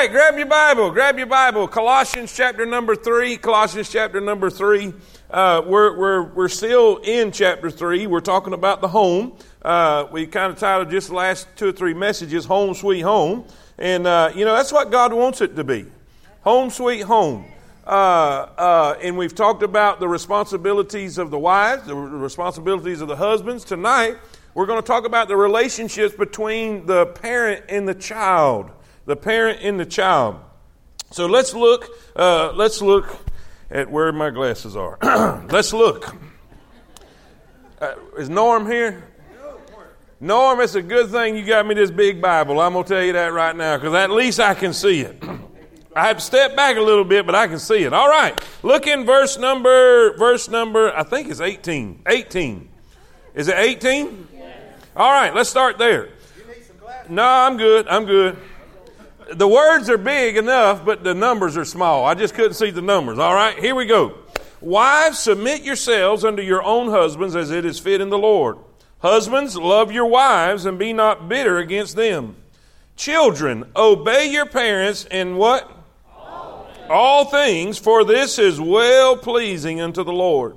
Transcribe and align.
right, 0.00 0.10
grab 0.10 0.38
your 0.38 0.46
Bible. 0.46 0.90
Grab 0.90 1.18
your 1.18 1.26
Bible. 1.26 1.68
Colossians 1.68 2.34
chapter 2.34 2.64
number 2.64 2.96
three. 2.96 3.36
Colossians 3.36 3.90
chapter 3.90 4.18
number 4.18 4.48
three. 4.48 4.94
Uh, 5.28 5.60
we're, 5.66 5.94
we're, 5.94 6.22
we're 6.22 6.48
still 6.48 6.96
in 7.04 7.30
chapter 7.30 7.70
three. 7.70 8.06
We're 8.06 8.20
talking 8.20 8.54
about 8.54 8.80
the 8.80 8.88
home. 8.88 9.34
Uh, 9.60 10.06
we 10.10 10.26
kind 10.26 10.50
of 10.50 10.58
titled 10.58 10.88
just 10.88 11.08
the 11.08 11.14
last 11.14 11.48
two 11.54 11.68
or 11.68 11.72
three 11.72 11.92
messages, 11.92 12.46
Home 12.46 12.72
Sweet 12.72 13.02
Home. 13.02 13.44
And, 13.76 14.06
uh, 14.06 14.32
you 14.34 14.46
know, 14.46 14.54
that's 14.54 14.72
what 14.72 14.90
God 14.90 15.12
wants 15.12 15.42
it 15.42 15.54
to 15.56 15.64
be. 15.64 15.84
Home 16.44 16.70
Sweet 16.70 17.02
Home. 17.02 17.44
Uh, 17.86 17.90
uh, 17.90 18.98
and 19.02 19.18
we've 19.18 19.34
talked 19.34 19.62
about 19.62 20.00
the 20.00 20.08
responsibilities 20.08 21.18
of 21.18 21.30
the 21.30 21.38
wives, 21.38 21.86
the 21.86 21.94
responsibilities 21.94 23.02
of 23.02 23.08
the 23.08 23.16
husbands. 23.16 23.66
Tonight, 23.66 24.16
we're 24.54 24.66
going 24.66 24.80
to 24.80 24.86
talk 24.86 25.04
about 25.04 25.28
the 25.28 25.36
relationships 25.36 26.14
between 26.14 26.86
the 26.86 27.04
parent 27.04 27.66
and 27.68 27.86
the 27.86 27.94
child 27.94 28.70
the 29.10 29.16
parent 29.16 29.58
and 29.60 29.78
the 29.78 29.84
child. 29.84 30.36
So 31.10 31.26
let's 31.26 31.52
look. 31.52 31.88
Uh, 32.14 32.52
let's 32.54 32.80
look 32.80 33.18
at 33.68 33.90
where 33.90 34.12
my 34.12 34.30
glasses 34.30 34.76
are. 34.76 34.98
let's 35.50 35.72
look. 35.72 36.14
Uh, 37.80 37.94
is 38.16 38.30
Norm 38.30 38.66
here? 38.66 39.04
Norm, 40.20 40.60
it's 40.60 40.76
a 40.76 40.82
good 40.82 41.10
thing 41.10 41.34
you 41.34 41.44
got 41.44 41.66
me 41.66 41.74
this 41.74 41.90
big 41.90 42.20
Bible. 42.20 42.60
I'm 42.60 42.74
going 42.74 42.84
to 42.84 42.88
tell 42.88 43.02
you 43.02 43.14
that 43.14 43.32
right 43.32 43.56
now 43.56 43.78
because 43.78 43.94
at 43.94 44.10
least 44.10 44.38
I 44.38 44.54
can 44.54 44.72
see 44.72 45.00
it. 45.00 45.20
I 45.96 46.06
have 46.06 46.18
to 46.18 46.22
step 46.22 46.54
back 46.54 46.76
a 46.76 46.80
little 46.80 47.04
bit, 47.04 47.26
but 47.26 47.34
I 47.34 47.48
can 47.48 47.58
see 47.58 47.82
it. 47.82 47.92
All 47.92 48.08
right. 48.08 48.38
Look 48.62 48.86
in 48.86 49.04
verse 49.04 49.38
number, 49.38 50.16
verse 50.18 50.48
number, 50.48 50.96
I 50.96 51.02
think 51.02 51.28
it's 51.30 51.40
18. 51.40 52.02
18. 52.06 52.68
Is 53.34 53.48
it 53.48 53.56
18? 53.56 54.28
Yes. 54.32 54.58
All 54.94 55.10
right, 55.10 55.34
let's 55.34 55.50
start 55.50 55.78
there. 55.78 56.10
No, 57.08 57.24
I'm 57.24 57.56
good. 57.56 57.88
I'm 57.88 58.04
good 58.04 58.38
the 59.32 59.48
words 59.48 59.88
are 59.88 59.98
big 59.98 60.36
enough, 60.36 60.84
but 60.84 61.04
the 61.04 61.14
numbers 61.14 61.56
are 61.56 61.64
small. 61.64 62.04
I 62.04 62.14
just 62.14 62.34
couldn't 62.34 62.54
see 62.54 62.70
the 62.70 62.82
numbers. 62.82 63.18
All 63.18 63.34
right, 63.34 63.58
here 63.58 63.74
we 63.74 63.86
go. 63.86 64.18
Wives, 64.60 65.18
submit 65.18 65.62
yourselves 65.62 66.24
unto 66.24 66.42
your 66.42 66.62
own 66.62 66.90
husbands 66.90 67.34
as 67.36 67.50
it 67.50 67.64
is 67.64 67.78
fit 67.78 68.00
in 68.00 68.10
the 68.10 68.18
Lord. 68.18 68.58
Husbands, 68.98 69.56
love 69.56 69.90
your 69.92 70.06
wives 70.06 70.66
and 70.66 70.78
be 70.78 70.92
not 70.92 71.28
bitter 71.28 71.58
against 71.58 71.96
them. 71.96 72.36
Children, 72.96 73.64
obey 73.74 74.30
your 74.30 74.44
parents 74.44 75.06
in 75.10 75.36
what? 75.36 75.70
All 76.14 76.64
things, 76.74 76.86
All 76.90 77.24
things 77.24 77.78
for 77.78 78.04
this 78.04 78.38
is 78.38 78.60
well 78.60 79.16
pleasing 79.16 79.80
unto 79.80 80.04
the 80.04 80.12
Lord. 80.12 80.56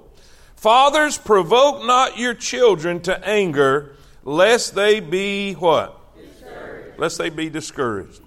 Fathers, 0.57 1.17
provoke 1.17 1.85
not 1.85 2.17
your 2.17 2.33
children 2.33 2.99
to 3.01 3.25
anger, 3.25 3.95
lest 4.23 4.75
they 4.75 4.99
be 4.99 5.53
what? 5.53 5.97
Discouraged. 6.17 6.99
Lest 6.99 7.17
they 7.17 7.29
be 7.29 7.49
discouraged. 7.49 8.22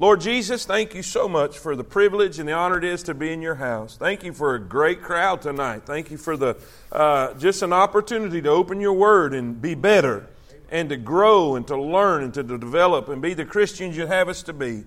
Lord 0.00 0.20
Jesus, 0.20 0.64
thank 0.64 0.94
you 0.94 1.02
so 1.02 1.28
much 1.28 1.58
for 1.58 1.74
the 1.74 1.82
privilege 1.82 2.38
and 2.38 2.48
the 2.48 2.52
honor 2.52 2.78
it 2.78 2.84
is 2.84 3.02
to 3.02 3.14
be 3.14 3.32
in 3.32 3.42
your 3.42 3.56
house. 3.56 3.96
Thank 3.96 4.22
you 4.22 4.32
for 4.32 4.54
a 4.54 4.60
great 4.60 5.02
crowd 5.02 5.42
tonight. 5.42 5.82
Thank 5.86 6.12
you 6.12 6.16
for 6.16 6.36
the 6.36 6.56
uh, 6.92 7.34
just 7.34 7.62
an 7.62 7.72
opportunity 7.72 8.40
to 8.42 8.48
open 8.48 8.80
your 8.80 8.92
word 8.92 9.34
and 9.34 9.60
be 9.60 9.74
better 9.74 10.28
and 10.70 10.88
to 10.90 10.96
grow 10.96 11.56
and 11.56 11.66
to 11.66 11.76
learn 11.76 12.22
and 12.22 12.32
to 12.34 12.44
develop 12.44 13.08
and 13.08 13.20
be 13.20 13.34
the 13.34 13.44
Christians 13.44 13.96
you 13.96 14.06
have 14.06 14.28
us 14.28 14.44
to 14.44 14.52
be. 14.52 14.84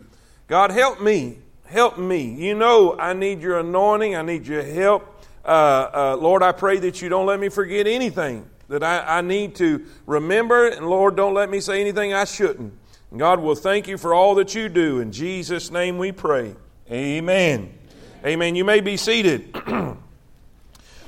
God, 0.48 0.72
help 0.72 1.02
me. 1.02 1.40
Help 1.66 1.98
me. 1.98 2.34
You 2.34 2.56
know 2.56 2.98
I 2.98 3.12
need 3.12 3.42
your 3.42 3.60
anointing. 3.60 4.16
I 4.16 4.22
need 4.22 4.48
your 4.48 4.64
help. 4.64 5.26
Uh, 5.44 5.90
uh, 5.94 6.18
Lord, 6.22 6.42
I 6.42 6.54
pray 6.54 6.80
that 6.80 7.02
you 7.02 7.10
don't 7.10 7.26
let 7.26 7.42
me 7.42 7.50
forget 7.50 7.86
anything 7.86 8.50
that 8.70 8.82
I, 8.82 9.18
I 9.18 9.22
need 9.22 9.56
to 9.56 9.86
remember. 10.06 10.70
And 10.70 10.90
Lord, 10.90 11.18
don't 11.18 11.34
let 11.34 11.50
me 11.50 11.60
say 11.60 11.82
anything 11.82 12.14
I 12.14 12.24
shouldn't. 12.24 12.76
God 13.16 13.42
will 13.42 13.56
thank 13.56 13.90
you 13.90 13.98
for 13.98 14.14
all 14.14 14.36
that 14.36 14.56
you 14.56 14.70
do. 14.70 15.02
In 15.02 15.12
Jesus' 15.12 15.70
name 15.70 15.98
we 15.98 16.14
pray. 16.14 16.56
Amen. 16.90 17.74
Amen. 18.26 18.56
You 18.56 18.64
may 18.64 18.80
be 18.80 18.96
seated. 18.96 19.54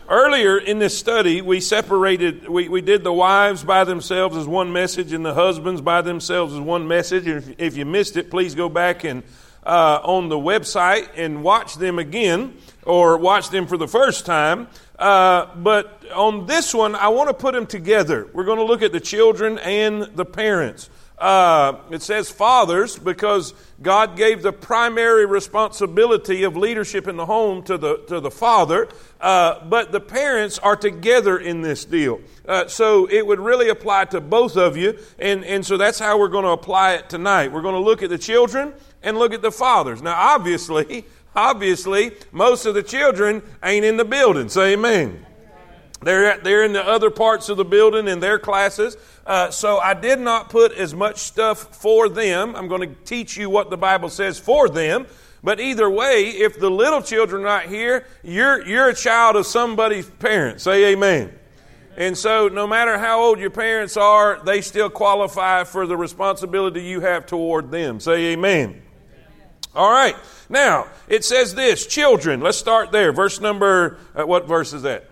Earlier 0.09 0.58
in 0.58 0.80
this 0.80 0.98
study, 0.98 1.42
we 1.42 1.62
separated, 1.62 2.50
we, 2.50 2.68
we 2.68 2.81
did 2.81 3.06
the 3.06 3.14
wives 3.14 3.64
by 3.64 3.86
themselves 3.86 4.36
as 4.36 4.46
one 4.46 4.74
message 4.74 5.14
and 5.14 5.25
the 5.25 5.34
husbands 5.34 5.80
by 5.80 6.02
themselves 6.02 6.53
as 6.53 6.59
one 6.59 6.90
message. 6.90 7.25
If, 7.25 7.58
if 7.58 7.78
you 7.78 7.86
missed 7.86 8.18
it, 8.18 8.30
please 8.30 8.53
go 8.53 8.68
back 8.68 9.06
and 9.06 9.24
uh, 9.66 10.02
on 10.03 10.28
the 10.28 10.35
website 10.35 11.08
and 11.16 11.41
watch 11.41 11.75
them 11.75 12.00
again 12.00 12.58
or 12.84 13.18
watch 13.18 13.50
them 13.50 13.66
for 13.66 13.78
the 13.78 13.88
first 13.88 14.25
time. 14.25 14.68
Uh, 15.00 15.56
but 15.56 16.03
on 16.14 16.47
this 16.47 16.74
one, 16.74 16.96
I 16.96 17.08
want 17.08 17.30
to 17.30 17.34
put 17.34 17.53
them 17.53 17.66
together. 17.66 18.28
We're 18.34 18.44
going 18.44 18.59
to 18.59 18.66
look 18.66 18.81
at 18.81 18.91
the 18.91 19.00
children 19.00 19.58
and 19.59 20.03
the 20.16 20.25
parents. 20.25 20.90
Uh, 21.18 21.78
it 21.91 22.01
says 22.01 22.29
fathers 22.29 22.97
because 22.97 23.53
God 23.81 24.18
gave 24.18 24.41
the 24.41 24.51
primary 24.51 25.25
responsibility 25.25 26.44
of 26.44 26.57
leadership 26.57 27.07
in 27.07 27.18
the 27.18 27.25
home 27.25 27.63
to 27.63 27.78
the, 27.78 27.97
to 28.07 28.19
the 28.19 28.31
father, 28.31 28.90
uh, 29.22 29.63
but 29.66 29.91
the 29.91 30.00
parents 30.00 30.57
are 30.59 30.75
together 30.75 31.38
in 31.38 31.62
this 31.62 31.85
deal. 31.85 32.19
Uh, 32.47 32.68
so 32.68 33.07
it 33.09 33.25
would 33.25 33.40
really 33.40 33.69
apply 33.69 34.06
to 34.06 34.19
both 34.19 34.57
of 34.57 34.75
you, 34.75 34.97
and, 35.19 35.46
and 35.46 35.66
so 35.66 35.78
that's 35.78 36.00
how 36.00 36.18
we're 36.18 36.28
going 36.28 36.46
to 36.46 36.52
apply 36.52 36.94
it 36.94 37.09
tonight. 37.09 37.52
We're 37.52 37.62
going 37.62 37.75
to 37.75 37.81
look 37.81 38.03
at 38.03 38.09
the 38.09 38.18
children 38.18 38.73
and 39.03 39.18
look 39.18 39.34
at 39.34 39.41
the 39.41 39.52
fathers. 39.52 40.02
Now, 40.02 40.16
obviously, 40.16 41.06
obviously, 41.35 42.12
most 42.31 42.66
of 42.66 42.73
the 42.73 42.84
children 42.84 43.44
ain't 43.63 43.85
in 43.85 43.97
the 43.97 44.06
building. 44.06 44.50
Say 44.50 44.73
amen. 44.73 45.25
They're, 46.03 46.38
they're 46.40 46.64
in 46.64 46.74
the 46.74 46.86
other 46.86 47.09
parts 47.09 47.50
of 47.50 47.58
the 47.58 47.66
building 47.66 48.08
in 48.08 48.19
their 48.19 48.40
classes. 48.40 48.97
Uh, 49.25 49.52
so 49.52 49.78
I 49.80 49.94
did 49.94 50.19
not 50.19 50.50
put 50.50 50.74
as 50.74 50.94
much 50.94 51.18
stuff 51.18 51.75
for 51.75 52.09
them. 52.09 52.56
I'm 52.56 52.68
going 52.68 52.81
to 52.81 52.96
teach 53.06 53.38
you 53.38 53.50
what 53.50 53.69
the 53.69 53.78
Bible 53.78 54.09
says 54.09 54.40
for 54.40 54.69
them. 54.69 55.08
But 55.44 55.59
either 55.59 55.90
way, 55.90 56.30
if 56.30 56.59
the 56.59 56.69
little 56.72 57.02
children 57.02 57.41
are 57.41 57.46
not 57.46 57.66
here, 57.66 58.06
you're, 58.24 58.66
you're 58.66 58.90
a 58.90 58.96
child 58.96 59.36
of 59.36 59.46
somebody's 59.46 60.09
parents. 60.09 60.64
Say 60.64 60.94
amen. 60.94 61.34
And 61.96 62.18
so, 62.18 62.47
no 62.47 62.66
matter 62.66 62.97
how 62.97 63.22
old 63.22 63.40
your 63.40 63.52
parents 63.52 63.97
are, 63.97 64.41
they 64.44 64.62
still 64.62 64.90
qualify 64.90 65.64
for 65.64 65.85
the 65.85 65.96
responsibility 65.96 66.81
you 66.81 67.02
have 67.02 67.25
toward 67.28 67.72
them. 67.72 68.00
Say 68.00 68.34
amen. 68.34 68.81
All 69.75 69.91
right. 69.91 70.16
Now, 70.50 70.88
it 71.08 71.24
says 71.24 71.53
this 71.53 71.85
children. 71.85 72.40
Let's 72.40 72.58
start 72.58 72.91
there. 72.91 73.12
Verse 73.12 73.40
number, 73.40 73.97
uh, 74.16 74.25
what 74.25 74.47
verse 74.47 74.74
is 74.74 74.84
that? 74.84 75.09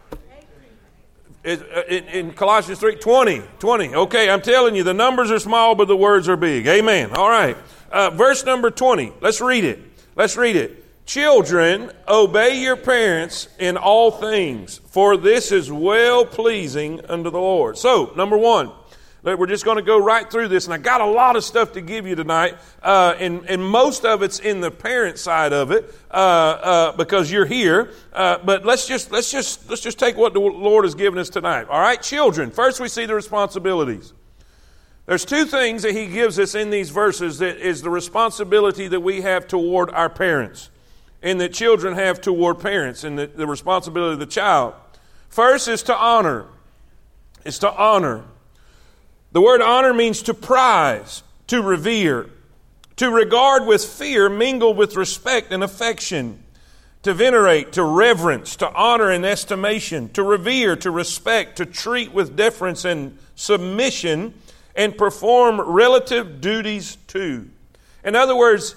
Uh, 1.44 1.58
in, 1.90 2.04
in 2.06 2.34
Colossians 2.34 2.80
3 2.80 2.98
20. 2.98 3.42
20. 3.58 3.96
Okay, 3.96 4.30
I'm 4.30 4.42
telling 4.42 4.76
you, 4.76 4.84
the 4.84 4.94
numbers 4.94 5.32
are 5.32 5.40
small, 5.40 5.74
but 5.74 5.88
the 5.88 5.98
words 5.98 6.30
are 6.30 6.38
big. 6.38 6.68
Amen. 6.68 7.14
All 7.14 7.30
right. 7.30 7.58
Uh, 7.92 8.12
verse 8.12 8.46
number 8.46 8.70
20. 8.70 9.14
Let's 9.22 9.42
read 9.42 9.64
it. 9.64 9.80
Let's 10.16 10.38
read 10.38 10.56
it. 10.56 11.06
Children, 11.08 11.92
obey 12.08 12.62
your 12.62 12.78
parents 12.78 13.48
in 13.58 13.76
all 13.76 14.12
things, 14.12 14.80
for 14.88 15.18
this 15.18 15.52
is 15.52 15.72
well 15.72 16.26
pleasing 16.26 17.04
unto 17.06 17.32
the 17.32 17.40
Lord. 17.40 17.78
So, 17.78 18.14
number 18.16 18.38
one, 18.38 18.72
we're 19.24 19.46
just 19.46 19.66
going 19.66 19.78
to 19.78 19.84
go 19.84 20.00
right 20.00 20.30
through 20.30 20.48
this, 20.48 20.66
and 20.66 20.74
I 20.74 20.78
got 20.78 21.00
a 21.00 21.06
lot 21.06 21.36
of 21.36 21.44
stuff 21.44 21.74
to 21.74 21.82
give 21.82 22.08
you 22.08 22.16
tonight, 22.16 22.58
uh, 22.82 23.14
and, 23.20 23.46
and 23.48 23.64
most 23.64 24.04
of 24.04 24.24
it's 24.24 24.40
in 24.40 24.62
the 24.62 24.72
parent 24.72 25.20
side 25.20 25.54
of 25.54 25.72
it 25.72 25.94
uh, 26.10 26.14
uh, 26.14 26.92
because 26.94 27.32
you're 27.32 27.46
here. 27.46 27.92
Uh, 28.12 28.40
but 28.44 28.66
let's 28.66 28.88
just 28.88 29.12
let's 29.12 29.32
just 29.32 29.70
let's 29.70 29.82
just 29.82 30.00
take 30.00 30.18
what 30.18 30.34
the 30.34 30.40
Lord 30.40 30.86
has 30.86 30.96
given 30.96 31.20
us 31.20 31.30
tonight. 31.30 31.68
All 31.70 31.80
right, 31.80 32.02
children. 32.02 32.50
First, 32.50 32.80
we 32.80 32.88
see 32.88 33.06
the 33.06 33.14
responsibilities. 33.14 34.14
There's 35.06 35.26
two 35.26 35.46
things 35.46 35.84
that 35.84 35.94
He 35.94 36.08
gives 36.08 36.40
us 36.40 36.56
in 36.56 36.72
these 36.72 36.90
verses 36.90 37.38
that 37.40 37.58
is 37.58 37.84
the 37.84 37.92
responsibility 37.92 38.88
that 38.88 39.02
we 39.02 39.22
have 39.22 39.48
toward 39.48 39.92
our 39.92 40.10
parents, 40.10 40.72
and 41.22 41.40
that 41.42 41.54
children 41.54 41.94
have 41.94 42.22
toward 42.22 42.60
parents, 42.60 43.04
and 43.04 43.20
the, 43.20 43.28
the 43.28 43.46
responsibility 43.46 44.14
of 44.14 44.20
the 44.20 44.26
child. 44.26 44.74
First 45.30 45.68
is 45.68 45.84
to 45.84 45.96
honor. 45.96 46.48
Is 47.46 47.60
to 47.60 47.72
honor. 47.72 48.26
The 49.32 49.42
word 49.42 49.62
honor 49.62 49.94
means 49.94 50.22
to 50.24 50.34
prize, 50.34 51.24
to 51.48 51.62
revere, 51.62 52.30
to 52.98 53.10
regard 53.10 53.66
with 53.66 53.84
fear 53.84 54.30
mingled 54.30 54.78
with 54.78 54.96
respect 54.96 55.52
and 55.52 55.64
affection, 55.64 56.44
to 57.04 57.14
venerate, 57.14 57.72
to 57.74 57.84
reverence, 57.84 58.56
to 58.58 58.72
honor 58.74 59.10
and 59.10 59.26
estimation, 59.26 60.10
to 60.10 60.24
revere, 60.24 60.76
to 60.76 60.92
respect, 60.92 61.56
to 61.58 61.66
treat 61.66 62.12
with 62.14 62.36
deference 62.36 62.86
and 62.86 63.18
submission, 63.36 64.34
and 64.76 64.98
perform 64.98 65.60
relative 65.62 66.42
duties 66.42 66.98
to. 67.08 67.50
In 68.04 68.16
other 68.16 68.36
words, 68.36 68.76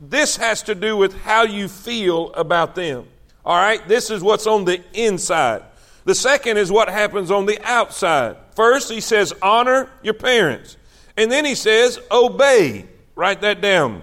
this 0.00 0.36
has 0.36 0.62
to 0.62 0.74
do 0.74 0.96
with 0.96 1.22
how 1.22 1.42
you 1.42 1.68
feel 1.68 2.32
about 2.34 2.74
them. 2.74 3.06
All 3.44 3.56
right? 3.56 3.86
This 3.88 4.10
is 4.10 4.22
what's 4.22 4.46
on 4.46 4.64
the 4.64 4.82
inside. 4.92 5.62
The 6.04 6.14
second 6.14 6.56
is 6.56 6.70
what 6.70 6.88
happens 6.88 7.30
on 7.30 7.46
the 7.46 7.58
outside. 7.62 8.36
First, 8.58 8.90
he 8.90 9.00
says, 9.00 9.32
honor 9.40 9.88
your 10.02 10.14
parents. 10.14 10.76
And 11.16 11.30
then 11.30 11.44
he 11.44 11.54
says, 11.54 12.00
obey. 12.10 12.86
Write 13.14 13.42
that 13.42 13.60
down. 13.60 14.02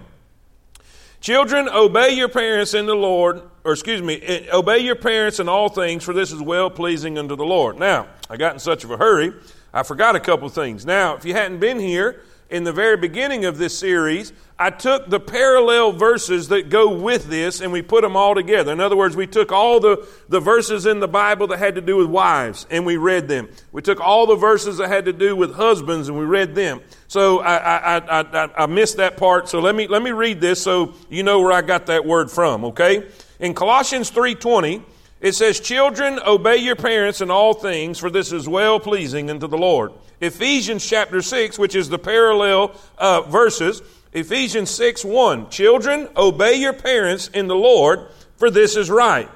Children, 1.20 1.68
obey 1.68 2.14
your 2.14 2.30
parents 2.30 2.72
in 2.72 2.86
the 2.86 2.94
Lord, 2.94 3.42
or 3.64 3.72
excuse 3.72 4.00
me, 4.00 4.48
obey 4.50 4.78
your 4.78 4.94
parents 4.94 5.40
in 5.40 5.48
all 5.50 5.68
things, 5.68 6.04
for 6.04 6.14
this 6.14 6.32
is 6.32 6.40
well 6.40 6.70
pleasing 6.70 7.18
unto 7.18 7.36
the 7.36 7.44
Lord. 7.44 7.78
Now, 7.78 8.06
I 8.30 8.38
got 8.38 8.54
in 8.54 8.58
such 8.58 8.82
of 8.82 8.90
a 8.90 8.96
hurry, 8.96 9.34
I 9.74 9.82
forgot 9.82 10.16
a 10.16 10.20
couple 10.20 10.48
things. 10.48 10.86
Now, 10.86 11.16
if 11.16 11.26
you 11.26 11.34
hadn't 11.34 11.60
been 11.60 11.78
here, 11.78 12.22
in 12.48 12.64
the 12.64 12.72
very 12.72 12.96
beginning 12.96 13.44
of 13.44 13.58
this 13.58 13.76
series, 13.76 14.32
I 14.58 14.70
took 14.70 15.10
the 15.10 15.20
parallel 15.20 15.92
verses 15.92 16.48
that 16.48 16.70
go 16.70 16.90
with 16.90 17.28
this 17.28 17.60
and 17.60 17.72
we 17.72 17.82
put 17.82 18.02
them 18.02 18.16
all 18.16 18.34
together. 18.34 18.72
In 18.72 18.80
other 18.80 18.96
words, 18.96 19.16
we 19.16 19.26
took 19.26 19.52
all 19.52 19.80
the, 19.80 20.06
the 20.28 20.40
verses 20.40 20.86
in 20.86 21.00
the 21.00 21.08
Bible 21.08 21.48
that 21.48 21.58
had 21.58 21.74
to 21.74 21.80
do 21.80 21.96
with 21.96 22.06
wives 22.06 22.66
and 22.70 22.86
we 22.86 22.96
read 22.96 23.28
them. 23.28 23.48
We 23.72 23.82
took 23.82 24.00
all 24.00 24.26
the 24.26 24.36
verses 24.36 24.78
that 24.78 24.88
had 24.88 25.04
to 25.06 25.12
do 25.12 25.34
with 25.36 25.54
husbands 25.54 26.08
and 26.08 26.18
we 26.18 26.24
read 26.24 26.54
them. 26.54 26.80
So 27.08 27.40
I, 27.40 27.56
I, 27.56 27.98
I, 27.98 28.20
I, 28.20 28.62
I 28.62 28.66
missed 28.66 28.96
that 28.96 29.16
part. 29.16 29.48
So 29.48 29.60
let 29.60 29.74
me, 29.74 29.88
let 29.88 30.02
me 30.02 30.12
read 30.12 30.40
this 30.40 30.62
so 30.62 30.94
you 31.10 31.22
know 31.22 31.40
where 31.40 31.52
I 31.52 31.62
got 31.62 31.86
that 31.86 32.06
word 32.06 32.30
from, 32.30 32.64
okay? 32.66 33.08
In 33.40 33.52
Colossians 33.52 34.10
3.20, 34.10 34.82
it 35.20 35.34
says, 35.34 35.60
Children, 35.60 36.20
obey 36.26 36.56
your 36.56 36.76
parents 36.76 37.20
in 37.20 37.30
all 37.30 37.54
things, 37.54 37.98
for 37.98 38.10
this 38.10 38.32
is 38.32 38.48
well 38.48 38.78
pleasing 38.78 39.30
unto 39.30 39.46
the 39.46 39.58
Lord. 39.58 39.92
Ephesians 40.20 40.86
chapter 40.86 41.22
6, 41.22 41.58
which 41.58 41.74
is 41.74 41.88
the 41.88 41.98
parallel 41.98 42.74
uh, 42.98 43.22
verses, 43.22 43.82
Ephesians 44.12 44.70
6 44.70 45.04
1. 45.04 45.50
Children, 45.50 46.08
obey 46.16 46.54
your 46.54 46.72
parents 46.72 47.28
in 47.28 47.48
the 47.48 47.56
Lord, 47.56 48.08
for 48.36 48.50
this 48.50 48.76
is 48.76 48.90
right. 48.90 49.28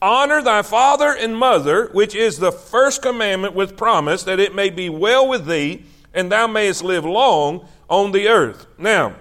Honor 0.00 0.42
thy 0.42 0.62
father 0.62 1.12
and 1.12 1.36
mother, 1.36 1.88
which 1.92 2.14
is 2.14 2.38
the 2.38 2.52
first 2.52 3.02
commandment 3.02 3.54
with 3.54 3.76
promise, 3.76 4.22
that 4.24 4.38
it 4.38 4.54
may 4.54 4.70
be 4.70 4.88
well 4.88 5.28
with 5.28 5.46
thee, 5.46 5.84
and 6.14 6.30
thou 6.30 6.46
mayest 6.46 6.84
live 6.84 7.04
long 7.04 7.66
on 7.90 8.12
the 8.12 8.28
earth. 8.28 8.66
Now, 8.78 9.16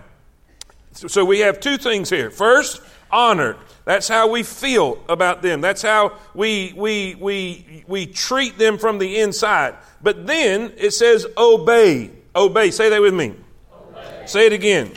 so 0.94 1.26
we 1.26 1.40
have 1.40 1.60
two 1.60 1.78
things 1.78 2.10
here. 2.10 2.30
First, 2.30 2.82
honor. 3.12 3.58
That's 3.88 4.10
how 4.10 4.28
we 4.28 4.44
feel 4.44 5.02
about 5.08 5.42
them. 5.42 5.62
That's 5.62 5.82
how 5.82 6.18
we, 6.34 6.74
we, 6.76 7.16
we, 7.16 7.86
we 7.88 8.06
treat 8.06 8.58
them 8.58 8.78
from 8.78 8.98
the 8.98 9.20
inside. 9.20 9.76
But 10.04 10.28
then 10.28 10.74
it 10.76 10.92
says 10.92 11.26
obey. 11.38 12.12
Obey. 12.36 12.72
Say 12.72 12.90
that 12.90 13.00
with 13.00 13.14
me. 13.14 13.34
Obey. 13.72 14.24
Say 14.26 14.46
it 14.48 14.52
again. 14.52 14.92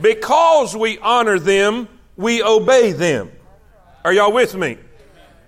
Because 0.00 0.74
we 0.74 0.96
honor 1.00 1.38
them, 1.38 1.86
we 2.16 2.42
obey 2.42 2.92
them. 2.92 3.30
Are 4.06 4.12
y'all 4.14 4.32
with 4.32 4.54
me? 4.54 4.78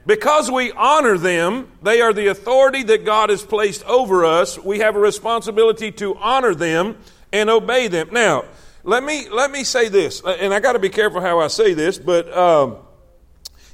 Because 0.04 0.50
we 0.50 0.70
honor 0.72 1.16
them, 1.16 1.72
they 1.82 2.02
are 2.02 2.12
the 2.12 2.26
authority 2.26 2.82
that 2.82 3.06
God 3.06 3.30
has 3.30 3.42
placed 3.42 3.84
over 3.84 4.26
us. 4.26 4.58
We 4.58 4.80
have 4.80 4.96
a 4.96 5.00
responsibility 5.00 5.92
to 5.92 6.14
honor 6.16 6.54
them 6.54 6.98
and 7.32 7.48
obey 7.48 7.88
them. 7.88 8.10
Now, 8.12 8.44
let 8.82 9.04
me 9.04 9.28
let 9.28 9.50
me 9.50 9.64
say 9.64 9.88
this, 9.88 10.22
and 10.24 10.54
I 10.54 10.60
got 10.60 10.72
to 10.72 10.78
be 10.78 10.88
careful 10.88 11.20
how 11.20 11.40
I 11.40 11.48
say 11.48 11.74
this, 11.74 11.98
but 11.98 12.34
um, 12.36 12.76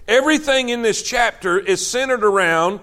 everything 0.08 0.68
in 0.68 0.82
this 0.82 1.02
chapter 1.02 1.58
is 1.58 1.86
centered 1.86 2.24
around 2.24 2.80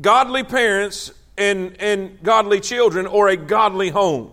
godly 0.00 0.44
parents 0.44 1.12
and 1.36 1.76
and 1.80 2.22
godly 2.22 2.60
children, 2.60 3.06
or 3.06 3.28
a 3.28 3.36
godly 3.36 3.90
home. 3.90 4.32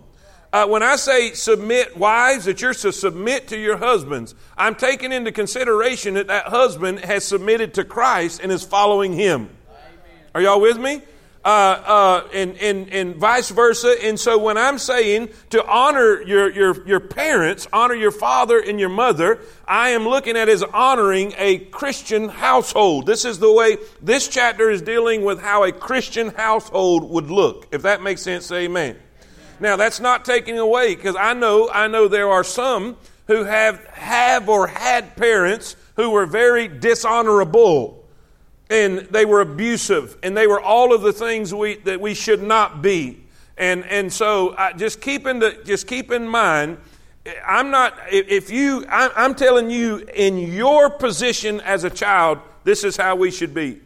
Uh, 0.52 0.66
when 0.66 0.84
I 0.84 0.96
say 0.96 1.32
submit 1.32 1.96
wives, 1.96 2.44
that 2.44 2.62
you're 2.62 2.74
to 2.74 2.92
submit 2.92 3.48
to 3.48 3.58
your 3.58 3.76
husbands, 3.76 4.34
I'm 4.56 4.76
taking 4.76 5.10
into 5.10 5.32
consideration 5.32 6.14
that 6.14 6.28
that 6.28 6.46
husband 6.46 7.00
has 7.00 7.24
submitted 7.24 7.74
to 7.74 7.84
Christ 7.84 8.40
and 8.42 8.52
is 8.52 8.62
following 8.62 9.12
him. 9.12 9.50
Amen. 9.68 10.28
Are 10.34 10.40
y'all 10.40 10.60
with 10.60 10.78
me? 10.78 11.02
Uh, 11.44 11.82
uh, 11.84 12.28
and, 12.32 12.56
and, 12.56 12.90
and 12.90 13.16
vice 13.16 13.50
versa. 13.50 13.94
And 14.02 14.18
so 14.18 14.38
when 14.38 14.56
I'm 14.56 14.78
saying 14.78 15.28
to 15.50 15.62
honor 15.66 16.22
your, 16.22 16.50
your, 16.50 16.88
your 16.88 17.00
parents, 17.00 17.68
honor 17.70 17.94
your 17.94 18.12
father 18.12 18.58
and 18.58 18.80
your 18.80 18.88
mother, 18.88 19.40
I 19.68 19.90
am 19.90 20.08
looking 20.08 20.38
at 20.38 20.48
as 20.48 20.62
honoring 20.62 21.34
a 21.36 21.58
Christian 21.58 22.30
household. 22.30 23.04
This 23.04 23.26
is 23.26 23.40
the 23.40 23.52
way 23.52 23.76
this 24.00 24.26
chapter 24.26 24.70
is 24.70 24.80
dealing 24.80 25.22
with 25.22 25.38
how 25.42 25.64
a 25.64 25.72
Christian 25.72 26.30
household 26.30 27.10
would 27.10 27.30
look. 27.30 27.68
If 27.72 27.82
that 27.82 28.00
makes 28.00 28.22
sense, 28.22 28.50
amen. 28.50 28.96
Now 29.60 29.76
that's 29.76 30.00
not 30.00 30.24
taking 30.24 30.58
away 30.58 30.94
because 30.94 31.16
I 31.16 31.34
know 31.34 31.70
I 31.72 31.88
know 31.88 32.08
there 32.08 32.30
are 32.30 32.44
some 32.44 32.96
who 33.26 33.44
have 33.44 33.84
have 33.86 34.48
or 34.48 34.66
had 34.66 35.16
parents 35.16 35.76
who 35.96 36.10
were 36.10 36.26
very 36.26 36.68
dishonorable 36.68 38.03
and 38.70 39.00
they 39.10 39.24
were 39.24 39.40
abusive 39.40 40.16
and 40.22 40.36
they 40.36 40.46
were 40.46 40.60
all 40.60 40.94
of 40.94 41.02
the 41.02 41.12
things 41.12 41.52
we 41.54 41.76
that 41.78 42.00
we 42.00 42.14
should 42.14 42.42
not 42.42 42.82
be. 42.82 43.24
And 43.56 43.84
and 43.84 44.12
so 44.12 44.54
I, 44.56 44.72
just 44.72 45.00
keep 45.00 45.26
in 45.26 45.38
the, 45.38 45.60
just 45.64 45.86
keep 45.86 46.10
in 46.10 46.26
mind 46.26 46.78
I'm 47.46 47.70
not 47.70 47.98
if 48.10 48.50
you 48.50 48.84
I'm 48.88 49.34
telling 49.34 49.70
you 49.70 49.98
in 50.14 50.38
your 50.38 50.90
position 50.90 51.60
as 51.60 51.84
a 51.84 51.90
child 51.90 52.38
this 52.64 52.84
is 52.84 52.96
how 52.96 53.16
we 53.16 53.30
should 53.30 53.54
be. 53.54 53.80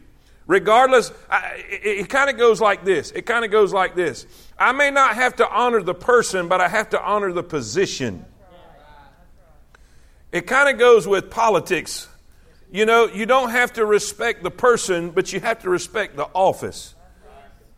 Regardless, 0.47 1.11
I, 1.29 1.63
it, 1.69 1.99
it 1.99 2.09
kind 2.09 2.27
of 2.27 2.37
goes 2.37 2.59
like 2.59 2.83
this. 2.83 3.11
It 3.11 3.27
kind 3.27 3.45
of 3.45 3.51
goes 3.51 3.71
like 3.71 3.93
this. 3.93 4.25
I 4.57 4.71
may 4.71 4.89
not 4.89 5.13
have 5.13 5.35
to 5.35 5.47
honor 5.47 5.83
the 5.83 5.93
person, 5.93 6.47
but 6.47 6.59
I 6.59 6.67
have 6.67 6.89
to 6.89 7.01
honor 7.01 7.31
the 7.31 7.43
position. 7.43 8.25
It 10.31 10.47
kind 10.47 10.69
of 10.69 10.79
goes 10.79 11.07
with 11.07 11.29
politics. 11.29 12.07
You 12.71 12.85
know, 12.85 13.07
you 13.07 13.25
don't 13.25 13.49
have 13.49 13.73
to 13.73 13.85
respect 13.85 14.43
the 14.43 14.51
person, 14.51 15.09
but 15.09 15.33
you 15.33 15.39
have 15.39 15.63
to 15.63 15.69
respect 15.69 16.15
the 16.15 16.25
office. 16.33 16.93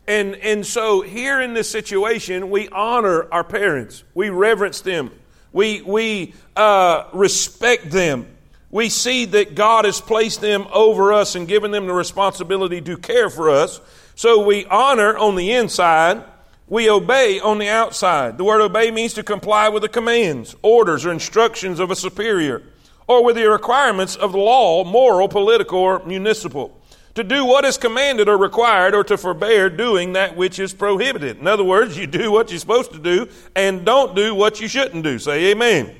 And, 0.06 0.34
and 0.36 0.66
so 0.66 1.00
here 1.00 1.40
in 1.40 1.54
this 1.54 1.70
situation, 1.70 2.50
we 2.50 2.68
honor 2.68 3.26
our 3.32 3.44
parents, 3.44 4.04
we 4.14 4.30
reverence 4.30 4.80
them, 4.80 5.10
we, 5.52 5.80
we 5.82 6.34
uh, 6.56 7.08
respect 7.12 7.90
them. 7.90 8.26
We 8.70 8.88
see 8.88 9.26
that 9.26 9.54
God 9.54 9.84
has 9.84 10.00
placed 10.00 10.40
them 10.40 10.66
over 10.72 11.12
us 11.12 11.34
and 11.34 11.46
given 11.46 11.72
them 11.72 11.86
the 11.86 11.92
responsibility 11.92 12.80
to 12.80 12.96
care 12.96 13.28
for 13.28 13.50
us. 13.50 13.80
So 14.14 14.44
we 14.44 14.64
honor 14.64 15.16
on 15.16 15.36
the 15.36 15.52
inside, 15.52 16.24
we 16.68 16.88
obey 16.88 17.38
on 17.38 17.58
the 17.58 17.68
outside. 17.68 18.38
The 18.38 18.44
word 18.44 18.62
obey 18.62 18.90
means 18.90 19.12
to 19.14 19.22
comply 19.22 19.68
with 19.68 19.82
the 19.82 19.90
commands, 19.90 20.56
orders, 20.62 21.04
or 21.04 21.12
instructions 21.12 21.80
of 21.80 21.90
a 21.90 21.96
superior, 21.96 22.62
or 23.06 23.24
with 23.24 23.36
the 23.36 23.48
requirements 23.48 24.16
of 24.16 24.32
the 24.32 24.38
law, 24.38 24.84
moral, 24.84 25.28
political, 25.28 25.78
or 25.78 26.04
municipal. 26.04 26.78
To 27.14 27.24
do 27.24 27.44
what 27.44 27.64
is 27.66 27.76
commanded 27.76 28.28
or 28.28 28.38
required, 28.38 28.94
or 28.94 29.04
to 29.04 29.18
forbear 29.18 29.68
doing 29.68 30.14
that 30.14 30.34
which 30.34 30.58
is 30.58 30.72
prohibited. 30.72 31.38
In 31.38 31.46
other 31.46 31.64
words, 31.64 31.98
you 31.98 32.06
do 32.06 32.32
what 32.32 32.50
you're 32.50 32.58
supposed 32.58 32.92
to 32.92 32.98
do 32.98 33.28
and 33.54 33.84
don't 33.84 34.16
do 34.16 34.34
what 34.34 34.60
you 34.60 34.68
shouldn't 34.68 35.04
do. 35.04 35.18
Say 35.18 35.50
amen. 35.50 35.94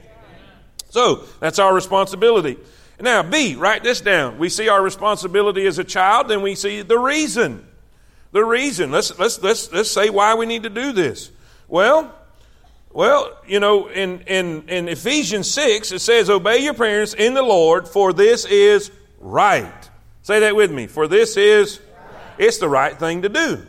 So 0.89 1.25
that's 1.41 1.59
our 1.59 1.75
responsibility. 1.75 2.57
Now, 3.01 3.23
B, 3.23 3.57
write 3.57 3.83
this 3.83 4.01
down. 4.01 4.39
We 4.39 4.49
see 4.49 4.69
our 4.69 4.81
responsibility 4.81 5.67
as 5.67 5.79
a 5.79 5.85
child, 5.85 6.29
then 6.29 6.41
we 6.41 6.55
see 6.55 6.83
the 6.83 6.99
reason. 6.99 7.67
The 8.31 8.45
reason. 8.45 8.91
Let's, 8.91 9.19
let's, 9.19 9.43
let's, 9.43 9.73
let's 9.73 9.91
say 9.91 10.09
why 10.09 10.35
we 10.35 10.47
need 10.47 10.63
to 10.63 10.71
do 10.71 10.93
this. 10.93 11.31
Well, 11.69 12.15
well, 12.93 13.39
you 13.47 13.59
know, 13.59 13.89
in, 13.89 14.21
in, 14.23 14.69
in 14.69 14.89
Ephesians 14.89 15.51
6, 15.51 15.93
it 15.93 16.01
says, 16.01 16.29
Obey 16.29 16.59
your 16.59 16.75
parents 16.75 17.15
in 17.15 17.35
the 17.35 17.43
Lord, 17.43 17.89
for 17.89 18.13
this 18.13 18.45
is 18.45 18.91
right. 19.19 19.91
Say 20.23 20.41
that 20.41 20.55
with 20.55 20.71
me. 20.71 20.87
For 20.87 21.09
this 21.09 21.37
is, 21.37 21.81
it's 22.39 22.59
the 22.59 22.69
right 22.69 22.97
thing 22.99 23.23
to 23.23 23.29
do. 23.29 23.67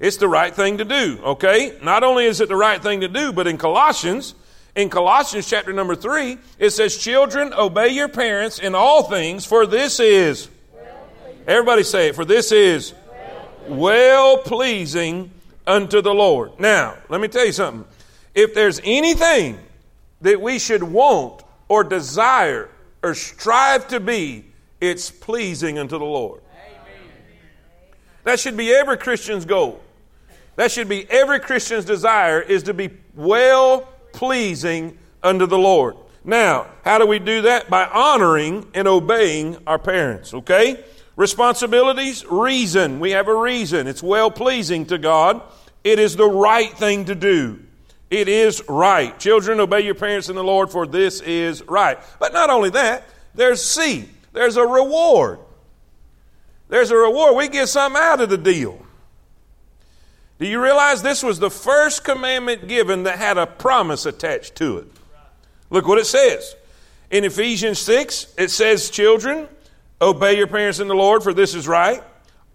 It's 0.00 0.16
the 0.16 0.28
right 0.28 0.52
thing 0.52 0.78
to 0.78 0.84
do, 0.84 1.20
okay? 1.22 1.78
Not 1.82 2.02
only 2.02 2.26
is 2.26 2.40
it 2.40 2.48
the 2.48 2.56
right 2.56 2.82
thing 2.82 3.02
to 3.02 3.08
do, 3.08 3.32
but 3.32 3.46
in 3.46 3.56
Colossians, 3.56 4.34
in 4.74 4.90
Colossians 4.90 5.48
chapter 5.48 5.72
number 5.72 5.94
3, 5.94 6.38
it 6.58 6.70
says, 6.70 6.98
Children, 6.98 7.54
obey 7.54 7.90
your 7.90 8.08
parents 8.08 8.58
in 8.58 8.74
all 8.74 9.04
things, 9.04 9.44
for 9.46 9.64
this 9.64 10.00
is, 10.00 10.48
everybody 11.46 11.84
say 11.84 12.08
it, 12.08 12.16
for 12.16 12.24
this 12.24 12.50
is 12.50 12.94
well 13.68 14.38
pleasing 14.38 15.30
unto 15.66 16.02
the 16.02 16.12
Lord. 16.12 16.58
Now, 16.58 16.96
let 17.08 17.20
me 17.20 17.28
tell 17.28 17.46
you 17.46 17.52
something. 17.52 17.84
If 18.34 18.54
there's 18.54 18.80
anything 18.84 19.58
that 20.22 20.40
we 20.40 20.58
should 20.58 20.82
want 20.82 21.42
or 21.68 21.84
desire 21.84 22.70
or 23.02 23.14
strive 23.14 23.88
to 23.88 24.00
be, 24.00 24.46
it's 24.80 25.10
pleasing 25.10 25.78
unto 25.78 25.98
the 25.98 26.04
Lord. 26.04 26.40
That 28.24 28.38
should 28.38 28.56
be 28.56 28.72
every 28.72 28.96
Christian's 28.96 29.44
goal. 29.44 29.80
That 30.56 30.70
should 30.70 30.88
be 30.88 31.08
every 31.10 31.40
Christian's 31.40 31.84
desire 31.84 32.40
is 32.40 32.64
to 32.64 32.74
be 32.74 32.90
well 33.14 33.88
pleasing 34.12 34.98
unto 35.22 35.46
the 35.46 35.58
Lord. 35.58 35.96
Now, 36.24 36.66
how 36.84 36.98
do 36.98 37.06
we 37.06 37.18
do 37.18 37.42
that? 37.42 37.68
By 37.68 37.86
honoring 37.86 38.68
and 38.74 38.86
obeying 38.86 39.56
our 39.66 39.78
parents, 39.78 40.32
okay? 40.34 40.84
Responsibilities, 41.16 42.24
reason. 42.26 43.00
We 43.00 43.10
have 43.10 43.28
a 43.28 43.34
reason. 43.34 43.86
It's 43.86 44.02
well 44.02 44.30
pleasing 44.30 44.86
to 44.86 44.98
God. 44.98 45.42
It 45.82 45.98
is 45.98 46.16
the 46.16 46.28
right 46.28 46.72
thing 46.76 47.06
to 47.06 47.14
do. 47.14 47.60
It 48.12 48.28
is 48.28 48.62
right. 48.68 49.18
Children, 49.18 49.58
obey 49.58 49.80
your 49.80 49.94
parents 49.94 50.28
in 50.28 50.36
the 50.36 50.44
Lord, 50.44 50.70
for 50.70 50.86
this 50.86 51.22
is 51.22 51.62
right. 51.62 51.98
But 52.20 52.34
not 52.34 52.50
only 52.50 52.68
that, 52.68 53.04
there's 53.34 53.64
C. 53.64 54.06
There's 54.34 54.58
a 54.58 54.66
reward. 54.66 55.38
There's 56.68 56.90
a 56.90 56.96
reward. 56.96 57.36
We 57.36 57.48
get 57.48 57.70
something 57.70 57.98
out 57.98 58.20
of 58.20 58.28
the 58.28 58.36
deal. 58.36 58.84
Do 60.38 60.46
you 60.46 60.62
realize 60.62 61.00
this 61.00 61.22
was 61.22 61.38
the 61.38 61.48
first 61.48 62.04
commandment 62.04 62.68
given 62.68 63.04
that 63.04 63.16
had 63.16 63.38
a 63.38 63.46
promise 63.46 64.04
attached 64.04 64.56
to 64.56 64.76
it? 64.76 64.88
Look 65.70 65.88
what 65.88 65.96
it 65.96 66.04
says. 66.04 66.54
In 67.10 67.24
Ephesians 67.24 67.78
6, 67.78 68.34
it 68.36 68.50
says, 68.50 68.90
Children, 68.90 69.48
obey 70.02 70.36
your 70.36 70.48
parents 70.48 70.80
in 70.80 70.88
the 70.88 70.94
Lord, 70.94 71.22
for 71.22 71.32
this 71.32 71.54
is 71.54 71.66
right. 71.66 72.02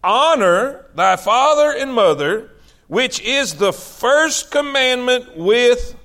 Honor 0.03 0.85
thy 0.93 1.15
father 1.15 1.75
and 1.75 1.91
mother, 1.91 2.51
which 2.87 3.19
is 3.21 3.55
the 3.55 3.73
first 3.73 4.51
commandment 4.51 5.37
with 5.37 5.95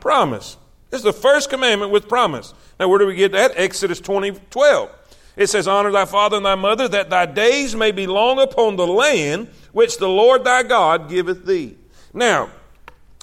promise. 0.00 0.56
It's 0.92 1.02
the 1.02 1.12
first 1.12 1.50
commandment 1.50 1.92
with 1.92 2.08
promise. 2.08 2.52
Now, 2.78 2.88
where 2.88 2.98
do 2.98 3.06
we 3.06 3.14
get 3.14 3.32
that? 3.32 3.52
Exodus 3.54 4.00
20, 4.00 4.32
12. 4.50 4.90
It 5.36 5.48
says, 5.48 5.68
Honor 5.68 5.92
thy 5.92 6.04
father 6.04 6.36
and 6.36 6.44
thy 6.44 6.56
mother, 6.56 6.88
that 6.88 7.10
thy 7.10 7.26
days 7.26 7.76
may 7.76 7.92
be 7.92 8.06
long 8.06 8.40
upon 8.40 8.76
the 8.76 8.86
land 8.86 9.48
which 9.72 9.98
the 9.98 10.08
Lord 10.08 10.44
thy 10.44 10.62
God 10.62 11.08
giveth 11.08 11.46
thee. 11.46 11.76
Now, 12.12 12.50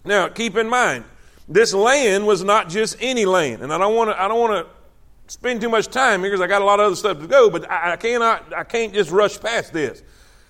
now 0.06 0.29
keep 0.29 0.56
in 0.56 0.70
mind, 0.70 1.03
this 1.48 1.74
land 1.74 2.25
was 2.25 2.44
not 2.44 2.70
just 2.70 2.98
any 3.00 3.25
land, 3.25 3.62
and 3.62 3.74
I 3.74 3.77
don't 3.77 3.96
want 3.96 4.10
to. 4.10 4.22
I 4.22 4.27
don't 4.27 4.39
want 4.39 4.65
to 4.65 5.32
spend 5.32 5.62
too 5.62 5.70
much 5.70 5.88
time 5.88 6.22
here 6.22 6.29
because 6.29 6.41
I 6.41 6.48
got 6.48 6.62
a 6.62 6.65
lot 6.65 6.79
of 6.79 6.88
other 6.88 6.96
stuff 6.96 7.20
to 7.20 7.27
go. 7.27 7.50
But 7.50 7.70
I, 7.70 7.94
I 7.94 7.96
cannot. 7.96 8.53
I 8.53 8.63
can't 8.63 8.94
just 8.94 9.12
rush 9.12 9.39
past 9.39 9.74
this. 9.74 10.03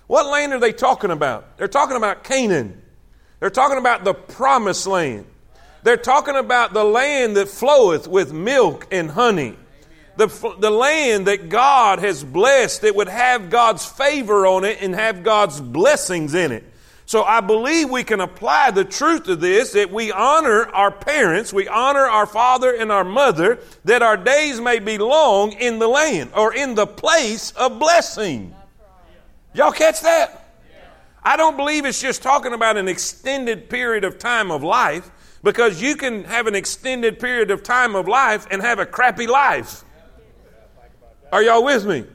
What 0.07 0.25
land 0.25 0.53
are 0.53 0.59
they 0.59 0.71
talking 0.71 1.11
about? 1.11 1.57
They're 1.57 1.67
talking 1.67 1.97
about 1.97 2.23
Canaan. 2.23 2.81
They're 3.39 3.49
talking 3.49 3.77
about 3.77 4.03
the 4.03 4.13
promised 4.13 4.87
land. 4.87 5.25
They're 5.83 5.97
talking 5.97 6.35
about 6.35 6.73
the 6.73 6.83
land 6.83 7.37
that 7.37 7.49
floweth 7.49 8.07
with 8.07 8.33
milk 8.33 8.87
and 8.91 9.11
honey. 9.11 9.55
The, 10.15 10.27
the 10.59 10.71
land 10.71 11.27
that 11.27 11.49
God 11.49 11.99
has 11.99 12.23
blessed 12.23 12.81
that 12.81 12.95
would 12.95 13.07
have 13.07 13.51
God's 13.51 13.85
favor 13.85 14.47
on 14.47 14.63
it 14.63 14.79
and 14.81 14.95
have 14.95 15.21
God's 15.23 15.61
blessings 15.61 16.33
in 16.33 16.51
it. 16.51 16.63
So 17.05 17.23
I 17.23 17.39
believe 17.39 17.89
we 17.89 18.03
can 18.03 18.19
apply 18.19 18.71
the 18.71 18.83
truth 18.83 19.29
of 19.29 19.39
this 19.39 19.71
that 19.73 19.91
we 19.91 20.11
honor 20.11 20.65
our 20.69 20.91
parents, 20.91 21.53
we 21.53 21.67
honor 21.67 22.01
our 22.01 22.25
father 22.25 22.75
and 22.75 22.91
our 22.91 23.05
mother, 23.05 23.59
that 23.85 24.01
our 24.01 24.17
days 24.17 24.59
may 24.59 24.79
be 24.79 24.97
long 24.97 25.53
in 25.53 25.79
the 25.79 25.87
land 25.87 26.31
or 26.35 26.53
in 26.53 26.75
the 26.75 26.87
place 26.87 27.51
of 27.51 27.79
blessing. 27.79 28.53
Y'all 29.57 29.71
catch 29.71 30.01
that? 30.01 30.43
I 31.23 31.35
don't 31.35 31.57
believe 31.57 31.85
it's 31.85 31.99
just 31.99 32.21
talking 32.21 32.53
about 32.53 32.77
an 32.77 32.87
extended 32.87 33.71
period 33.71 34.03
of 34.03 34.19
time 34.19 34.51
of 34.51 34.63
life 34.63 35.09
because 35.41 35.81
you 35.81 35.95
can 35.95 36.25
have 36.25 36.45
an 36.45 36.53
extended 36.53 37.19
period 37.19 37.49
of 37.49 37.63
time 37.63 37.95
of 37.95 38.07
life 38.07 38.45
and 38.51 38.61
have 38.61 38.77
a 38.77 38.85
crappy 38.85 39.25
life. 39.25 39.83
Are 41.31 41.41
y'all 41.41 41.63
with 41.63 41.87
me? 41.87 42.05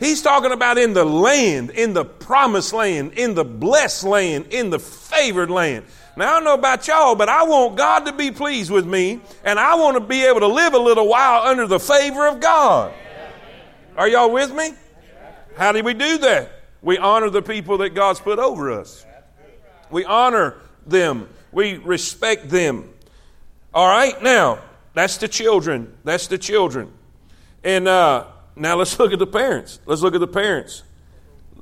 He's 0.00 0.22
talking 0.22 0.50
about 0.50 0.76
in 0.76 0.92
the 0.92 1.04
land, 1.04 1.70
in 1.70 1.92
the 1.92 2.04
promised 2.04 2.72
land, 2.72 3.12
in 3.12 3.34
the 3.34 3.44
blessed 3.44 4.02
land, 4.02 4.46
in 4.50 4.70
the 4.70 4.80
favored 4.80 5.50
land. 5.50 5.84
Now, 6.16 6.30
I 6.30 6.34
don't 6.34 6.44
know 6.44 6.54
about 6.54 6.88
y'all, 6.88 7.14
but 7.14 7.28
I 7.28 7.44
want 7.44 7.76
God 7.76 8.06
to 8.06 8.12
be 8.12 8.32
pleased 8.32 8.72
with 8.72 8.86
me, 8.86 9.20
and 9.44 9.60
I 9.60 9.76
want 9.76 9.94
to 9.94 10.00
be 10.00 10.24
able 10.24 10.40
to 10.40 10.48
live 10.48 10.74
a 10.74 10.78
little 10.78 11.06
while 11.06 11.42
under 11.44 11.68
the 11.68 11.78
favor 11.78 12.26
of 12.26 12.40
God. 12.40 12.92
Are 13.96 14.08
y'all 14.08 14.32
with 14.32 14.52
me? 14.52 14.72
How 15.56 15.70
do 15.70 15.84
we 15.84 15.94
do 15.94 16.18
that? 16.18 16.61
We 16.82 16.98
honor 16.98 17.30
the 17.30 17.42
people 17.42 17.78
that 17.78 17.90
God's 17.90 18.20
put 18.20 18.38
over 18.38 18.72
us. 18.72 19.06
We 19.90 20.04
honor 20.04 20.56
them. 20.86 21.28
We 21.52 21.76
respect 21.76 22.48
them. 22.48 22.92
All 23.72 23.88
right, 23.88 24.20
now, 24.22 24.58
that's 24.94 25.16
the 25.18 25.28
children. 25.28 25.96
That's 26.04 26.26
the 26.26 26.38
children. 26.38 26.92
And 27.62 27.86
uh, 27.88 28.26
now 28.56 28.76
let's 28.76 28.98
look 28.98 29.12
at 29.12 29.18
the 29.18 29.26
parents. 29.26 29.80
Let's 29.86 30.02
look 30.02 30.14
at 30.14 30.20
the 30.20 30.26
parents. 30.26 30.82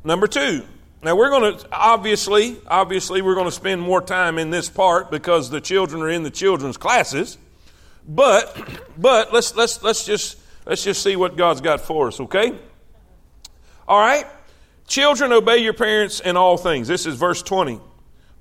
Number 0.02 0.26
two. 0.26 0.64
Now 1.02 1.16
we're 1.16 1.30
going 1.30 1.56
to 1.56 1.66
obviously, 1.72 2.58
obviously, 2.66 3.22
we're 3.22 3.34
going 3.34 3.46
to 3.46 3.52
spend 3.52 3.80
more 3.80 4.02
time 4.02 4.38
in 4.38 4.50
this 4.50 4.68
part 4.68 5.10
because 5.10 5.48
the 5.48 5.60
children 5.60 6.02
are 6.02 6.10
in 6.10 6.24
the 6.24 6.30
children's 6.30 6.76
classes. 6.76 7.38
But, 8.06 8.54
but 8.98 9.32
let's 9.32 9.56
let's 9.56 9.82
let's 9.82 10.04
just 10.04 10.38
let's 10.66 10.84
just 10.84 11.02
see 11.02 11.16
what 11.16 11.36
God's 11.36 11.62
got 11.62 11.80
for 11.80 12.08
us. 12.08 12.20
Okay. 12.20 12.58
All 13.88 13.98
right. 13.98 14.26
Children, 14.90 15.32
obey 15.32 15.58
your 15.58 15.72
parents 15.72 16.18
in 16.18 16.36
all 16.36 16.56
things. 16.56 16.88
This 16.88 17.06
is 17.06 17.14
verse 17.14 17.42
twenty. 17.42 17.78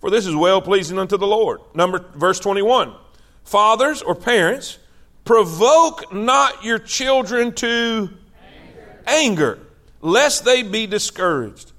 For 0.02 0.10
this 0.10 0.26
is 0.26 0.36
well 0.36 0.64
pleasing 0.64 0.98
unto 0.98 1.16
the 1.16 1.28
Lord. 1.28 1.62
Number 1.76 2.04
verse 2.16 2.40
twenty 2.40 2.64
one. 2.64 2.96
Fathers 3.44 4.02
or 4.02 4.16
parents, 4.16 4.80
provoke 5.26 6.12
not 6.12 6.64
your 6.64 6.80
children 6.80 7.54
to 7.54 8.10
anger, 9.06 9.60
lest 10.02 10.44
they 10.44 10.64
be 10.64 10.88
discouraged, 10.88 11.72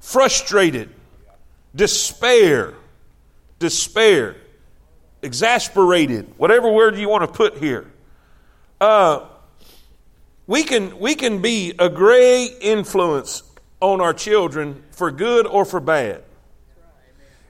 frustrated, 0.00 0.88
despair, 1.74 2.72
despair, 3.58 4.36
exasperated, 5.20 6.32
whatever 6.38 6.72
word 6.72 6.96
you 6.96 7.10
want 7.10 7.30
to 7.30 7.36
put 7.36 7.58
here. 7.58 7.92
Uh, 8.80 9.26
we 10.46 10.62
can 10.62 10.98
we 10.98 11.14
can 11.14 11.42
be 11.42 11.74
a 11.78 11.90
great 11.90 12.56
influence 12.62 13.42
on 13.80 14.00
our 14.00 14.14
children 14.14 14.82
for 14.90 15.10
good 15.10 15.46
or 15.46 15.64
for 15.64 15.80
bad. 15.80 16.22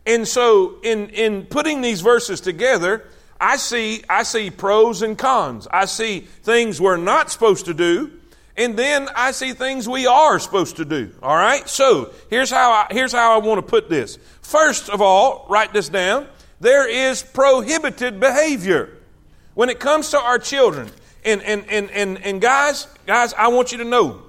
And 0.07 0.29
so 0.29 0.77
in 0.83 1.09
in 1.11 1.47
putting 1.47 1.81
these 1.81 2.01
verses 2.01 2.41
together, 2.41 3.07
I 3.41 3.57
see 3.57 4.03
I 4.09 4.23
see 4.25 4.51
pros 4.51 5.03
and 5.03 5.17
cons. 5.17 5.67
I 5.71 5.87
see 5.87 6.21
things 6.21 6.81
we're 6.81 6.97
not 6.97 7.31
supposed 7.31 7.67
to 7.67 7.75
do 7.75 8.11
and 8.57 8.77
then 8.77 9.09
I 9.17 9.33
see 9.33 9.53
things 9.53 9.89
we 9.89 10.07
are 10.07 10.39
supposed 10.39 10.77
to 10.77 10.85
do. 10.85 11.13
All 11.23 11.35
right? 11.35 11.69
So 11.69 12.13
here's 12.31 12.51
how 12.51 12.71
I, 12.71 12.87
here's 12.91 13.13
how 13.13 13.35
I 13.35 13.45
want 13.45 13.59
to 13.59 13.67
put 13.67 13.89
this. 13.89 14.19
First 14.43 14.89
of 14.89 15.01
all, 15.01 15.47
write 15.49 15.73
this 15.73 15.89
down. 15.89 16.29
There 16.61 16.89
is 16.89 17.23
prohibited 17.23 18.21
behavior 18.21 18.97
when 19.55 19.71
it 19.71 19.81
comes 19.81 20.11
to 20.11 20.21
our 20.21 20.39
children. 20.39 20.91
And, 21.25 21.43
and, 21.43 21.65
and, 21.69 21.91
and, 21.91 22.19
and 22.25 22.41
guys, 22.41 22.87
guys, 23.07 23.35
I 23.35 23.49
want 23.49 23.73
you 23.73 23.79
to 23.79 23.85
know, 23.85 24.23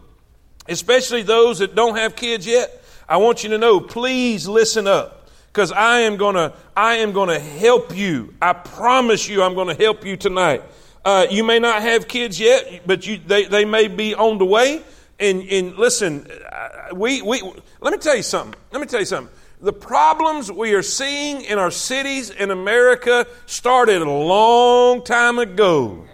especially 0.68 1.22
those 1.22 1.60
that 1.60 1.76
don't 1.76 1.96
have 1.96 2.16
kids 2.16 2.46
yet, 2.46 2.84
I 3.08 3.18
want 3.18 3.44
you 3.44 3.50
to 3.52 3.58
know, 3.58 3.80
please 3.80 4.48
listen 4.48 4.88
up 4.88 5.30
because 5.48 5.72
I 5.72 6.02
am 6.02 6.18
going 6.18 6.36
to, 6.36 6.54
I 6.76 6.96
am 6.96 7.12
going 7.12 7.30
to 7.30 7.40
help 7.40 7.96
you. 7.96 8.34
I 8.42 8.54
promise 8.54 9.30
you 9.30 9.44
I'm 9.44 9.54
going 9.54 9.76
to 9.76 9.82
help 9.82 10.06
you 10.06 10.18
tonight. 10.18 10.64
Uh, 11.04 11.28
you 11.30 11.44
may 11.44 11.60
not 11.60 11.82
have 11.84 12.08
kids 12.08 12.40
yet, 12.40 12.82
but 12.86 13.06
you, 13.06 13.20
they, 13.26 13.46
they 13.46 13.64
may 13.64 13.88
be 13.88 14.16
on 14.16 14.40
the 14.40 14.46
way. 14.46 14.82
And, 15.20 15.44
and 15.44 15.78
listen, 15.78 16.28
uh, 16.52 16.96
we, 16.96 17.22
we, 17.22 17.42
let 17.80 17.94
me 17.94 18.00
tell 18.00 18.18
you 18.18 18.24
something. 18.24 18.60
Let 18.72 18.82
me 18.82 18.88
tell 18.88 19.00
you 19.00 19.06
something. 19.06 19.34
The 19.62 19.72
problems 19.72 20.52
we 20.52 20.74
are 20.74 20.82
seeing 20.82 21.42
in 21.42 21.58
our 21.58 21.72
cities 21.72 22.32
in 22.32 22.52
America 22.52 23.26
started 23.46 24.02
a 24.02 24.10
long 24.10 25.04
time 25.04 25.40
ago. 25.40 26.06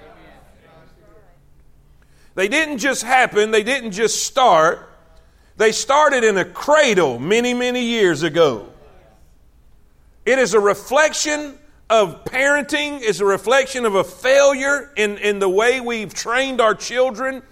They 2.35 2.47
didn't 2.47 2.77
just 2.77 3.03
happen, 3.03 3.51
they 3.51 3.63
didn't 3.63 3.91
just 3.91 4.23
start. 4.25 4.88
They 5.57 5.71
started 5.71 6.23
in 6.23 6.38
a 6.38 6.45
cradle 6.45 7.19
many, 7.19 7.53
many 7.53 7.83
years 7.83 8.23
ago. 8.23 8.69
It 10.25 10.39
is 10.39 10.53
a 10.53 10.59
reflection 10.59 11.57
of 11.91 12.23
parenting 12.23 13.01
is 13.01 13.19
a 13.19 13.25
reflection 13.25 13.85
of 13.85 13.95
a 13.95 14.03
failure 14.03 14.89
in, 14.95 15.17
in 15.17 15.39
the 15.39 15.50
way 15.50 15.81
we've 15.81 16.13
trained 16.13 16.61
our 16.61 16.73
children. 16.73 17.43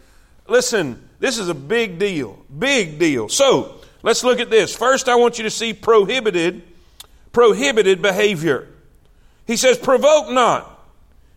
Listen, 0.47 1.09
this 1.19 1.37
is 1.37 1.49
a 1.49 1.53
big 1.53 1.99
deal. 1.99 2.39
Big 2.57 2.97
deal. 2.99 3.27
So 3.27 3.81
let's 4.01 4.23
look 4.23 4.39
at 4.39 4.49
this. 4.49 4.73
First, 4.73 5.09
I 5.09 5.15
want 5.15 5.37
you 5.37 5.43
to 5.43 5.49
see 5.49 5.73
prohibited, 5.73 6.63
prohibited 7.33 8.01
behavior. 8.01 8.69
He 9.45 9.57
says, 9.57 9.77
provoke 9.77 10.29
not. 10.29 10.77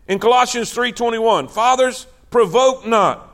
In 0.07 0.17
Colossians 0.17 0.73
3.21, 0.73 1.51
fathers, 1.51 2.07
provoke 2.31 2.87
not. 2.87 3.32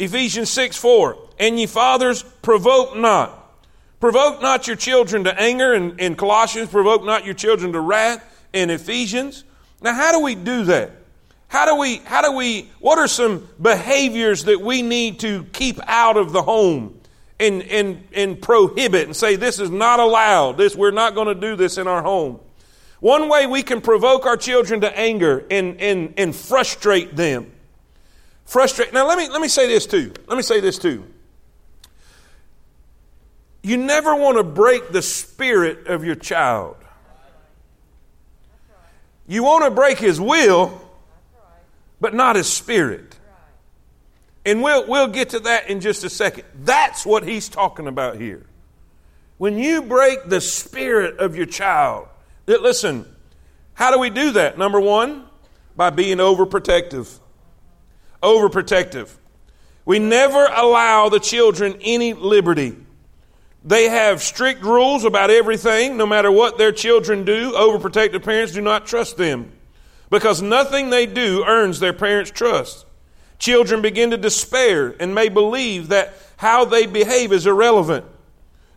Ephesians 0.00 0.48
6, 0.48 0.78
4, 0.78 1.18
and 1.38 1.60
ye 1.60 1.66
fathers, 1.66 2.22
provoke 2.22 2.96
not. 2.96 3.36
Provoke 4.00 4.40
not 4.40 4.66
your 4.66 4.76
children 4.76 5.24
to 5.24 5.40
anger. 5.40 5.74
And 5.74 6.00
in 6.00 6.16
Colossians, 6.16 6.70
provoke 6.70 7.04
not 7.04 7.26
your 7.26 7.34
children 7.34 7.74
to 7.74 7.80
wrath 7.80 8.24
in 8.54 8.70
Ephesians. 8.70 9.44
Now, 9.82 9.92
how 9.92 10.10
do 10.10 10.20
we 10.20 10.34
do 10.34 10.64
that? 10.64 10.92
How 11.48 11.66
do 11.66 11.78
we, 11.78 11.96
how 11.96 12.22
do 12.22 12.32
we, 12.32 12.70
what 12.78 12.98
are 12.98 13.08
some 13.08 13.46
behaviors 13.60 14.44
that 14.44 14.62
we 14.62 14.80
need 14.80 15.20
to 15.20 15.44
keep 15.52 15.78
out 15.86 16.16
of 16.16 16.32
the 16.32 16.42
home 16.42 16.98
and, 17.38 17.62
and, 17.64 18.02
and 18.14 18.40
prohibit 18.40 19.04
and 19.06 19.14
say 19.14 19.36
this 19.36 19.60
is 19.60 19.68
not 19.68 20.00
allowed? 20.00 20.56
This, 20.56 20.74
we're 20.74 20.92
not 20.92 21.14
going 21.14 21.28
to 21.28 21.34
do 21.34 21.56
this 21.56 21.76
in 21.76 21.86
our 21.86 22.02
home. 22.02 22.40
One 23.00 23.28
way 23.28 23.46
we 23.46 23.62
can 23.62 23.82
provoke 23.82 24.24
our 24.24 24.38
children 24.38 24.80
to 24.80 24.98
anger 24.98 25.44
and, 25.50 25.78
and, 25.78 26.14
and 26.16 26.34
frustrate 26.34 27.16
them. 27.16 27.52
Frustrate. 28.50 28.92
Now, 28.92 29.06
let 29.06 29.16
me, 29.16 29.28
let 29.28 29.40
me 29.40 29.46
say 29.46 29.68
this 29.68 29.86
too. 29.86 30.12
Let 30.26 30.34
me 30.36 30.42
say 30.42 30.58
this 30.58 30.76
too. 30.76 31.04
You 33.62 33.76
never 33.76 34.12
want 34.16 34.38
to 34.38 34.42
break 34.42 34.90
the 34.90 35.02
spirit 35.02 35.86
of 35.86 36.04
your 36.04 36.16
child. 36.16 36.74
You 39.28 39.44
want 39.44 39.66
to 39.66 39.70
break 39.70 39.98
his 39.98 40.20
will, 40.20 40.82
but 42.00 42.12
not 42.12 42.34
his 42.34 42.52
spirit. 42.52 43.16
And 44.44 44.64
we'll, 44.64 44.84
we'll 44.88 45.06
get 45.06 45.28
to 45.28 45.38
that 45.38 45.70
in 45.70 45.80
just 45.80 46.02
a 46.02 46.10
second. 46.10 46.42
That's 46.64 47.06
what 47.06 47.22
he's 47.22 47.48
talking 47.48 47.86
about 47.86 48.16
here. 48.16 48.44
When 49.38 49.58
you 49.58 49.82
break 49.82 50.28
the 50.28 50.40
spirit 50.40 51.20
of 51.20 51.36
your 51.36 51.46
child, 51.46 52.08
listen, 52.48 53.06
how 53.74 53.92
do 53.92 54.00
we 54.00 54.10
do 54.10 54.32
that? 54.32 54.58
Number 54.58 54.80
one, 54.80 55.26
by 55.76 55.90
being 55.90 56.18
overprotective. 56.18 57.19
Overprotective. 58.22 59.16
We 59.84 59.98
never 59.98 60.44
allow 60.44 61.08
the 61.08 61.20
children 61.20 61.76
any 61.80 62.14
liberty. 62.14 62.76
They 63.64 63.88
have 63.88 64.22
strict 64.22 64.62
rules 64.62 65.04
about 65.04 65.30
everything, 65.30 65.96
no 65.96 66.06
matter 66.06 66.30
what 66.30 66.58
their 66.58 66.72
children 66.72 67.24
do. 67.24 67.52
Overprotective 67.52 68.24
parents 68.24 68.52
do 68.52 68.60
not 68.60 68.86
trust 68.86 69.16
them 69.16 69.52
because 70.10 70.42
nothing 70.42 70.90
they 70.90 71.06
do 71.06 71.44
earns 71.46 71.80
their 71.80 71.92
parents' 71.92 72.30
trust. 72.30 72.86
Children 73.38 73.80
begin 73.80 74.10
to 74.10 74.16
despair 74.16 74.94
and 75.00 75.14
may 75.14 75.28
believe 75.28 75.88
that 75.88 76.14
how 76.36 76.64
they 76.64 76.86
behave 76.86 77.32
is 77.32 77.46
irrelevant. 77.46 78.04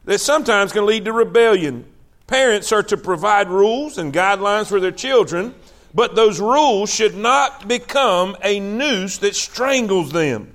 That 0.05 0.19
sometimes 0.19 0.71
can 0.71 0.85
lead 0.85 1.05
to 1.05 1.13
rebellion. 1.13 1.85
Parents 2.27 2.71
are 2.71 2.83
to 2.83 2.97
provide 2.97 3.49
rules 3.49 3.97
and 3.97 4.13
guidelines 4.13 4.67
for 4.67 4.79
their 4.79 4.91
children, 4.91 5.55
but 5.93 6.15
those 6.15 6.39
rules 6.39 6.93
should 6.93 7.15
not 7.15 7.67
become 7.67 8.35
a 8.43 8.59
noose 8.59 9.17
that 9.19 9.35
strangles 9.35 10.11
them. 10.11 10.53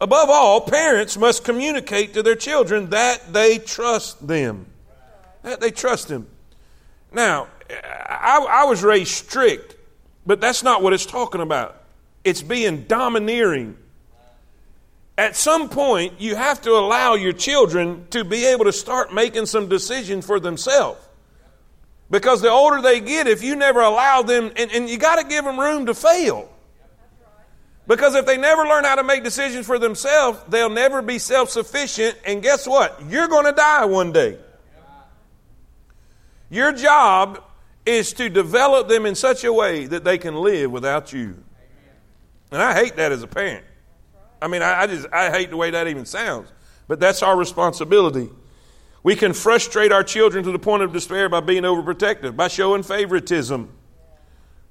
Above 0.00 0.28
all, 0.30 0.60
parents 0.60 1.16
must 1.16 1.42
communicate 1.44 2.14
to 2.14 2.22
their 2.22 2.36
children 2.36 2.90
that 2.90 3.32
they 3.32 3.58
trust 3.58 4.26
them. 4.26 4.66
That 5.42 5.60
they 5.60 5.70
trust 5.70 6.08
them. 6.08 6.28
Now, 7.12 7.48
I, 7.70 8.46
I 8.48 8.64
was 8.64 8.82
raised 8.82 9.10
strict, 9.10 9.76
but 10.26 10.40
that's 10.40 10.62
not 10.62 10.82
what 10.82 10.92
it's 10.92 11.06
talking 11.06 11.40
about. 11.40 11.82
It's 12.22 12.42
being 12.42 12.82
domineering. 12.84 13.76
At 15.16 15.34
some 15.34 15.68
point, 15.68 16.20
you 16.20 16.36
have 16.36 16.60
to 16.62 16.70
allow 16.72 17.14
your 17.14 17.32
children 17.32 18.06
to 18.10 18.22
be 18.22 18.46
able 18.46 18.66
to 18.66 18.72
start 18.72 19.12
making 19.12 19.46
some 19.46 19.68
decisions 19.68 20.24
for 20.24 20.38
themselves. 20.38 21.00
Because 22.10 22.40
the 22.40 22.50
older 22.50 22.80
they 22.80 23.00
get, 23.00 23.26
if 23.26 23.42
you 23.42 23.54
never 23.54 23.80
allow 23.80 24.22
them, 24.22 24.50
and, 24.56 24.70
and 24.72 24.88
you 24.88 24.98
got 24.98 25.16
to 25.16 25.26
give 25.26 25.44
them 25.44 25.60
room 25.60 25.86
to 25.86 25.94
fail. 25.94 26.50
Because 27.86 28.14
if 28.14 28.26
they 28.26 28.36
never 28.36 28.64
learn 28.64 28.84
how 28.84 28.96
to 28.96 29.02
make 29.02 29.24
decisions 29.24 29.66
for 29.66 29.78
themselves, 29.78 30.38
they'll 30.48 30.70
never 30.70 31.00
be 31.00 31.18
self 31.18 31.50
sufficient. 31.50 32.16
And 32.24 32.42
guess 32.42 32.66
what? 32.66 33.02
You're 33.08 33.28
going 33.28 33.46
to 33.46 33.52
die 33.52 33.86
one 33.86 34.12
day. 34.12 34.38
Your 36.50 36.72
job 36.72 37.42
is 37.84 38.12
to 38.14 38.28
develop 38.28 38.88
them 38.88 39.06
in 39.06 39.14
such 39.14 39.44
a 39.44 39.52
way 39.52 39.86
that 39.86 40.04
they 40.04 40.18
can 40.18 40.36
live 40.36 40.70
without 40.70 41.12
you. 41.12 41.42
And 42.50 42.62
I 42.62 42.74
hate 42.74 42.96
that 42.96 43.12
as 43.12 43.22
a 43.22 43.26
parent. 43.26 43.64
I 44.40 44.48
mean, 44.48 44.62
I, 44.62 44.82
I 44.82 44.86
just 44.86 45.06
I 45.12 45.30
hate 45.30 45.50
the 45.50 45.56
way 45.56 45.70
that 45.70 45.88
even 45.88 46.06
sounds. 46.06 46.52
But 46.86 47.00
that's 47.00 47.22
our 47.22 47.36
responsibility. 47.36 48.30
We 49.02 49.14
can 49.14 49.32
frustrate 49.32 49.92
our 49.92 50.02
children 50.02 50.44
to 50.44 50.52
the 50.52 50.58
point 50.58 50.82
of 50.82 50.92
despair 50.92 51.28
by 51.28 51.40
being 51.40 51.62
overprotective, 51.62 52.36
by 52.36 52.48
showing 52.48 52.82
favoritism. 52.82 53.72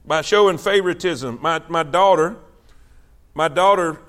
By 0.06 0.22
showing 0.22 0.58
favoritism. 0.58 1.40
My, 1.42 1.62
my 1.70 1.84
daughter, 1.84 2.38
my 3.34 3.48
daughter 3.48 4.00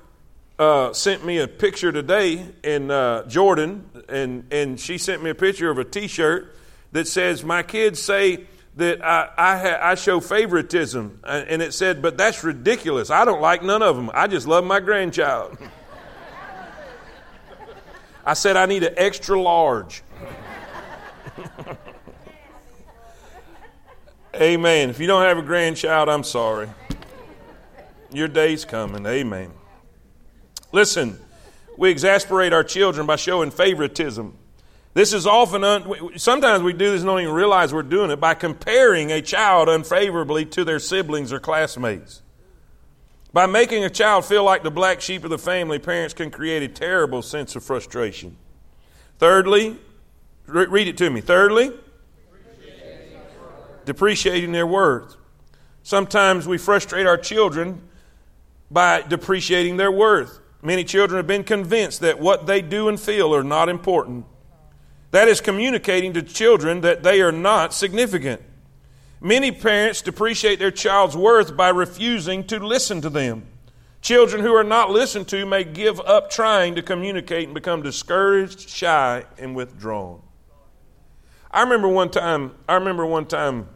uh, 0.57 0.91
sent 0.91 1.25
me 1.25 1.37
a 1.39 1.47
picture 1.47 1.91
today 1.91 2.45
in 2.63 2.91
uh, 2.91 3.25
Jordan, 3.27 3.89
and, 4.09 4.45
and 4.51 4.79
she 4.79 4.97
sent 4.97 5.23
me 5.23 5.29
a 5.29 5.35
picture 5.35 5.69
of 5.69 5.77
a 5.77 5.85
t 5.85 6.07
shirt 6.07 6.55
that 6.91 7.07
says, 7.07 7.43
My 7.43 7.63
kids 7.63 8.01
say 8.01 8.45
that 8.75 9.03
I, 9.03 9.29
I, 9.37 9.57
ha- 9.57 9.79
I, 9.81 9.95
show 9.95 10.19
favoritism. 10.19 11.21
And 11.23 11.61
it 11.61 11.73
said, 11.73 12.01
But 12.01 12.17
that's 12.17 12.43
ridiculous. 12.43 13.09
I 13.09 13.23
don't 13.23 13.41
like 13.41 13.63
none 13.63 13.81
of 13.81 13.95
them. 13.95 14.11
I 14.13 14.27
just 14.27 14.47
love 14.47 14.65
my 14.65 14.81
grandchild. 14.81 15.57
I 18.25 18.33
said, 18.33 18.57
I 18.57 18.65
need 18.65 18.83
an 18.83 18.93
extra 18.97 19.41
large. 19.41 20.03
Amen. 24.35 24.89
If 24.89 24.99
you 24.99 25.07
don't 25.07 25.23
have 25.23 25.37
a 25.37 25.41
grandchild, 25.41 26.09
I'm 26.09 26.23
sorry. 26.23 26.69
Your 28.11 28.27
day's 28.27 28.65
coming. 28.65 29.05
Amen. 29.05 29.51
Listen, 30.71 31.19
we 31.77 31.89
exasperate 31.89 32.53
our 32.53 32.63
children 32.63 33.07
by 33.07 33.15
showing 33.15 33.51
favoritism. 33.51 34.35
This 34.93 35.13
is 35.13 35.27
often, 35.27 35.63
un- 35.63 36.17
sometimes 36.17 36.63
we 36.63 36.73
do 36.73 36.91
this 36.91 37.01
and 37.01 37.07
don't 37.07 37.21
even 37.21 37.33
realize 37.33 37.73
we're 37.73 37.83
doing 37.83 38.11
it 38.11 38.19
by 38.19 38.33
comparing 38.33 39.11
a 39.11 39.21
child 39.21 39.69
unfavorably 39.69 40.45
to 40.45 40.63
their 40.63 40.79
siblings 40.79 41.31
or 41.31 41.39
classmates. 41.39 42.21
By 43.31 43.45
making 43.45 43.83
a 43.83 43.89
child 43.89 44.25
feel 44.25 44.43
like 44.43 44.63
the 44.63 44.71
black 44.71 45.01
sheep 45.01 45.23
of 45.23 45.29
the 45.29 45.37
family, 45.37 45.77
parents 45.77 46.15
can 46.15 46.31
create 46.31 46.63
a 46.63 46.67
terrible 46.67 47.21
sense 47.21 47.55
of 47.55 47.63
frustration. 47.63 48.35
Thirdly, 49.19 49.77
re- 50.49 50.65
read 50.65 50.87
it 50.87 50.97
to 50.97 51.09
me. 51.09 51.21
Thirdly, 51.21 51.71
depreciating 53.85 54.51
their 54.51 54.67
worth. 54.67 55.15
Sometimes 55.83 56.47
we 56.47 56.57
frustrate 56.57 57.07
our 57.07 57.17
children 57.17 57.81
by 58.69 59.01
depreciating 59.01 59.77
their 59.77 59.91
worth. 59.91 60.39
Many 60.61 60.83
children 60.83 61.17
have 61.17 61.27
been 61.27 61.43
convinced 61.43 62.01
that 62.01 62.19
what 62.19 62.45
they 62.45 62.61
do 62.61 62.89
and 62.89 62.99
feel 62.99 63.33
are 63.33 63.43
not 63.43 63.69
important. 63.69 64.25
That 65.11 65.27
is 65.27 65.41
communicating 65.41 66.13
to 66.13 66.21
children 66.21 66.81
that 66.81 67.01
they 67.01 67.21
are 67.21 67.31
not 67.31 67.73
significant. 67.73 68.41
Many 69.21 69.51
parents 69.51 70.01
depreciate 70.01 70.59
their 70.59 70.71
child's 70.71 71.17
worth 71.17 71.57
by 71.57 71.69
refusing 71.69 72.45
to 72.47 72.59
listen 72.59 73.01
to 73.01 73.09
them. 73.09 73.47
Children 74.01 74.43
who 74.43 74.53
are 74.53 74.63
not 74.63 74.91
listened 74.91 75.27
to 75.29 75.45
may 75.45 75.63
give 75.63 75.99
up 76.01 76.29
trying 76.29 76.75
to 76.75 76.81
communicate 76.81 77.45
and 77.45 77.53
become 77.53 77.81
discouraged, 77.81 78.69
shy, 78.69 79.25
and 79.37 79.55
withdrawn. 79.55 80.21
I 81.51 81.63
remember 81.63 81.87
one 81.87 82.09
time, 82.09 82.53
I 82.67 82.75
remember 82.75 83.05
one 83.05 83.25
time 83.25 83.67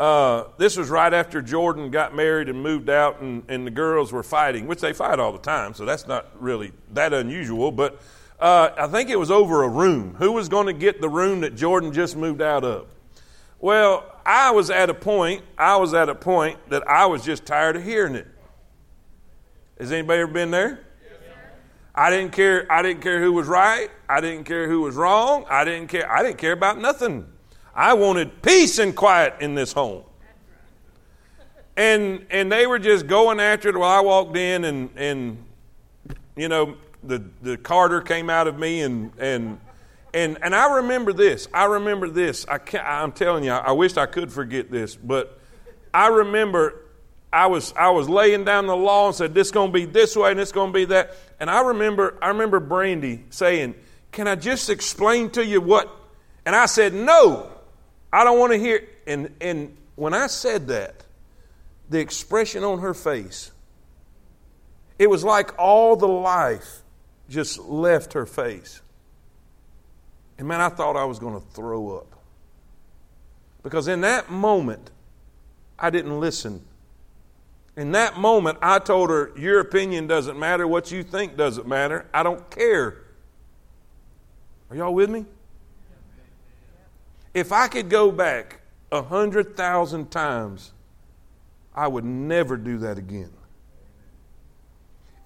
uh, 0.00 0.44
this 0.56 0.78
was 0.78 0.88
right 0.88 1.12
after 1.12 1.42
Jordan 1.42 1.90
got 1.90 2.16
married 2.16 2.48
and 2.48 2.62
moved 2.62 2.88
out, 2.88 3.20
and, 3.20 3.42
and 3.48 3.66
the 3.66 3.70
girls 3.70 4.12
were 4.12 4.22
fighting, 4.22 4.66
which 4.66 4.80
they 4.80 4.94
fight 4.94 5.20
all 5.20 5.30
the 5.30 5.38
time, 5.38 5.74
so 5.74 5.84
that's 5.84 6.06
not 6.06 6.26
really 6.40 6.72
that 6.92 7.12
unusual. 7.12 7.70
But 7.70 8.00
uh, 8.40 8.70
I 8.78 8.86
think 8.86 9.10
it 9.10 9.18
was 9.18 9.30
over 9.30 9.62
a 9.62 9.68
room. 9.68 10.14
Who 10.14 10.32
was 10.32 10.48
going 10.48 10.66
to 10.68 10.72
get 10.72 11.02
the 11.02 11.08
room 11.10 11.42
that 11.42 11.54
Jordan 11.54 11.92
just 11.92 12.16
moved 12.16 12.40
out 12.40 12.64
of? 12.64 12.88
Well, 13.60 14.10
I 14.24 14.52
was 14.52 14.70
at 14.70 14.88
a 14.88 14.94
point, 14.94 15.42
I 15.58 15.76
was 15.76 15.92
at 15.92 16.08
a 16.08 16.14
point 16.14 16.58
that 16.70 16.88
I 16.88 17.04
was 17.04 17.22
just 17.22 17.44
tired 17.44 17.76
of 17.76 17.84
hearing 17.84 18.14
it. 18.14 18.26
Has 19.78 19.92
anybody 19.92 20.22
ever 20.22 20.32
been 20.32 20.50
there? 20.50 20.80
I 21.94 22.10
didn't 22.10 22.32
care. 22.32 22.70
I 22.70 22.82
didn't 22.82 23.02
care 23.02 23.20
who 23.20 23.32
was 23.32 23.46
right. 23.46 23.90
I 24.08 24.20
didn't 24.20 24.44
care 24.44 24.68
who 24.68 24.82
was 24.82 24.94
wrong. 24.94 25.44
I 25.50 25.64
didn't 25.64 25.88
care. 25.88 26.10
I 26.10 26.22
didn't 26.22 26.38
care 26.38 26.52
about 26.52 26.78
nothing. 26.78 27.26
I 27.74 27.94
wanted 27.94 28.42
peace 28.42 28.78
and 28.78 28.94
quiet 28.94 29.34
in 29.40 29.54
this 29.54 29.72
home. 29.72 30.04
And 31.76 32.26
and 32.30 32.50
they 32.50 32.66
were 32.66 32.78
just 32.78 33.06
going 33.06 33.40
after 33.40 33.68
it 33.68 33.76
while 33.76 33.98
I 33.98 34.00
walked 34.00 34.36
in 34.36 34.64
and 34.64 34.90
and 34.96 35.44
you 36.36 36.48
know 36.48 36.76
the 37.02 37.24
the 37.42 37.56
Carter 37.56 38.00
came 38.00 38.28
out 38.28 38.46
of 38.46 38.58
me 38.58 38.82
and 38.82 39.12
and 39.18 39.58
and 40.12 40.38
and 40.42 40.54
I 40.54 40.76
remember 40.76 41.12
this. 41.12 41.48
I 41.54 41.64
remember 41.64 42.08
this. 42.08 42.46
I 42.48 42.58
can't, 42.58 42.84
I'm 42.86 43.12
telling 43.12 43.44
you, 43.44 43.52
I, 43.52 43.68
I 43.68 43.72
wish 43.72 43.96
I 43.96 44.06
could 44.06 44.32
forget 44.32 44.70
this, 44.70 44.96
but 44.96 45.40
I 45.94 46.08
remember 46.08 46.82
I 47.32 47.46
was 47.46 47.72
I 47.78 47.90
was 47.90 48.08
laying 48.08 48.44
down 48.44 48.66
the 48.66 48.76
law 48.76 49.06
and 49.08 49.14
said 49.14 49.34
this 49.34 49.48
is 49.48 49.52
going 49.52 49.70
to 49.70 49.72
be 49.72 49.84
this 49.84 50.16
way 50.16 50.30
and 50.30 50.40
it's 50.40 50.52
going 50.52 50.72
to 50.72 50.74
be 50.74 50.84
that. 50.86 51.16
And 51.38 51.50
I 51.50 51.62
remember 51.62 52.18
I 52.20 52.28
remember 52.28 52.60
Brandy 52.60 53.24
saying, 53.30 53.74
"Can 54.12 54.26
I 54.26 54.34
just 54.34 54.70
explain 54.70 55.30
to 55.30 55.44
you 55.44 55.60
what?" 55.60 55.88
And 56.44 56.56
I 56.56 56.66
said, 56.66 56.92
"No." 56.94 57.50
I 58.12 58.24
don't 58.24 58.38
want 58.38 58.52
to 58.52 58.58
hear. 58.58 58.86
And, 59.06 59.34
and 59.40 59.76
when 59.96 60.14
I 60.14 60.26
said 60.26 60.68
that, 60.68 61.04
the 61.88 61.98
expression 61.98 62.64
on 62.64 62.80
her 62.80 62.94
face, 62.94 63.50
it 64.98 65.08
was 65.08 65.24
like 65.24 65.58
all 65.58 65.96
the 65.96 66.08
life 66.08 66.82
just 67.28 67.58
left 67.60 68.12
her 68.12 68.26
face. 68.26 68.80
And 70.38 70.48
man, 70.48 70.60
I 70.60 70.68
thought 70.68 70.96
I 70.96 71.04
was 71.04 71.18
going 71.18 71.34
to 71.34 71.46
throw 71.52 71.96
up. 71.96 72.06
Because 73.62 73.88
in 73.88 74.00
that 74.02 74.30
moment, 74.30 74.90
I 75.78 75.90
didn't 75.90 76.18
listen. 76.18 76.64
In 77.76 77.92
that 77.92 78.18
moment, 78.18 78.58
I 78.60 78.78
told 78.78 79.10
her, 79.10 79.32
Your 79.36 79.60
opinion 79.60 80.06
doesn't 80.06 80.38
matter. 80.38 80.66
What 80.66 80.90
you 80.90 81.02
think 81.02 81.36
doesn't 81.36 81.66
matter. 81.66 82.06
I 82.12 82.22
don't 82.22 82.50
care. 82.50 83.02
Are 84.70 84.76
y'all 84.76 84.94
with 84.94 85.10
me? 85.10 85.24
If 87.32 87.52
I 87.52 87.68
could 87.68 87.88
go 87.88 88.10
back 88.10 88.60
a 88.90 89.02
hundred 89.02 89.56
thousand 89.56 90.10
times, 90.10 90.72
I 91.74 91.86
would 91.88 92.04
never 92.04 92.56
do 92.56 92.78
that 92.78 92.98
again. 92.98 93.30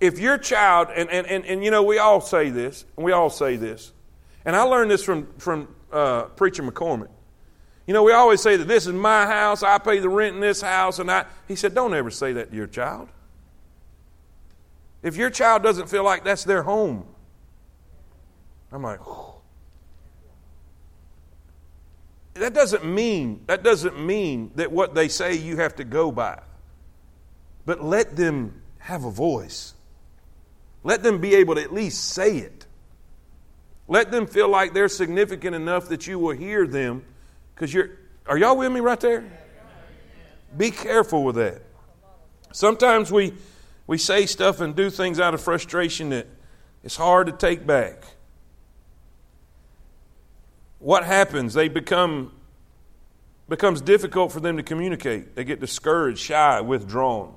If 0.00 0.18
your 0.18 0.36
child, 0.36 0.88
and, 0.94 1.08
and, 1.08 1.26
and, 1.26 1.46
and 1.46 1.64
you 1.64 1.70
know, 1.70 1.82
we 1.82 1.98
all 1.98 2.20
say 2.20 2.50
this, 2.50 2.84
we 2.96 3.12
all 3.12 3.30
say 3.30 3.56
this, 3.56 3.92
and 4.44 4.54
I 4.54 4.62
learned 4.62 4.90
this 4.90 5.02
from, 5.02 5.26
from 5.38 5.74
uh, 5.90 6.24
Preacher 6.24 6.62
McCormick. 6.62 7.08
You 7.86 7.92
know, 7.92 8.02
we 8.02 8.12
always 8.12 8.40
say 8.40 8.56
that 8.56 8.66
this 8.66 8.86
is 8.86 8.94
my 8.94 9.26
house, 9.26 9.62
I 9.62 9.78
pay 9.78 9.98
the 9.98 10.08
rent 10.08 10.34
in 10.34 10.40
this 10.40 10.62
house, 10.62 10.98
and 10.98 11.10
I, 11.10 11.26
he 11.46 11.54
said, 11.54 11.74
don't 11.74 11.92
ever 11.92 12.10
say 12.10 12.32
that 12.34 12.50
to 12.50 12.56
your 12.56 12.66
child. 12.66 13.08
If 15.02 15.16
your 15.16 15.28
child 15.28 15.62
doesn't 15.62 15.88
feel 15.90 16.02
like 16.02 16.24
that's 16.24 16.44
their 16.44 16.62
home, 16.62 17.06
I'm 18.72 18.82
like, 18.82 19.00
that 22.34 22.54
doesn't 22.54 22.84
mean 22.84 23.44
that 23.46 23.62
doesn't 23.62 24.04
mean 24.04 24.50
that 24.56 24.72
what 24.72 24.94
they 24.94 25.06
say 25.06 25.34
you 25.36 25.58
have 25.58 25.76
to 25.76 25.84
go 25.84 26.10
by. 26.10 26.40
But 27.64 27.84
let 27.84 28.16
them 28.16 28.62
have 28.78 29.04
a 29.04 29.10
voice. 29.10 29.74
Let 30.82 31.02
them 31.02 31.20
be 31.20 31.34
able 31.36 31.54
to 31.54 31.62
at 31.62 31.72
least 31.72 32.04
say 32.08 32.38
it. 32.38 32.66
Let 33.86 34.10
them 34.10 34.26
feel 34.26 34.48
like 34.48 34.72
they're 34.74 34.88
significant 34.88 35.54
enough 35.54 35.88
that 35.88 36.06
you 36.06 36.18
will 36.18 36.34
hear 36.34 36.66
them 36.66 37.04
because 37.54 37.72
you're. 37.72 37.90
Are 38.26 38.38
y'all 38.38 38.56
with 38.56 38.72
me 38.72 38.80
right 38.80 39.00
there? 39.00 39.24
Be 40.56 40.70
careful 40.70 41.24
with 41.24 41.36
that. 41.36 41.60
Sometimes 42.52 43.10
we, 43.10 43.34
we 43.86 43.98
say 43.98 44.26
stuff 44.26 44.60
and 44.60 44.74
do 44.74 44.88
things 44.88 45.20
out 45.20 45.34
of 45.34 45.40
frustration 45.40 46.10
that 46.10 46.26
it's 46.82 46.96
hard 46.96 47.26
to 47.26 47.32
take 47.32 47.66
back. 47.66 48.04
What 50.78 51.04
happens? 51.04 51.54
They 51.54 51.68
become 51.68 52.32
becomes 53.48 53.80
difficult 53.80 54.32
for 54.32 54.40
them 54.40 54.56
to 54.56 54.62
communicate. 54.62 55.34
They 55.34 55.44
get 55.44 55.60
discouraged, 55.60 56.18
shy, 56.18 56.60
withdrawn. 56.60 57.34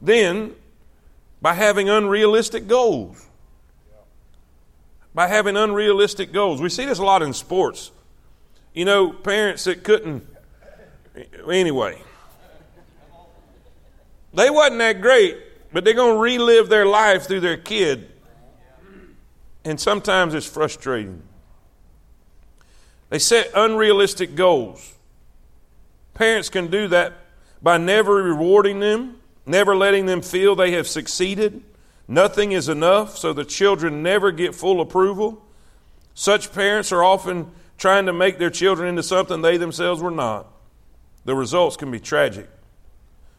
Then, 0.00 0.54
by 1.40 1.54
having 1.54 1.88
unrealistic 1.88 2.66
goals. 2.66 3.24
By 5.14 5.28
having 5.28 5.56
unrealistic 5.56 6.32
goals. 6.32 6.60
We 6.60 6.68
see 6.68 6.84
this 6.84 6.98
a 6.98 7.04
lot 7.04 7.22
in 7.22 7.32
sports. 7.32 7.92
You 8.74 8.84
know, 8.84 9.12
parents 9.12 9.64
that 9.64 9.84
couldn't 9.84 10.26
anyway. 11.50 12.00
They 14.34 14.48
wasn't 14.48 14.78
that 14.78 15.02
great, 15.02 15.36
but 15.72 15.84
they're 15.84 15.94
going 15.94 16.16
to 16.16 16.20
relive 16.20 16.68
their 16.68 16.86
life 16.86 17.26
through 17.26 17.40
their 17.40 17.58
kid. 17.58 18.10
And 19.64 19.78
sometimes 19.78 20.34
it's 20.34 20.46
frustrating. 20.46 21.22
They 23.10 23.18
set 23.18 23.50
unrealistic 23.54 24.34
goals. 24.34 24.94
Parents 26.14 26.48
can 26.48 26.68
do 26.68 26.88
that 26.88 27.12
by 27.60 27.76
never 27.76 28.14
rewarding 28.14 28.80
them, 28.80 29.20
never 29.44 29.76
letting 29.76 30.06
them 30.06 30.22
feel 30.22 30.56
they 30.56 30.72
have 30.72 30.88
succeeded. 30.88 31.62
Nothing 32.08 32.52
is 32.52 32.68
enough, 32.68 33.16
so 33.18 33.32
the 33.32 33.44
children 33.44 34.02
never 34.02 34.32
get 34.32 34.54
full 34.54 34.80
approval. 34.80 35.44
Such 36.14 36.52
parents 36.52 36.90
are 36.90 37.04
often 37.04 37.50
trying 37.82 38.06
to 38.06 38.12
make 38.12 38.38
their 38.38 38.48
children 38.48 38.88
into 38.88 39.02
something 39.02 39.42
they 39.42 39.56
themselves 39.56 40.00
were 40.00 40.12
not. 40.12 40.46
The 41.24 41.34
results 41.34 41.76
can 41.76 41.90
be 41.90 41.98
tragic. 41.98 42.48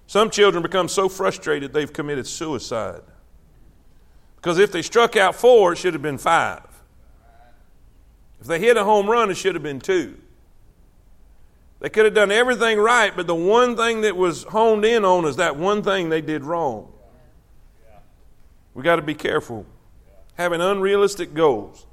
Some 0.06 0.30
children 0.30 0.62
become 0.62 0.90
so 0.90 1.08
frustrated 1.08 1.72
they've 1.72 1.92
committed 1.92 2.28
suicide. 2.28 3.04
Because 4.36 4.60
if 4.60 4.70
they 4.74 4.82
struck 4.82 5.16
out 5.16 5.34
four, 5.34 5.72
it 5.72 5.78
should 5.78 5.94
have 5.94 6.02
been 6.02 6.18
five. 6.18 6.68
If 8.42 8.48
they 8.48 8.60
hit 8.60 8.76
a 8.76 8.84
home 8.84 9.10
run, 9.10 9.32
it 9.32 9.36
should 9.36 9.56
have 9.56 9.64
been 9.64 9.80
two. 9.80 10.18
They 11.80 11.88
could 11.88 12.04
have 12.04 12.14
done 12.14 12.30
everything 12.30 12.80
right, 12.80 13.16
but 13.16 13.28
the 13.28 13.36
one 13.36 13.78
thing 13.78 14.02
that 14.02 14.18
was 14.18 14.44
honed 14.44 14.84
in 14.84 15.06
on 15.06 15.24
is 15.24 15.38
that 15.38 15.56
one 15.56 15.84
thing 15.84 16.10
they 16.10 16.20
did 16.20 16.44
wrong. 16.44 16.92
We 18.74 18.84
got 18.84 18.98
to 18.98 19.02
be 19.02 19.16
careful. 19.16 19.66
Having 20.34 20.60
unrealistic 20.60 21.34
goals. 21.34 21.86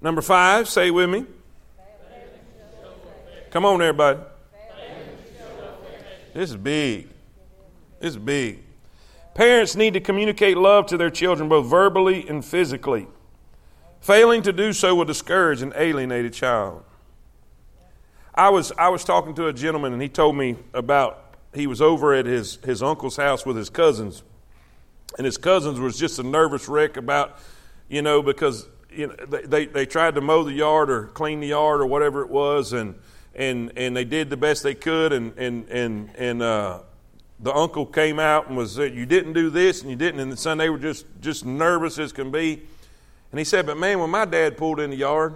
Number 0.00 0.22
five, 0.22 0.68
say 0.68 0.90
with 0.90 1.08
me. 1.08 1.24
Come 3.52 3.66
on, 3.66 3.82
everybody. 3.82 4.18
This 6.32 6.48
is 6.48 6.56
big. 6.56 7.10
This 8.00 8.14
is 8.14 8.16
big. 8.16 8.60
Parents 9.34 9.76
need 9.76 9.92
to 9.92 10.00
communicate 10.00 10.56
love 10.56 10.86
to 10.86 10.96
their 10.96 11.10
children 11.10 11.50
both 11.50 11.66
verbally 11.66 12.26
and 12.26 12.42
physically. 12.42 13.08
Failing 14.00 14.40
to 14.40 14.54
do 14.54 14.72
so 14.72 14.94
will 14.94 15.04
discourage 15.04 15.60
an 15.60 15.74
alienated 15.76 16.32
child. 16.32 16.82
I 18.34 18.48
was, 18.48 18.72
I 18.78 18.88
was 18.88 19.04
talking 19.04 19.34
to 19.34 19.48
a 19.48 19.52
gentleman, 19.52 19.92
and 19.92 20.00
he 20.00 20.08
told 20.08 20.34
me 20.34 20.56
about 20.72 21.36
he 21.52 21.66
was 21.66 21.82
over 21.82 22.14
at 22.14 22.24
his, 22.24 22.56
his 22.64 22.82
uncle's 22.82 23.18
house 23.18 23.44
with 23.44 23.58
his 23.58 23.68
cousins. 23.68 24.22
And 25.18 25.26
his 25.26 25.36
cousins 25.36 25.78
was 25.78 25.98
just 25.98 26.18
a 26.18 26.22
nervous 26.22 26.70
wreck 26.70 26.96
about, 26.96 27.38
you 27.90 28.00
know, 28.00 28.22
because 28.22 28.66
you 28.90 29.08
know, 29.08 29.16
they, 29.28 29.42
they, 29.42 29.66
they 29.66 29.84
tried 29.84 30.14
to 30.14 30.22
mow 30.22 30.42
the 30.42 30.54
yard 30.54 30.88
or 30.88 31.08
clean 31.08 31.40
the 31.40 31.48
yard 31.48 31.82
or 31.82 31.86
whatever 31.86 32.22
it 32.22 32.30
was, 32.30 32.72
and, 32.72 32.94
and, 33.34 33.72
and 33.76 33.96
they 33.96 34.04
did 34.04 34.30
the 34.30 34.36
best 34.36 34.62
they 34.62 34.74
could, 34.74 35.12
and, 35.12 35.36
and, 35.38 35.68
and, 35.68 36.10
and 36.16 36.42
uh, 36.42 36.80
the 37.42 37.52
uncle 37.54 37.84
came 37.84 38.20
out 38.20 38.48
and 38.48 38.56
was 38.56 38.78
you 38.78 39.04
didn't 39.04 39.32
do 39.32 39.50
this 39.50 39.82
and 39.82 39.90
you 39.90 39.96
didn't 39.96 40.20
and 40.20 40.30
the 40.30 40.36
son 40.36 40.58
they 40.58 40.70
were 40.70 40.78
just 40.78 41.06
just 41.20 41.44
nervous 41.44 41.98
as 41.98 42.12
can 42.12 42.30
be. 42.30 42.62
And 43.32 43.38
he 43.38 43.44
said 43.44 43.66
but 43.66 43.76
man 43.76 43.98
when 43.98 44.10
my 44.10 44.24
dad 44.24 44.56
pulled 44.56 44.78
in 44.78 44.90
the 44.90 44.96
yard 44.96 45.34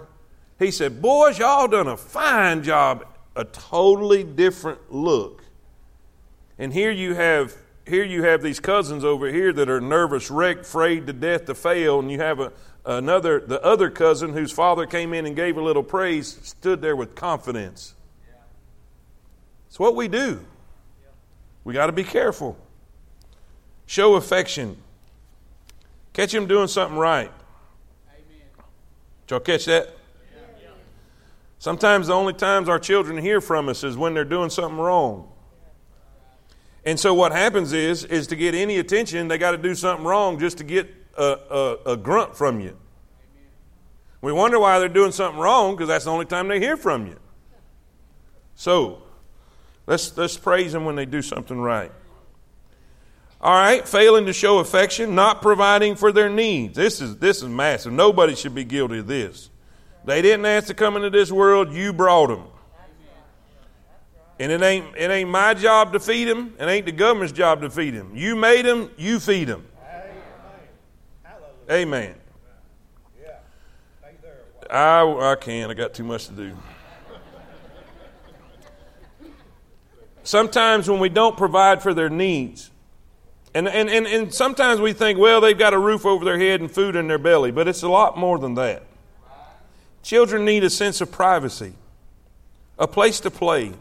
he 0.57 0.71
said 0.71 1.01
boys 1.01 1.37
y'all 1.37 1.67
done 1.67 1.87
a 1.87 1.97
fine 1.97 2.63
job 2.63 3.05
a 3.35 3.43
totally 3.43 4.23
different 4.23 4.91
look. 4.91 5.43
And 6.57 6.73
here 6.73 6.91
you 6.91 7.13
have 7.13 7.55
here 7.87 8.03
you 8.03 8.23
have 8.23 8.41
these 8.41 8.59
cousins 8.59 9.03
over 9.03 9.31
here 9.31 9.53
that 9.53 9.69
are 9.69 9.81
nervous 9.81 10.29
wrecked 10.29 10.61
afraid 10.61 11.07
to 11.07 11.13
death 11.13 11.45
to 11.45 11.55
fail 11.55 11.99
and 11.99 12.11
you 12.11 12.19
have 12.19 12.39
a, 12.39 12.51
another 12.85 13.39
the 13.39 13.61
other 13.63 13.89
cousin 13.89 14.33
whose 14.33 14.51
father 14.51 14.85
came 14.85 15.13
in 15.13 15.25
and 15.25 15.35
gave 15.35 15.57
a 15.57 15.61
little 15.61 15.83
praise 15.83 16.39
stood 16.43 16.81
there 16.81 16.95
with 16.95 17.15
confidence 17.15 17.95
it's 19.67 19.79
what 19.79 19.95
we 19.95 20.07
do 20.07 20.45
we 21.67 21.73
got 21.73 21.87
to 21.87 21.91
be 21.91 22.05
careful. 22.05 22.57
Show 23.87 24.15
affection. 24.15 24.77
Catch 26.13 26.33
him 26.33 26.47
doing 26.47 26.69
something 26.69 26.97
right. 26.97 27.29
Amen. 28.07 28.47
Did 29.27 29.31
y'all 29.31 29.39
catch 29.41 29.65
that? 29.65 29.89
Sometimes 31.59 32.07
the 32.07 32.13
only 32.13 32.31
times 32.31 32.69
our 32.69 32.79
children 32.79 33.17
hear 33.17 33.41
from 33.41 33.67
us 33.67 33.83
is 33.83 33.97
when 33.97 34.13
they're 34.13 34.23
doing 34.23 34.49
something 34.49 34.79
wrong. 34.79 35.29
And 36.87 36.99
so 36.99 37.13
what 37.13 37.33
happens 37.33 37.73
is, 37.73 38.03
is 38.05 38.27
to 38.27 38.35
get 38.35 38.55
any 38.55 38.79
attention, 38.79 39.27
they 39.27 39.37
got 39.37 39.51
to 39.51 39.57
do 39.57 39.75
something 39.75 40.05
wrong 40.05 40.39
just 40.39 40.57
to 40.59 40.63
get 40.63 40.89
a, 41.17 41.77
a, 41.85 41.91
a 41.91 41.97
grunt 41.97 42.35
from 42.35 42.59
you. 42.59 42.77
We 44.21 44.31
wonder 44.31 44.59
why 44.59 44.79
they're 44.79 44.87
doing 44.87 45.11
something 45.11 45.39
wrong 45.39 45.75
because 45.75 45.89
that's 45.89 46.05
the 46.05 46.11
only 46.11 46.25
time 46.25 46.47
they 46.47 46.59
hear 46.59 46.77
from 46.77 47.05
you. 47.05 47.19
So, 48.55 49.03
Let's, 49.87 50.15
let's 50.17 50.37
praise 50.37 50.73
them 50.73 50.83
when 50.83 50.95
they 50.95 51.05
do 51.05 51.21
something 51.21 51.57
right. 51.57 51.91
All 53.39 53.53
right, 53.53 53.87
failing 53.87 54.25
to 54.25 54.33
show 54.33 54.59
affection, 54.59 55.15
not 55.15 55.41
providing 55.41 55.95
for 55.95 56.11
their 56.11 56.29
needs. 56.29 56.75
This 56.75 56.99
is, 56.99 57.17
this 57.17 57.37
is 57.37 57.47
massive. 57.47 57.93
Nobody 57.93 58.35
should 58.35 58.53
be 58.53 58.65
guilty 58.65 58.99
of 58.99 59.07
this. 59.07 59.49
They 60.03 60.21
didn't 60.21 60.45
ask 60.45 60.67
to 60.67 60.73
come 60.73 60.97
into 60.97 61.09
this 61.09 61.31
world, 61.31 61.71
you 61.71 61.93
brought 61.93 62.27
them. 62.27 62.43
And 64.39 64.51
it 64.51 64.61
ain't, 64.61 64.95
it 64.95 65.09
ain't 65.09 65.29
my 65.29 65.53
job 65.53 65.93
to 65.93 65.99
feed 65.99 66.25
them, 66.25 66.53
it 66.59 66.65
ain't 66.65 66.85
the 66.85 66.91
government's 66.91 67.33
job 67.33 67.61
to 67.61 67.69
feed 67.69 67.95
them. 67.95 68.11
You 68.13 68.35
made 68.35 68.65
them, 68.65 68.91
you 68.97 69.19
feed 69.19 69.45
them. 69.45 69.65
Amen. 71.69 72.15
I, 74.69 75.01
I 75.01 75.35
can't, 75.35 75.71
I 75.71 75.73
got 75.73 75.93
too 75.93 76.03
much 76.03 76.27
to 76.27 76.33
do. 76.33 76.53
sometimes 80.23 80.89
when 80.89 80.99
we 80.99 81.09
don't 81.09 81.37
provide 81.37 81.81
for 81.81 81.93
their 81.93 82.09
needs, 82.09 82.69
and, 83.53 83.67
and, 83.67 83.89
and, 83.89 84.05
and 84.05 84.33
sometimes 84.33 84.79
we 84.79 84.93
think, 84.93 85.17
well, 85.17 85.41
they've 85.41 85.57
got 85.57 85.73
a 85.73 85.79
roof 85.79 86.05
over 86.05 86.25
their 86.25 86.37
head 86.37 86.59
and 86.61 86.69
food 86.69 86.95
in 86.95 87.07
their 87.07 87.17
belly, 87.17 87.51
but 87.51 87.67
it's 87.67 87.81
a 87.81 87.89
lot 87.89 88.17
more 88.17 88.37
than 88.37 88.55
that. 88.55 88.83
Children 90.03 90.45
need 90.45 90.63
a 90.63 90.69
sense 90.69 91.01
of 91.01 91.11
privacy, 91.11 91.73
a 92.77 92.87
place 92.87 93.19
to 93.21 93.31
play, 93.31 93.73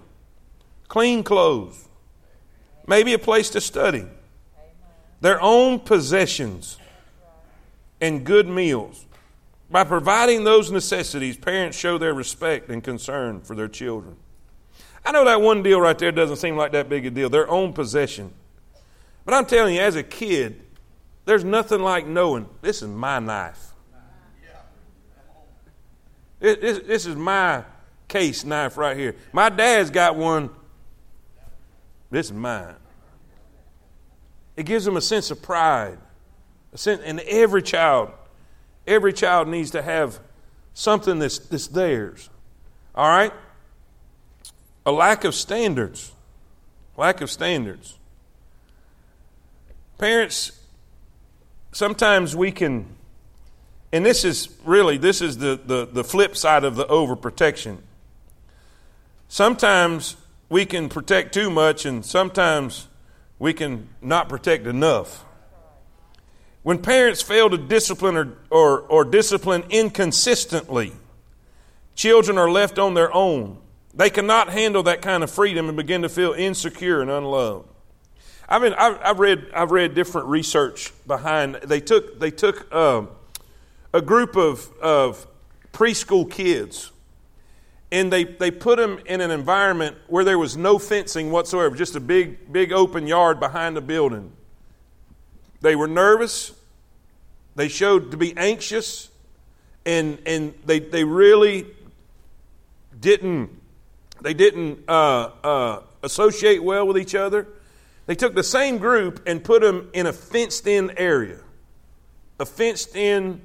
clean 0.88 1.22
clothes, 1.22 1.88
maybe 2.86 3.12
a 3.12 3.18
place 3.18 3.50
to 3.50 3.60
study, 3.60 4.06
their 5.20 5.40
own 5.40 5.80
possessions, 5.80 6.78
and 8.00 8.24
good 8.24 8.46
meals. 8.46 9.06
By 9.70 9.84
providing 9.84 10.44
those 10.44 10.70
necessities, 10.70 11.36
parents 11.36 11.76
show 11.76 11.98
their 11.98 12.14
respect 12.14 12.70
and 12.70 12.84
concern 12.84 13.40
for 13.40 13.56
their 13.56 13.68
children. 13.68 14.16
I 15.04 15.12
know 15.12 15.24
that 15.24 15.40
one 15.40 15.62
deal 15.62 15.80
right 15.80 15.98
there 15.98 16.12
doesn't 16.12 16.36
seem 16.36 16.56
like 16.56 16.72
that 16.72 16.88
big 16.88 17.06
a 17.06 17.10
deal, 17.10 17.28
their 17.28 17.48
own 17.48 17.72
possession. 17.72 18.32
But 19.24 19.34
I'm 19.34 19.46
telling 19.46 19.74
you, 19.74 19.80
as 19.80 19.96
a 19.96 20.02
kid, 20.02 20.62
there's 21.24 21.44
nothing 21.44 21.80
like 21.80 22.06
knowing 22.06 22.48
this 22.60 22.82
is 22.82 22.88
my 22.88 23.18
knife. 23.18 23.72
This, 26.38 26.80
this 26.80 27.06
is 27.06 27.16
my 27.16 27.64
case 28.08 28.44
knife 28.44 28.76
right 28.76 28.96
here. 28.96 29.16
My 29.32 29.48
dad's 29.48 29.90
got 29.90 30.16
one. 30.16 30.50
This 32.10 32.26
is 32.26 32.32
mine. 32.32 32.76
It 34.56 34.64
gives 34.64 34.84
them 34.84 34.96
a 34.96 35.00
sense 35.00 35.30
of 35.30 35.42
pride. 35.42 35.98
A 36.72 36.78
sense, 36.78 37.02
and 37.04 37.20
every 37.20 37.62
child, 37.62 38.10
every 38.86 39.12
child 39.12 39.48
needs 39.48 39.70
to 39.72 39.82
have 39.82 40.20
something 40.74 41.18
that's, 41.18 41.38
that's 41.38 41.68
theirs. 41.68 42.30
All 42.94 43.08
right? 43.08 43.32
a 44.86 44.92
lack 44.92 45.24
of 45.24 45.34
standards. 45.34 46.12
Lack 46.96 47.20
of 47.20 47.30
standards. 47.30 47.98
Parents, 49.98 50.52
sometimes 51.72 52.36
we 52.36 52.52
can, 52.52 52.86
and 53.92 54.06
this 54.06 54.24
is 54.24 54.48
really, 54.64 54.96
this 54.96 55.20
is 55.20 55.38
the, 55.38 55.60
the, 55.62 55.86
the 55.86 56.04
flip 56.04 56.36
side 56.36 56.64
of 56.64 56.76
the 56.76 56.86
overprotection. 56.86 57.78
Sometimes 59.28 60.16
we 60.48 60.66
can 60.66 60.88
protect 60.88 61.34
too 61.34 61.50
much, 61.50 61.84
and 61.84 62.04
sometimes 62.04 62.88
we 63.38 63.52
can 63.52 63.88
not 64.00 64.28
protect 64.28 64.66
enough. 64.66 65.24
When 66.62 66.78
parents 66.78 67.22
fail 67.22 67.48
to 67.50 67.58
discipline 67.58 68.16
or, 68.16 68.38
or, 68.50 68.80
or 68.80 69.04
discipline 69.04 69.64
inconsistently, 69.70 70.92
children 71.94 72.38
are 72.38 72.50
left 72.50 72.78
on 72.78 72.94
their 72.94 73.12
own. 73.14 73.58
They 73.94 74.10
cannot 74.10 74.50
handle 74.50 74.82
that 74.84 75.00
kind 75.00 75.22
of 75.22 75.30
freedom 75.30 75.68
and 75.68 75.76
begin 75.76 76.02
to 76.02 76.08
feel 76.08 76.32
insecure 76.32 77.00
and 77.00 77.10
unloved. 77.10 77.68
I 78.48 78.58
mean, 78.58 78.74
I've, 78.74 78.98
I've 79.02 79.18
read 79.18 79.46
I've 79.54 79.72
read 79.72 79.94
different 79.94 80.28
research 80.28 80.92
behind. 81.06 81.56
They 81.64 81.80
took 81.80 82.20
they 82.20 82.30
took 82.30 82.72
um, 82.72 83.08
a 83.92 84.00
group 84.00 84.36
of 84.36 84.70
of 84.80 85.26
preschool 85.72 86.30
kids, 86.30 86.92
and 87.92 88.12
they 88.12 88.24
they 88.24 88.50
put 88.50 88.78
them 88.78 89.00
in 89.06 89.20
an 89.20 89.30
environment 89.30 89.96
where 90.08 90.24
there 90.24 90.38
was 90.38 90.56
no 90.56 90.78
fencing 90.78 91.30
whatsoever, 91.30 91.74
just 91.74 91.96
a 91.96 92.00
big 92.00 92.52
big 92.52 92.72
open 92.72 93.06
yard 93.06 93.38
behind 93.40 93.76
the 93.76 93.80
building. 93.80 94.32
They 95.60 95.76
were 95.76 95.88
nervous. 95.88 96.52
They 97.54 97.68
showed 97.68 98.10
to 98.10 98.16
be 98.16 98.36
anxious, 98.36 99.08
and 99.84 100.18
and 100.26 100.54
they 100.64 100.80
they 100.80 101.04
really 101.04 101.66
didn't 102.98 103.50
they 104.20 104.34
didn't 104.34 104.88
uh, 104.88 105.30
uh, 105.44 105.82
associate 106.02 106.62
well 106.62 106.86
with 106.86 106.98
each 106.98 107.14
other. 107.14 107.46
They 108.06 108.14
took 108.14 108.34
the 108.34 108.42
same 108.42 108.78
group 108.78 109.22
and 109.26 109.42
put 109.42 109.62
them 109.62 109.90
in 109.92 110.06
a 110.06 110.12
fenced 110.12 110.66
in 110.66 110.92
area. 110.96 111.40
A 112.38 112.46
fenced 112.46 112.94
in 112.94 113.40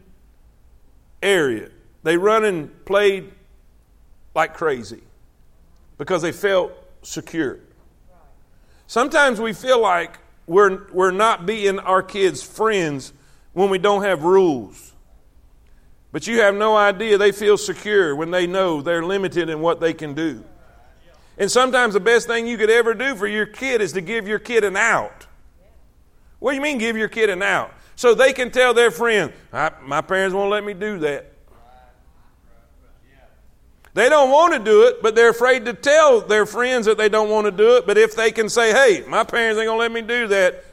area. 1.22 1.70
They 2.04 2.18
run 2.18 2.44
and 2.46 2.86
played 2.86 3.32
like 4.34 4.54
crazy 4.54 5.02
because 5.98 6.22
they 6.22 6.32
felt 6.32 6.74
secure. 7.02 7.60
Sometimes 8.88 9.40
we 9.40 9.54
feel 9.54 9.80
like 9.80 10.18
we're, 10.48 10.92
we're 10.92 11.12
not 11.12 11.46
being 11.46 11.80
our 11.80 12.04
kids' 12.04 12.44
friends 12.44 13.14
when 13.54 13.70
we 13.70 13.78
don't 13.78 14.04
have 14.04 14.24
rules. 14.24 14.94
But 16.12 16.28
you 16.28 16.42
have 16.42 16.56
no 16.56 16.76
idea 16.76 17.18
they 17.18 17.32
feel 17.32 17.58
secure 17.58 18.16
when 18.16 18.32
they 18.32 18.48
know 18.48 18.82
they're 18.82 19.04
limited 19.04 19.50
in 19.50 19.62
what 19.62 19.80
they 19.80 19.94
can 19.94 20.14
do. 20.14 20.44
And 21.38 21.50
sometimes 21.50 21.94
the 21.94 22.00
best 22.00 22.28
thing 22.28 22.48
you 22.48 22.58
could 22.58 22.70
ever 22.70 22.94
do 22.94 23.16
for 23.16 23.28
your 23.28 23.46
kid 23.46 23.82
is 23.82 23.94
to 23.94 24.02
give 24.02 24.28
your 24.28 24.40
kid 24.40 24.64
an 24.64 24.76
out. 24.76 25.26
What 26.40 26.52
do 26.52 26.56
you 26.56 26.62
mean, 26.62 26.78
give 26.78 26.98
your 26.98 27.08
kid 27.08 27.30
an 27.30 27.42
out? 27.42 27.74
So 27.96 28.14
they 28.14 28.34
can 28.34 28.52
tell 28.52 28.74
their 28.74 28.92
friends, 28.92 29.32
my 29.52 30.02
parents 30.02 30.34
won't 30.34 30.52
let 30.52 30.64
me 30.64 30.74
do 30.74 31.00
that. 31.00 31.31
They 33.94 34.08
don't 34.08 34.32
want 34.32 34.54
to 34.54 34.60
do 34.60 34.84
it, 34.88 35.02
but 35.02 35.16
they're 35.16 35.30
afraid 35.30 35.66
to 35.66 35.74
tell 35.74 36.22
their 36.22 36.46
friends 36.46 36.86
that 36.86 36.98
they 36.98 37.10
don't 37.10 37.30
want 37.30 37.46
to 37.46 37.52
do 37.52 37.76
it. 37.76 37.86
But 37.86 37.98
if 37.98 38.16
they 38.16 38.32
can 38.32 38.48
say, 38.48 38.72
hey, 38.72 39.04
my 39.08 39.24
parents 39.24 39.60
ain't 39.60 39.68
going 39.68 39.78
to 39.78 39.82
let 39.82 39.92
me 39.92 40.02
do 40.02 40.28
that. 40.28 40.64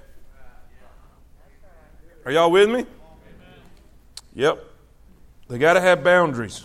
Are 2.25 2.31
y'all 2.31 2.51
with 2.51 2.71
me? 2.71 2.87
Yep. 4.35 4.65
They 5.49 5.59
got 5.59 5.75
to 5.75 5.81
have 5.81 6.05
boundaries. 6.05 6.65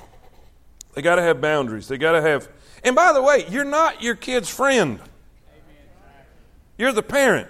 They 0.93 1.01
got 1.01 1.15
to 1.15 1.23
have 1.23 1.41
boundaries. 1.41 1.87
They 1.87 1.97
got 1.97 2.11
to 2.11 2.21
have 2.21 2.47
and 2.83 2.95
by 2.95 3.13
the 3.13 3.21
way, 3.21 3.45
you're 3.49 3.63
not 3.63 4.03
your 4.03 4.15
kid's 4.15 4.49
friend, 4.49 4.99
you're 6.77 6.91
the 6.91 7.03
parent. 7.03 7.47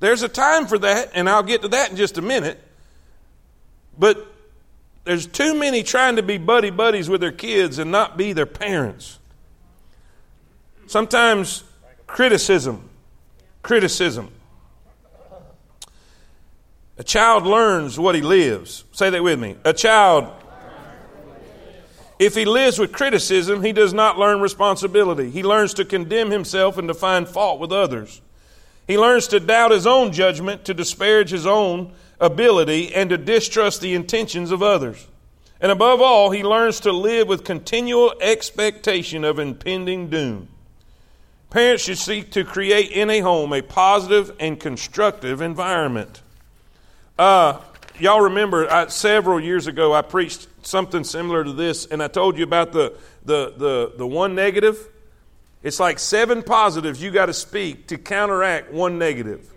There's 0.00 0.22
a 0.22 0.28
time 0.28 0.66
for 0.66 0.78
that, 0.78 1.10
and 1.14 1.28
I'll 1.28 1.42
get 1.42 1.62
to 1.62 1.68
that 1.68 1.90
in 1.90 1.96
just 1.96 2.16
a 2.16 2.22
minute. 2.22 2.58
But 3.98 4.26
there's 5.10 5.26
too 5.26 5.54
many 5.54 5.82
trying 5.82 6.14
to 6.14 6.22
be 6.22 6.38
buddy 6.38 6.70
buddies 6.70 7.08
with 7.08 7.20
their 7.20 7.32
kids 7.32 7.80
and 7.80 7.90
not 7.90 8.16
be 8.16 8.32
their 8.32 8.46
parents. 8.46 9.18
Sometimes 10.86 11.64
criticism, 12.06 12.88
criticism. 13.60 14.30
A 16.96 17.02
child 17.02 17.44
learns 17.44 17.98
what 17.98 18.14
he 18.14 18.20
lives. 18.20 18.84
Say 18.92 19.10
that 19.10 19.20
with 19.20 19.40
me. 19.40 19.56
A 19.64 19.72
child 19.72 20.32
if 22.20 22.36
he 22.36 22.44
lives 22.44 22.78
with 22.78 22.92
criticism, 22.92 23.64
he 23.64 23.72
does 23.72 23.92
not 23.92 24.16
learn 24.16 24.40
responsibility. 24.40 25.28
He 25.28 25.42
learns 25.42 25.74
to 25.74 25.84
condemn 25.84 26.30
himself 26.30 26.78
and 26.78 26.86
to 26.86 26.94
find 26.94 27.28
fault 27.28 27.58
with 27.58 27.72
others. 27.72 28.20
He 28.86 28.96
learns 28.96 29.26
to 29.28 29.40
doubt 29.40 29.72
his 29.72 29.88
own 29.88 30.12
judgment, 30.12 30.66
to 30.66 30.74
disparage 30.74 31.30
his 31.30 31.46
own 31.46 31.94
ability, 32.20 32.94
and 32.94 33.10
to 33.10 33.18
distrust 33.18 33.80
the 33.80 33.94
intentions 33.94 34.50
of 34.50 34.62
others. 34.62 35.06
And 35.60 35.70
above 35.70 36.00
all, 36.00 36.30
he 36.30 36.42
learns 36.42 36.80
to 36.80 36.92
live 36.92 37.28
with 37.28 37.44
continual 37.44 38.14
expectation 38.20 39.24
of 39.24 39.38
impending 39.38 40.08
doom. 40.08 40.48
Parents 41.50 41.84
should 41.84 41.98
seek 41.98 42.30
to 42.32 42.44
create 42.44 42.90
in 42.92 43.10
a 43.10 43.20
home 43.20 43.52
a 43.52 43.60
positive 43.60 44.34
and 44.38 44.58
constructive 44.58 45.40
environment. 45.40 46.22
Uh, 47.18 47.60
y'all 47.98 48.22
remember 48.22 48.70
I, 48.70 48.86
several 48.86 49.40
years 49.40 49.66
ago 49.66 49.92
I 49.92 50.02
preached 50.02 50.46
something 50.62 51.04
similar 51.04 51.42
to 51.44 51.52
this, 51.52 51.86
and 51.86 52.02
I 52.02 52.08
told 52.08 52.38
you 52.38 52.44
about 52.44 52.72
the, 52.72 52.96
the, 53.24 53.52
the, 53.56 53.92
the 53.98 54.06
one 54.06 54.34
negative. 54.34 54.88
It's 55.62 55.80
like 55.80 55.98
seven 55.98 56.42
positives 56.42 57.02
you 57.02 57.10
got 57.10 57.26
to 57.26 57.34
speak 57.34 57.88
to 57.88 57.98
counteract 57.98 58.72
one 58.72 58.98
negative. 58.98 59.52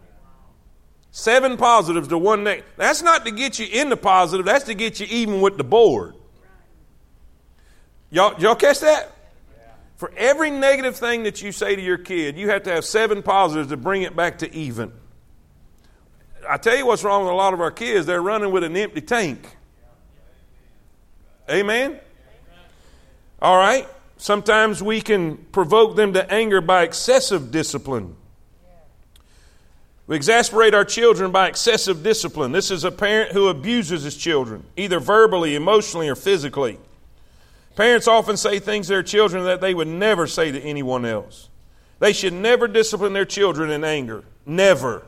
Seven 1.15 1.57
positives 1.57 2.07
to 2.07 2.17
one 2.17 2.43
negative. 2.43 2.71
That's 2.75 3.03
not 3.03 3.23
to 3.25 3.31
get 3.31 3.59
you 3.59 3.67
in 3.71 3.89
the 3.89 3.95
positive, 3.95 4.47
that's 4.47 4.65
to 4.65 4.73
get 4.73 4.99
you 4.99 5.05
even 5.11 5.41
with 5.41 5.57
the 5.57 5.63
board. 5.63 6.15
Y'all, 8.09 8.39
y'all 8.41 8.55
catch 8.55 8.79
that? 8.79 9.11
For 9.95 10.11
every 10.17 10.49
negative 10.49 10.95
thing 10.95 11.21
that 11.23 11.39
you 11.39 11.51
say 11.51 11.75
to 11.75 11.81
your 11.81 11.99
kid, 11.99 12.35
you 12.35 12.49
have 12.49 12.63
to 12.63 12.71
have 12.71 12.83
seven 12.83 13.21
positives 13.21 13.69
to 13.69 13.77
bring 13.77 14.01
it 14.01 14.15
back 14.15 14.39
to 14.39 14.51
even. 14.55 14.91
I 16.49 16.57
tell 16.57 16.75
you 16.75 16.87
what's 16.87 17.03
wrong 17.03 17.25
with 17.25 17.31
a 17.31 17.35
lot 17.35 17.53
of 17.53 17.61
our 17.61 17.71
kids, 17.71 18.07
they're 18.07 18.19
running 18.19 18.51
with 18.51 18.63
an 18.63 18.75
empty 18.75 19.01
tank. 19.01 19.55
Amen? 21.47 21.99
All 23.39 23.57
right. 23.57 23.87
Sometimes 24.17 24.81
we 24.81 24.99
can 24.99 25.37
provoke 25.37 25.95
them 25.95 26.13
to 26.13 26.33
anger 26.33 26.59
by 26.59 26.81
excessive 26.81 27.51
discipline. 27.51 28.15
We 30.05 30.17
exasperate 30.17 30.73
our 30.73 30.83
children 30.83 31.31
by 31.31 31.47
excessive 31.47 32.03
discipline. 32.03 32.51
This 32.51 32.71
is 32.71 32.83
a 32.83 32.91
parent 32.91 33.31
who 33.31 33.47
abuses 33.47 34.03
his 34.03 34.17
children, 34.17 34.65
either 34.75 34.99
verbally, 34.99 35.55
emotionally, 35.55 36.09
or 36.09 36.15
physically. 36.15 36.77
Parents 37.75 38.07
often 38.07 38.35
say 38.35 38.59
things 38.59 38.87
to 38.87 38.93
their 38.93 39.03
children 39.03 39.45
that 39.45 39.61
they 39.61 39.73
would 39.73 39.87
never 39.87 40.27
say 40.27 40.51
to 40.51 40.61
anyone 40.61 41.05
else. 41.05 41.49
They 41.99 42.11
should 42.11 42.33
never 42.33 42.67
discipline 42.67 43.13
their 43.13 43.25
children 43.25 43.71
in 43.71 43.83
anger. 43.83 44.25
Never. 44.45 45.03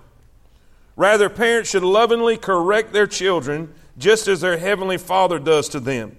Rather, 0.95 1.29
parents 1.29 1.69
should 1.69 1.83
lovingly 1.83 2.37
correct 2.37 2.93
their 2.93 3.05
children 3.05 3.73
just 3.97 4.29
as 4.29 4.41
their 4.41 4.57
heavenly 4.57 4.97
Father 4.97 5.39
does 5.39 5.67
to 5.69 5.79
them. 5.81 6.15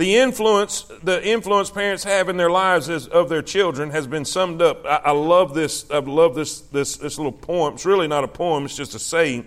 The 0.00 0.16
influence, 0.16 0.90
the 1.02 1.22
influence 1.22 1.68
parents 1.68 2.04
have 2.04 2.30
in 2.30 2.38
their 2.38 2.48
lives 2.48 2.88
as, 2.88 3.06
of 3.06 3.28
their 3.28 3.42
children 3.42 3.90
has 3.90 4.06
been 4.06 4.24
summed 4.24 4.62
up. 4.62 4.86
I, 4.86 5.02
I 5.04 5.10
love 5.10 5.52
this. 5.52 5.90
I 5.90 5.98
love 5.98 6.34
this, 6.34 6.62
this, 6.62 6.96
this 6.96 7.18
little 7.18 7.30
poem. 7.30 7.74
It's 7.74 7.84
really 7.84 8.08
not 8.08 8.24
a 8.24 8.28
poem, 8.28 8.64
it's 8.64 8.74
just 8.74 8.94
a 8.94 8.98
saying. 8.98 9.46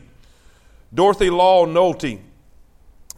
Dorothy 0.94 1.32
Law 1.32 1.66
Nolte. 1.66 2.20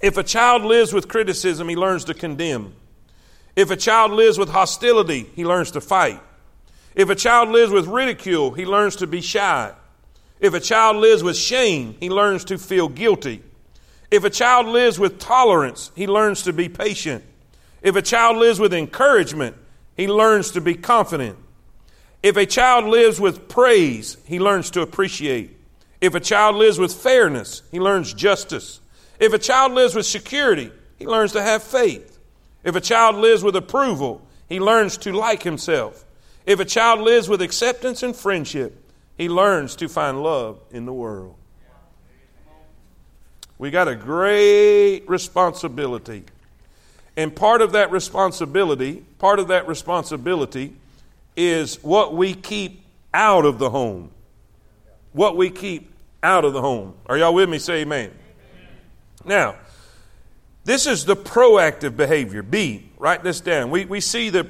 If 0.01 0.15
a 0.15 0.23
child 0.23 0.63
lives 0.63 0.93
with 0.93 1.09
criticism, 1.09 1.67
he 1.67 1.75
learns 1.75 2.05
to 2.05 2.13
condemn. 2.13 2.73
If 3.57 3.69
a 3.69 3.75
child 3.75 4.13
lives 4.13 4.37
with 4.37 4.47
hostility, 4.47 5.29
he 5.35 5.43
learns 5.43 5.71
to 5.71 5.81
fight. 5.81 6.21
If 6.95 7.09
a 7.09 7.15
child 7.15 7.49
lives 7.49 7.73
with 7.73 7.85
ridicule, 7.87 8.51
he 8.51 8.65
learns 8.65 8.95
to 8.97 9.07
be 9.07 9.19
shy. 9.19 9.73
If 10.39 10.53
a 10.53 10.61
child 10.61 10.95
lives 10.95 11.21
with 11.21 11.35
shame, 11.35 11.97
he 11.99 12.09
learns 12.09 12.45
to 12.45 12.57
feel 12.57 12.87
guilty. 12.87 13.43
If 14.11 14.23
a 14.23 14.29
child 14.29 14.67
lives 14.67 14.99
with 14.99 15.19
tolerance, 15.19 15.91
he 15.95 16.07
learns 16.07 16.43
to 16.43 16.53
be 16.53 16.69
patient. 16.69 17.23
If 17.81 17.95
a 17.95 18.01
child 18.01 18.37
lives 18.37 18.59
with 18.59 18.73
encouragement, 18.73 19.55
he 19.95 20.07
learns 20.07 20.51
to 20.51 20.61
be 20.61 20.75
confident. 20.75 21.37
If 22.23 22.37
a 22.37 22.45
child 22.45 22.85
lives 22.85 23.19
with 23.19 23.47
praise, 23.47 24.17
he 24.25 24.39
learns 24.39 24.71
to 24.71 24.81
appreciate. 24.81 25.57
If 26.01 26.15
a 26.15 26.19
child 26.19 26.55
lives 26.55 26.79
with 26.79 26.93
fairness, 26.93 27.61
he 27.71 27.79
learns 27.79 28.13
justice. 28.13 28.79
If 29.19 29.33
a 29.33 29.39
child 29.39 29.73
lives 29.73 29.95
with 29.95 30.05
security, 30.05 30.71
he 30.97 31.05
learns 31.05 31.33
to 31.33 31.41
have 31.41 31.63
faith. 31.63 32.19
If 32.63 32.75
a 32.75 32.81
child 32.81 33.15
lives 33.17 33.43
with 33.43 33.55
approval, 33.55 34.27
he 34.49 34.59
learns 34.59 34.97
to 34.97 35.13
like 35.13 35.43
himself. 35.43 36.03
If 36.45 36.59
a 36.59 36.65
child 36.65 37.01
lives 37.01 37.29
with 37.29 37.41
acceptance 37.41 38.03
and 38.03 38.15
friendship, 38.15 38.83
he 39.17 39.29
learns 39.29 39.75
to 39.77 39.87
find 39.87 40.21
love 40.21 40.59
in 40.71 40.85
the 40.85 40.93
world. 40.93 41.35
We 43.57 43.71
got 43.71 43.87
a 43.87 43.95
great 43.95 45.03
responsibility. 45.07 46.25
And 47.17 47.33
part 47.33 47.61
of 47.61 47.71
that 47.71 47.91
responsibility, 47.91 49.05
part 49.19 49.39
of 49.39 49.47
that 49.47 49.67
responsibility 49.67 50.75
is 51.37 51.81
what 51.83 52.13
we 52.13 52.33
keep 52.33 52.83
out 53.13 53.45
of 53.45 53.59
the 53.59 53.69
home. 53.69 54.11
What 55.13 55.37
we 55.37 55.49
keep 55.49 55.93
out 56.21 56.43
of 56.43 56.53
the 56.53 56.61
home. 56.61 56.95
Are 57.05 57.17
y'all 57.17 57.33
with 57.33 57.47
me? 57.47 57.59
Say 57.59 57.81
amen. 57.81 58.11
amen. 58.11 58.13
Now, 59.23 59.55
this 60.65 60.87
is 60.87 61.05
the 61.05 61.15
proactive 61.15 61.95
behavior. 61.95 62.43
B, 62.43 62.89
write 62.97 63.23
this 63.23 63.39
down. 63.39 63.69
We, 63.69 63.85
we 63.85 64.01
see 64.01 64.29
the, 64.29 64.49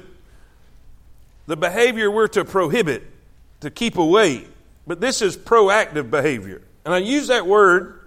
the 1.46 1.56
behavior 1.56 2.10
we're 2.10 2.28
to 2.28 2.44
prohibit, 2.44 3.04
to 3.60 3.70
keep 3.70 3.98
away, 3.98 4.46
but 4.86 5.00
this 5.00 5.22
is 5.22 5.36
proactive 5.36 6.10
behavior. 6.10 6.62
And 6.84 6.92
I 6.92 6.98
use 6.98 7.28
that 7.28 7.46
word 7.46 8.00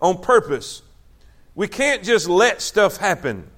on 0.00 0.20
purpose. 0.20 0.82
We 1.54 1.68
can't 1.68 2.04
just 2.04 2.28
let 2.28 2.62
stuff 2.62 2.98
happen. 2.98 3.48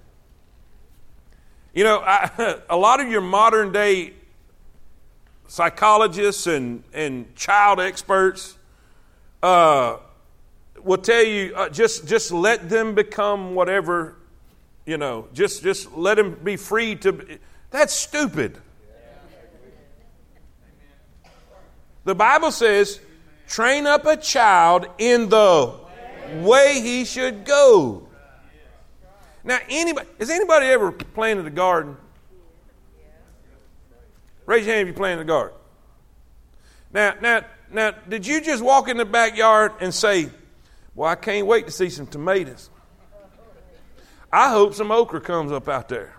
You 1.74 1.84
know, 1.84 2.00
I, 2.04 2.58
a 2.70 2.76
lot 2.76 3.00
of 3.00 3.08
your 3.08 3.20
modern 3.20 3.72
day 3.72 4.14
psychologists 5.46 6.46
and, 6.46 6.82
and 6.92 7.34
child 7.34 7.80
experts 7.80 8.56
uh, 9.42 9.96
will 10.82 10.98
tell 10.98 11.24
you 11.24 11.54
uh, 11.54 11.68
just, 11.68 12.06
just 12.06 12.32
let 12.32 12.68
them 12.68 12.94
become 12.94 13.54
whatever, 13.54 14.16
you 14.86 14.96
know, 14.96 15.28
just, 15.34 15.62
just 15.62 15.92
let 15.96 16.16
them 16.16 16.38
be 16.42 16.56
free 16.56 16.94
to. 16.96 17.38
That's 17.70 17.92
stupid. 17.92 18.58
The 22.04 22.14
Bible 22.14 22.50
says, 22.50 23.00
train 23.46 23.86
up 23.86 24.06
a 24.06 24.16
child 24.16 24.86
in 24.98 25.28
the 25.28 25.79
way 26.36 26.80
he 26.80 27.04
should 27.04 27.44
go. 27.44 28.08
Now, 29.42 29.58
anybody, 29.68 30.06
has 30.18 30.30
anybody 30.30 30.66
ever 30.66 30.92
planted 30.92 31.46
a 31.46 31.50
garden? 31.50 31.96
Raise 34.46 34.66
your 34.66 34.74
hand 34.74 34.88
if 34.88 34.94
you 34.94 34.96
planted 34.96 35.22
a 35.22 35.24
garden. 35.24 35.56
Now, 36.92 37.14
now, 37.20 37.44
now, 37.72 37.92
did 38.08 38.26
you 38.26 38.40
just 38.40 38.62
walk 38.62 38.88
in 38.88 38.96
the 38.96 39.04
backyard 39.04 39.72
and 39.80 39.94
say, 39.94 40.28
Well, 40.94 41.08
I 41.08 41.14
can't 41.14 41.46
wait 41.46 41.66
to 41.66 41.72
see 41.72 41.88
some 41.88 42.06
tomatoes? 42.06 42.68
I 44.32 44.50
hope 44.50 44.74
some 44.74 44.90
okra 44.90 45.20
comes 45.20 45.52
up 45.52 45.68
out 45.68 45.88
there. 45.88 46.14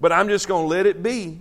But 0.00 0.12
I'm 0.12 0.28
just 0.28 0.48
going 0.48 0.64
to 0.64 0.68
let 0.68 0.86
it 0.86 1.02
be. 1.02 1.40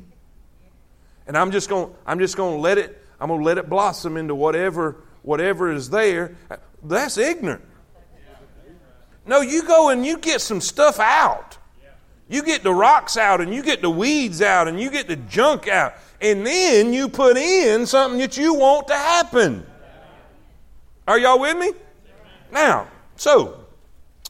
And 1.27 1.37
I'm 1.37 1.51
just 1.51 1.69
going 1.69 1.93
I'm 2.05 2.19
just 2.19 2.37
to 2.55 2.61
let 2.61 2.77
it 2.77 3.03
I'm 3.19 3.29
to 3.29 3.35
let 3.35 3.57
it 3.57 3.69
blossom 3.69 4.17
into 4.17 4.35
whatever 4.35 4.95
whatever 5.21 5.71
is 5.71 5.89
there. 5.89 6.35
That's 6.83 7.17
ignorant. 7.17 7.63
No, 9.25 9.41
you 9.41 9.63
go 9.63 9.89
and 9.89 10.05
you 10.05 10.17
get 10.17 10.41
some 10.41 10.61
stuff 10.61 10.99
out. 10.99 11.57
You 12.29 12.43
get 12.43 12.63
the 12.63 12.73
rocks 12.73 13.17
out 13.17 13.41
and 13.41 13.53
you 13.53 13.61
get 13.61 13.81
the 13.81 13.89
weeds 13.89 14.41
out 14.41 14.67
and 14.67 14.79
you 14.79 14.89
get 14.89 15.07
the 15.07 15.15
junk 15.15 15.67
out. 15.67 15.93
And 16.19 16.45
then 16.45 16.93
you 16.93 17.09
put 17.09 17.37
in 17.37 17.85
something 17.85 18.19
that 18.19 18.37
you 18.37 18.53
want 18.53 18.87
to 18.87 18.95
happen. 18.95 19.65
Are 21.07 21.17
y'all 21.17 21.39
with 21.39 21.57
me? 21.57 21.71
Now, 22.51 22.87
so, 23.15 23.65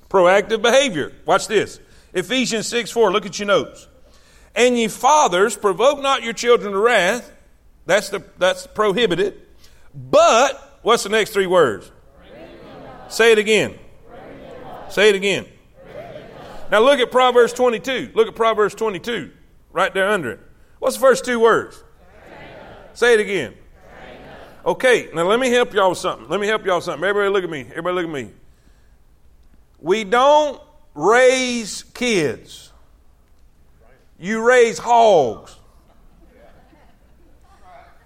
proactive 0.09 0.61
behavior. 0.61 1.13
Watch 1.25 1.47
this. 1.47 1.79
Ephesians 2.13 2.67
6 2.67 2.91
4. 2.91 3.11
Look 3.11 3.25
at 3.25 3.39
your 3.39 3.47
notes. 3.47 3.87
And 4.55 4.77
ye 4.77 4.87
fathers, 4.87 5.55
provoke 5.55 6.01
not 6.01 6.23
your 6.23 6.33
children 6.33 6.71
to 6.71 6.79
wrath. 6.79 7.31
That's, 7.85 8.09
the, 8.09 8.23
that's 8.37 8.67
prohibited. 8.67 9.39
But, 9.93 10.79
what's 10.81 11.03
the 11.03 11.09
next 11.09 11.31
three 11.31 11.47
words? 11.47 11.91
Say 13.09 13.31
it 13.31 13.37
again. 13.37 13.77
Say 14.89 15.09
it 15.09 15.15
again. 15.15 15.45
Now 16.71 16.79
look 16.79 16.99
at 16.99 17.11
Proverbs 17.11 17.53
22. 17.53 18.11
Look 18.13 18.27
at 18.27 18.35
Proverbs 18.35 18.75
22, 18.75 19.31
right 19.71 19.93
there 19.93 20.09
under 20.09 20.31
it. 20.31 20.39
What's 20.79 20.95
the 20.95 21.01
first 21.01 21.25
two 21.25 21.39
words? 21.39 21.83
Say 22.93 23.13
it 23.13 23.19
again. 23.19 23.53
Okay, 24.65 25.09
now 25.13 25.23
let 25.23 25.39
me 25.39 25.49
help 25.49 25.73
y'all 25.73 25.89
with 25.89 25.97
something. 25.97 26.27
Let 26.27 26.41
me 26.41 26.47
help 26.47 26.65
y'all 26.65 26.75
with 26.75 26.83
something. 26.83 27.07
Everybody 27.07 27.31
look 27.31 27.43
at 27.43 27.49
me. 27.49 27.61
Everybody 27.71 27.95
look 27.95 28.05
at 28.05 28.11
me. 28.11 28.31
We 29.79 30.03
don't 30.03 30.61
raise 30.93 31.83
kids. 31.83 32.73
You 34.19 34.45
raise 34.45 34.77
hogs. 34.77 35.55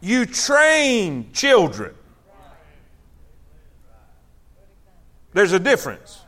You 0.01 0.25
train 0.25 1.31
children. 1.31 1.95
There's 5.33 5.53
a 5.53 5.59
difference. 5.59 6.21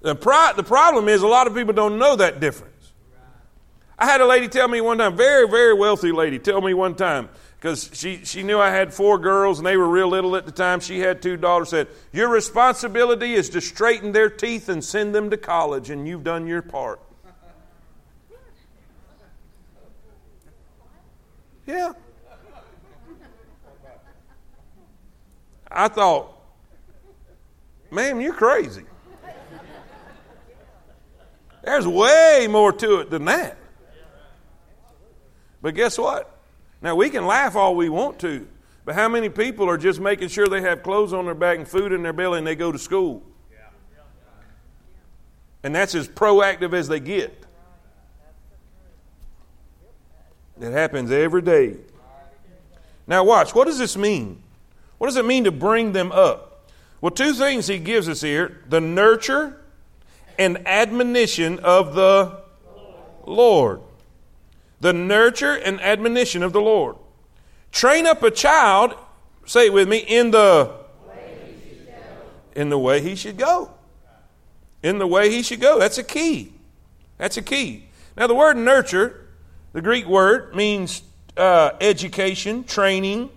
The, 0.00 0.14
pro- 0.14 0.52
the 0.54 0.62
problem 0.62 1.08
is 1.08 1.22
a 1.22 1.26
lot 1.26 1.46
of 1.46 1.54
people 1.54 1.72
don't 1.72 1.98
know 1.98 2.16
that 2.16 2.40
difference. 2.40 2.92
I 3.98 4.06
had 4.06 4.20
a 4.20 4.26
lady 4.26 4.46
tell 4.46 4.68
me 4.68 4.80
one 4.80 4.98
time, 4.98 5.16
very, 5.16 5.48
very 5.48 5.74
wealthy 5.74 6.12
lady, 6.12 6.38
tell 6.38 6.60
me 6.60 6.72
one 6.72 6.94
time, 6.94 7.28
because 7.56 7.90
she, 7.92 8.24
she 8.24 8.44
knew 8.44 8.60
I 8.60 8.70
had 8.70 8.94
four 8.94 9.18
girls 9.18 9.58
and 9.58 9.66
they 9.66 9.76
were 9.76 9.88
real 9.88 10.06
little 10.06 10.36
at 10.36 10.46
the 10.46 10.52
time. 10.52 10.78
She 10.78 11.00
had 11.00 11.20
two 11.20 11.36
daughters, 11.36 11.70
said, 11.70 11.88
Your 12.12 12.28
responsibility 12.28 13.34
is 13.34 13.50
to 13.50 13.60
straighten 13.60 14.12
their 14.12 14.30
teeth 14.30 14.68
and 14.68 14.84
send 14.84 15.16
them 15.16 15.30
to 15.30 15.36
college, 15.36 15.90
and 15.90 16.06
you've 16.06 16.22
done 16.22 16.46
your 16.46 16.62
part. 16.62 17.00
Yeah. 21.66 21.92
I 25.70 25.88
thought, 25.88 26.37
ma'am, 27.90 28.20
you're 28.20 28.34
crazy. 28.34 28.84
There's 31.62 31.86
way 31.86 32.46
more 32.48 32.72
to 32.72 33.00
it 33.00 33.10
than 33.10 33.26
that. 33.26 33.58
But 35.60 35.74
guess 35.74 35.98
what? 35.98 36.34
Now, 36.80 36.94
we 36.94 37.10
can 37.10 37.26
laugh 37.26 37.56
all 37.56 37.74
we 37.74 37.88
want 37.88 38.20
to, 38.20 38.46
but 38.84 38.94
how 38.94 39.08
many 39.08 39.28
people 39.28 39.68
are 39.68 39.76
just 39.76 40.00
making 40.00 40.28
sure 40.28 40.46
they 40.46 40.60
have 40.62 40.82
clothes 40.82 41.12
on 41.12 41.24
their 41.24 41.34
back 41.34 41.58
and 41.58 41.66
food 41.66 41.92
in 41.92 42.02
their 42.02 42.12
belly 42.12 42.38
and 42.38 42.46
they 42.46 42.54
go 42.54 42.70
to 42.72 42.78
school? 42.78 43.22
And 45.62 45.74
that's 45.74 45.94
as 45.94 46.08
proactive 46.08 46.72
as 46.72 46.88
they 46.88 47.00
get. 47.00 47.44
It 50.60 50.72
happens 50.72 51.10
every 51.10 51.42
day. 51.42 51.76
Now, 53.06 53.24
watch. 53.24 53.54
What 53.54 53.66
does 53.66 53.78
this 53.78 53.96
mean? 53.96 54.42
What 54.98 55.08
does 55.08 55.16
it 55.16 55.24
mean 55.24 55.44
to 55.44 55.52
bring 55.52 55.92
them 55.92 56.12
up? 56.12 56.47
Well, 57.00 57.10
two 57.10 57.32
things 57.32 57.66
he 57.66 57.78
gives 57.78 58.08
us 58.08 58.20
here 58.20 58.62
the 58.68 58.80
nurture 58.80 59.60
and 60.38 60.66
admonition 60.66 61.58
of 61.60 61.94
the 61.94 62.42
Lord 63.26 63.80
the 64.80 64.92
nurture 64.92 65.54
and 65.54 65.80
admonition 65.80 66.42
of 66.42 66.52
the 66.52 66.60
Lord. 66.60 66.96
Train 67.72 68.06
up 68.06 68.22
a 68.22 68.30
child, 68.30 68.94
say 69.44 69.66
it 69.66 69.72
with 69.72 69.88
me, 69.88 69.98
in 69.98 70.30
the 70.30 70.72
in 72.54 72.70
the 72.70 72.78
way 72.78 73.00
he 73.00 73.14
should 73.14 73.36
go. 73.36 73.70
In 74.82 74.98
the 74.98 75.06
way 75.06 75.30
he 75.30 75.42
should 75.42 75.60
go. 75.60 75.78
That's 75.78 75.98
a 75.98 76.02
key. 76.02 76.52
That's 77.16 77.36
a 77.36 77.42
key. 77.42 77.88
Now, 78.16 78.26
the 78.26 78.34
word 78.34 78.56
nurture, 78.56 79.28
the 79.72 79.82
Greek 79.82 80.06
word, 80.06 80.54
means 80.54 81.02
uh, 81.36 81.70
education, 81.80 82.64
training, 82.64 83.30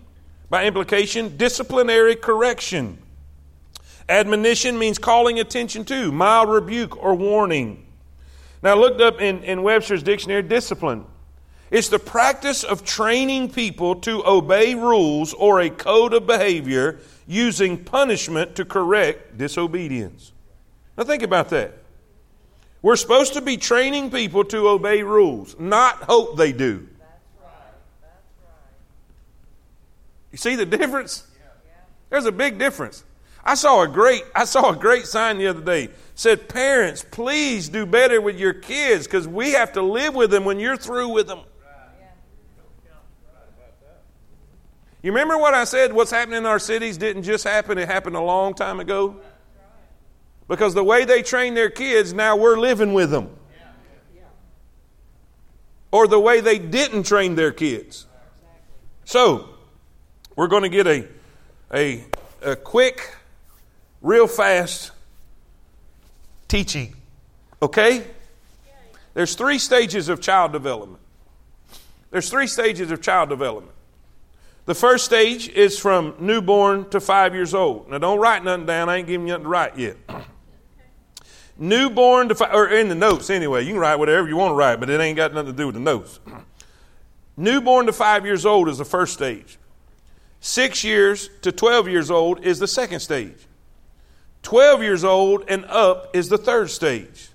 by 0.50 0.65
implication, 0.65 1.38
disciplinary 1.38 2.15
correction. 2.15 2.97
Admonition 4.12 4.78
means 4.78 4.97
calling 4.97 5.39
attention 5.39 5.86
to, 5.86 6.12
mild 6.12 6.50
rebuke 6.50 7.02
or 7.02 7.15
warning. 7.15 7.86
Now, 8.62 8.71
I 8.71 8.74
looked 8.78 9.02
up 9.02 9.21
in, 9.21 9.43
in 9.43 9.63
Webster's 9.63 10.04
dictionary, 10.04 10.43
discipline 10.43 11.06
it's 11.71 11.88
the 11.88 12.00
practice 12.00 12.65
of 12.65 12.84
training 12.84 13.52
people 13.52 13.95
to 14.02 14.28
obey 14.28 14.76
rules 14.76 15.34
or 15.34 15.62
a 15.62 15.69
code 15.69 16.13
of 16.13 16.28
behavior 16.28 17.00
using 17.26 17.82
punishment 17.82 18.56
to 18.56 18.65
correct 18.65 19.38
disobedience. 19.38 20.34
Now, 20.97 21.06
think 21.06 21.24
about 21.24 21.47
that. 21.50 21.78
We're 22.82 22.97
supposed 22.97 23.34
to 23.34 23.41
be 23.41 23.56
training 23.56 24.12
people 24.12 24.43
to 24.45 24.67
obey 24.67 25.02
rules, 25.02 25.56
not 25.58 25.95
hope 26.04 26.36
they 26.36 26.52
do. 26.52 26.89
You 30.32 30.38
see 30.38 30.56
the 30.56 30.65
difference? 30.65 31.26
There's 32.10 32.26
a 32.26 32.32
big 32.34 32.60
difference. 32.60 33.06
I 33.43 33.56
saw 33.56 33.84
a 33.84 33.88
great 33.88 34.23
I 34.36 34.45
saw 34.45 34.71
a 34.71 34.75
great 34.75 35.06
sign 35.06 35.38
the 35.38 35.47
other 35.47 35.62
day. 35.62 35.86
It 35.86 35.95
said 36.15 36.47
parents, 36.47 37.04
please 37.10 37.69
do 37.69 37.86
better 37.86 38.21
with 38.21 38.38
your 38.38 38.54
kids 38.54 39.08
cuz 39.08 39.27
we 39.27 39.51
have 39.51 39.73
to 39.73 39.82
live 39.82 40.13
with 40.15 40.32
them 40.32 40.45
when 40.45 40.60
you're 40.60 40.77
through 40.77 41.10
with 41.10 41.27
them. 41.27 41.41
You 45.01 45.12
remember 45.12 45.38
what 45.38 45.54
I 45.54 45.63
said? 45.63 45.93
What's 45.93 46.12
happening 46.12 46.38
in 46.38 46.45
our 46.45 46.60
cities 46.60 46.97
didn't 46.97 47.23
just 47.23 47.43
happen, 47.43 47.77
it 47.77 47.88
happened 47.88 48.15
a 48.15 48.21
long 48.21 48.54
time 48.54 48.80
ago. 48.80 49.19
Because 50.47 50.73
the 50.73 50.84
way 50.84 51.06
they 51.06 51.23
train 51.23 51.54
their 51.54 51.69
kids, 51.69 52.13
now 52.13 52.36
we're 52.36 52.60
living 52.60 52.93
with 52.93 53.10
them. 53.10 53.30
Or 55.91 56.07
the 56.07 56.20
way 56.20 56.41
they 56.41 56.59
didn't 56.59 57.03
train 57.03 57.36
their 57.36 57.51
kids. 57.51 58.05
So, 59.05 59.49
we're 60.36 60.47
going 60.47 60.63
to 60.63 60.70
get 60.70 60.88
a, 60.88 61.07
a, 61.74 62.03
a 62.41 62.55
quick, 62.55 63.16
real 64.02 64.28
fast 64.28 64.91
teaching. 66.47 66.95
Okay? 67.62 68.06
There's 69.14 69.36
three 69.36 69.60
stages 69.60 70.10
of 70.10 70.22
child 70.22 70.52
development. 70.52 71.02
There's 72.10 72.30
three 72.30 72.47
stages 72.47 72.91
of 72.91 73.02
child 73.02 73.30
development. 73.30 73.76
The 74.66 74.76
first 74.76 75.06
stage 75.06 75.49
is 75.49 75.80
from 75.80 76.16
newborn 76.20 76.89
to 76.89 76.99
five 76.99 77.34
years 77.34 77.54
old. 77.54 77.89
Now, 77.89 77.97
don't 77.97 78.20
write 78.20 78.43
nothing 78.43 78.66
down. 78.66 78.89
I 78.89 78.97
ain't 78.97 79.08
giving 79.08 79.28
you 79.28 79.34
nothing 79.34 79.45
to 79.45 79.49
write 79.49 79.78
yet. 79.78 79.97
newborn 81.58 82.30
to 82.30 82.36
five, 82.36 82.54
or 82.54 82.68
in 82.68 82.88
the 82.88 82.95
notes 82.95 83.30
anyway. 83.30 83.64
You 83.64 83.72
can 83.72 83.80
write 83.80 83.95
whatever 83.95 84.28
you 84.28 84.38
want 84.38 84.52
to 84.52 84.56
write, 84.56 84.80
but 84.80 84.89
it 84.89 84.99
ain't 85.02 85.18
got 85.18 85.34
nothing 85.34 85.52
to 85.52 85.58
do 85.58 85.68
with 85.68 85.76
the 85.76 85.82
notes. 85.82 86.20
newborn 87.38 87.86
to 87.88 87.93
five 87.93 88.26
years 88.26 88.45
old 88.45 88.70
is 88.70 88.78
the 88.78 88.86
first 88.86 89.14
stage. 89.14 89.58
Six 90.41 90.84
years 90.84 91.30
to 91.41 91.52
12 91.52 91.88
years 91.88 92.12
old 92.12 92.43
is 92.43 92.60
the 92.60 92.68
second 92.68 92.99
stage. 92.99 93.47
12 94.44 94.82
years 94.82 95.04
old 95.04 95.44
and 95.48 95.66
up 95.66 96.16
is 96.16 96.30
the 96.30 96.38
third 96.38 96.70
stage. 96.70 97.30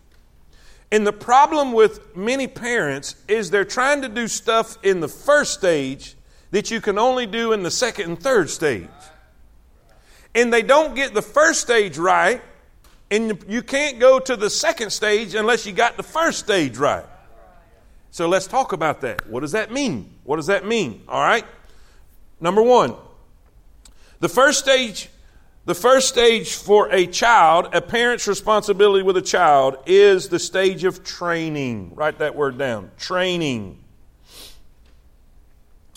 And 0.91 1.07
the 1.07 1.13
problem 1.13 1.73
with 1.73 2.17
many 2.17 2.47
parents 2.47 3.17
is 3.29 3.51
they're 3.51 3.65
trying 3.65 4.03
to 4.03 4.09
do 4.09 4.29
stuff 4.29 4.79
in 4.83 5.01
the 5.01 5.09
first 5.09 5.55
stage 5.55 6.15
that 6.51 6.71
you 6.71 6.81
can 6.81 6.99
only 6.99 7.27
do 7.27 7.53
in 7.53 7.63
the 7.63 7.71
second 7.71 8.07
and 8.11 8.21
third 8.21 8.51
stage. 8.51 8.89
And 10.35 10.53
they 10.53 10.63
don't 10.63 10.95
get 10.95 11.15
the 11.15 11.23
first 11.23 11.61
stage 11.61 11.99
right, 11.99 12.43
and 13.11 13.43
you 13.49 13.63
can't 13.63 13.99
go 13.99 14.19
to 14.21 14.37
the 14.37 14.51
second 14.51 14.91
stage 14.91 15.35
unless 15.35 15.67
you 15.67 15.73
got 15.73 15.97
the 15.97 16.03
first 16.03 16.39
stage 16.39 16.77
right. 16.77 17.07
So 18.11 18.29
let's 18.29 18.47
talk 18.47 18.73
about 18.73 19.01
that. 19.01 19.29
What 19.29 19.41
does 19.41 19.53
that 19.53 19.73
mean? 19.73 20.15
What 20.25 20.37
does 20.37 20.47
that 20.47 20.65
mean? 20.65 21.03
All 21.09 21.21
right? 21.21 21.45
Number 22.41 22.63
one, 22.63 22.95
the 24.21 24.29
first 24.29 24.59
stage 24.59 25.09
the 25.67 25.75
first 25.75 26.09
stage 26.09 26.55
for 26.55 26.89
a 26.93 27.07
child, 27.09 27.75
a 27.75 27.83
parent's 27.83 28.29
responsibility 28.29 29.03
with 29.03 29.17
a 29.17 29.23
child, 29.23 29.77
is 29.85 30.29
the 30.29 30.39
stage 30.39 30.85
of 30.85 31.03
training. 31.03 31.93
Write 31.97 32.21
that 32.21 32.37
word 32.37 32.57
down 32.57 32.93
training. 32.97 33.83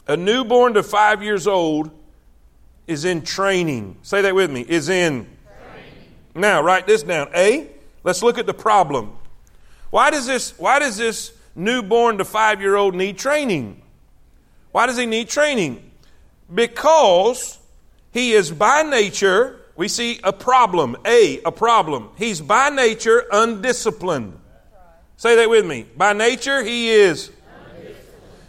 A 0.07 0.17
newborn 0.17 0.74
to 0.74 0.82
five 0.82 1.22
years 1.22 1.45
old 1.45 1.91
is 2.88 3.05
in 3.05 3.22
training. 3.22 3.95
Say 4.01 4.24
that 4.24 4.34
with 4.34 4.49
me 4.49 4.61
is 4.61 4.89
in. 4.89 5.26
Training. 5.26 5.93
Now, 6.34 6.63
write 6.63 6.88
this 6.88 7.03
down. 7.03 7.30
A, 7.36 7.67
let's 8.03 8.24
look 8.24 8.39
at 8.39 8.47
the 8.47 8.55
problem. 8.55 9.15
Why 9.91 10.09
does 10.09 10.26
this, 10.26 10.57
why 10.57 10.80
does 10.80 10.97
this 10.97 11.32
newborn 11.55 12.17
to 12.17 12.26
five 12.26 12.59
year 12.59 12.76
old 12.76 12.95
need 12.95 13.20
training? 13.20 13.84
Why 14.72 14.88
does 14.88 14.97
he 14.97 15.05
need 15.05 15.30
training? 15.30 15.91
Because 16.51 17.59
he 18.11 18.32
is 18.32 18.49
by 18.49 18.82
nature 18.82 19.59
we 19.80 19.88
see 19.88 20.19
a 20.25 20.34
problem. 20.34 20.97
A, 21.05 21.39
a 21.43 21.53
problem. 21.53 22.09
He's 22.17 22.41
by 22.41 22.69
nature 22.69 23.23
undisciplined. 23.32 24.38
Say 25.15 25.38
that 25.38 25.49
with 25.49 25.65
me. 25.65 25.86
By 25.95 26.11
nature, 26.11 26.61
he 26.61 26.89
is. 26.89 27.32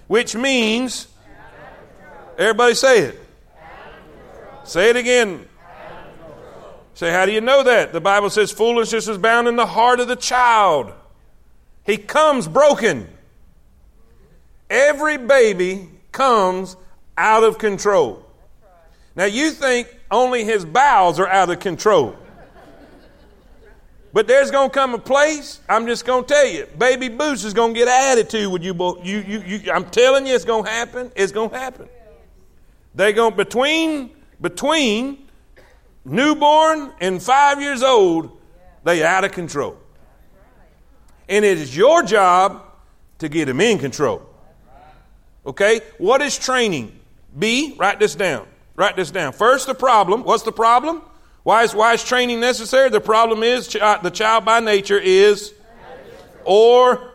Which 0.08 0.34
means, 0.34 1.06
everybody 2.36 2.74
say 2.74 3.02
it. 3.02 3.20
Say 4.64 4.90
it 4.90 4.96
again. 4.96 5.46
Say, 6.94 7.12
how 7.12 7.26
do 7.26 7.32
you 7.32 7.40
know 7.40 7.62
that? 7.62 7.92
The 7.92 8.00
Bible 8.00 8.30
says 8.30 8.50
foolishness 8.50 9.06
is 9.06 9.16
bound 9.16 9.46
in 9.46 9.54
the 9.54 9.66
heart 9.66 10.00
of 10.00 10.08
the 10.08 10.16
child. 10.16 10.92
He 11.84 11.96
comes 11.96 12.48
broken. 12.48 13.06
Every 14.68 15.16
baby 15.16 15.90
comes 16.10 16.76
out 17.16 17.44
of 17.44 17.58
control. 17.58 18.26
Now 19.14 19.26
you 19.26 19.52
think 19.52 19.99
only 20.10 20.44
his 20.44 20.64
bowels 20.64 21.18
are 21.18 21.28
out 21.28 21.50
of 21.50 21.60
control. 21.60 22.16
But 24.12 24.26
there's 24.26 24.50
going 24.50 24.70
to 24.70 24.74
come 24.74 24.94
a 24.94 24.98
place, 24.98 25.60
I'm 25.68 25.86
just 25.86 26.04
going 26.04 26.24
to 26.24 26.28
tell 26.28 26.46
you, 26.46 26.66
baby 26.76 27.08
Boots 27.08 27.44
is 27.44 27.54
going 27.54 27.74
to 27.74 27.78
get 27.78 27.86
an 27.86 28.18
attitude 28.18 28.50
with 28.52 28.64
you, 28.64 28.74
you, 29.04 29.18
you, 29.20 29.40
you. 29.40 29.72
I'm 29.72 29.88
telling 29.88 30.26
you, 30.26 30.34
it's 30.34 30.44
going 30.44 30.64
to 30.64 30.70
happen. 30.70 31.12
It's 31.14 31.30
going 31.30 31.50
to 31.50 31.58
happen. 31.58 31.88
They're 32.94 33.12
going 33.12 33.36
between, 33.36 34.10
between 34.40 35.28
newborn 36.04 36.92
and 37.00 37.22
five 37.22 37.60
years 37.60 37.84
old, 37.84 38.36
they 38.82 39.04
out 39.04 39.24
of 39.24 39.30
control. 39.30 39.76
And 41.28 41.44
it 41.44 41.58
is 41.58 41.76
your 41.76 42.02
job 42.02 42.64
to 43.18 43.28
get 43.28 43.44
them 43.44 43.60
in 43.60 43.78
control. 43.78 44.22
Okay? 45.46 45.82
What 45.98 46.20
is 46.20 46.36
training? 46.36 46.98
B, 47.38 47.76
write 47.78 48.00
this 48.00 48.16
down. 48.16 48.48
Write 48.80 48.96
this 48.96 49.10
down. 49.10 49.34
First, 49.34 49.66
the 49.66 49.74
problem. 49.74 50.24
What's 50.24 50.42
the 50.42 50.52
problem? 50.52 51.02
Why 51.42 51.64
is, 51.64 51.74
why 51.74 51.92
is 51.92 52.02
training 52.02 52.40
necessary? 52.40 52.88
The 52.88 52.98
problem 52.98 53.42
is 53.42 53.76
uh, 53.76 53.98
the 53.98 54.10
child 54.10 54.46
by 54.46 54.60
nature 54.60 54.98
is 54.98 55.52
or 56.46 57.12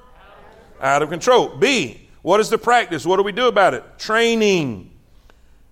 out 0.80 1.01
of 1.01 1.09
control. 1.09 1.57
B, 1.57 2.07
what 2.22 2.39
is 2.39 2.51
the 2.51 2.59
practice? 2.59 3.03
What 3.03 3.18
do 3.18 3.24
we 3.24 3.32
do 3.32 3.47
about 3.47 3.74
it? 3.74 3.84
Training. 3.97 4.91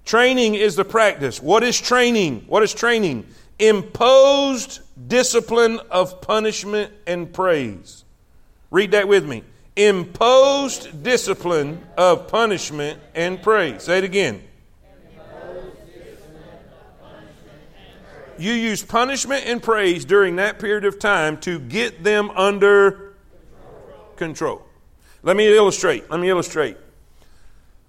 Training 0.03 0.55
is 0.55 0.75
the 0.75 0.83
practice. 0.83 1.39
What 1.39 1.61
is 1.61 1.79
training? 1.79 2.45
What 2.47 2.63
is 2.63 2.73
training? 2.73 3.27
Imposed 3.59 4.81
discipline 5.07 5.79
of 5.91 6.21
punishment 6.21 6.91
and 7.05 7.31
praise. 7.31 8.03
Read 8.71 8.89
that 8.93 9.07
with 9.07 9.27
me. 9.27 9.43
Imposed 9.75 11.03
discipline 11.03 11.85
of 11.95 12.29
punishment 12.29 12.99
and 13.13 13.39
praise. 13.43 13.83
Say 13.83 13.99
it 13.99 14.03
again. 14.03 14.41
You 18.37 18.53
use 18.53 18.83
punishment 18.83 19.45
and 19.45 19.61
praise 19.61 20.05
during 20.05 20.37
that 20.37 20.59
period 20.59 20.85
of 20.85 20.99
time 20.99 21.37
to 21.41 21.59
get 21.59 22.03
them 22.03 22.29
under 22.31 23.15
control. 24.15 24.63
Let 25.21 25.37
me 25.37 25.55
illustrate. 25.55 26.09
Let 26.09 26.19
me 26.19 26.29
illustrate. 26.29 26.77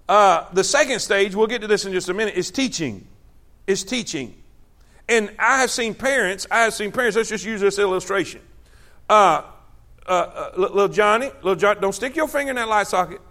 Uh, 0.07 0.45
the 0.53 0.63
second 0.63 0.99
stage, 0.99 1.35
we'll 1.35 1.47
get 1.47 1.61
to 1.61 1.67
this 1.67 1.85
in 1.85 1.91
just 1.91 2.09
a 2.09 2.13
minute, 2.13 2.35
is 2.35 2.51
teaching. 2.51 3.07
Is 3.67 3.83
teaching. 3.83 4.35
And 5.07 5.31
I 5.37 5.59
have 5.59 5.71
seen 5.71 5.93
parents, 5.93 6.47
I 6.49 6.63
have 6.63 6.73
seen 6.73 6.91
parents, 6.91 7.15
let's 7.15 7.29
just 7.29 7.45
use 7.45 7.61
this 7.61 7.77
illustration. 7.77 8.41
Uh, 9.09 9.43
uh, 10.07 10.11
uh 10.11 10.51
little 10.57 10.87
Johnny, 10.87 11.27
little 11.37 11.55
Johnny, 11.55 11.79
don't 11.79 11.93
stick 11.93 12.15
your 12.15 12.27
finger 12.27 12.51
in 12.51 12.55
that 12.55 12.67
light 12.67 12.87
socket. 12.87 13.21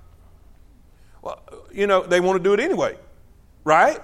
Well, 1.23 1.43
you 1.73 1.87
know, 1.87 2.03
they 2.03 2.21
want 2.21 2.37
to 2.37 2.43
do 2.43 2.53
it 2.53 2.61
anyway, 2.61 2.97
right? 3.65 4.01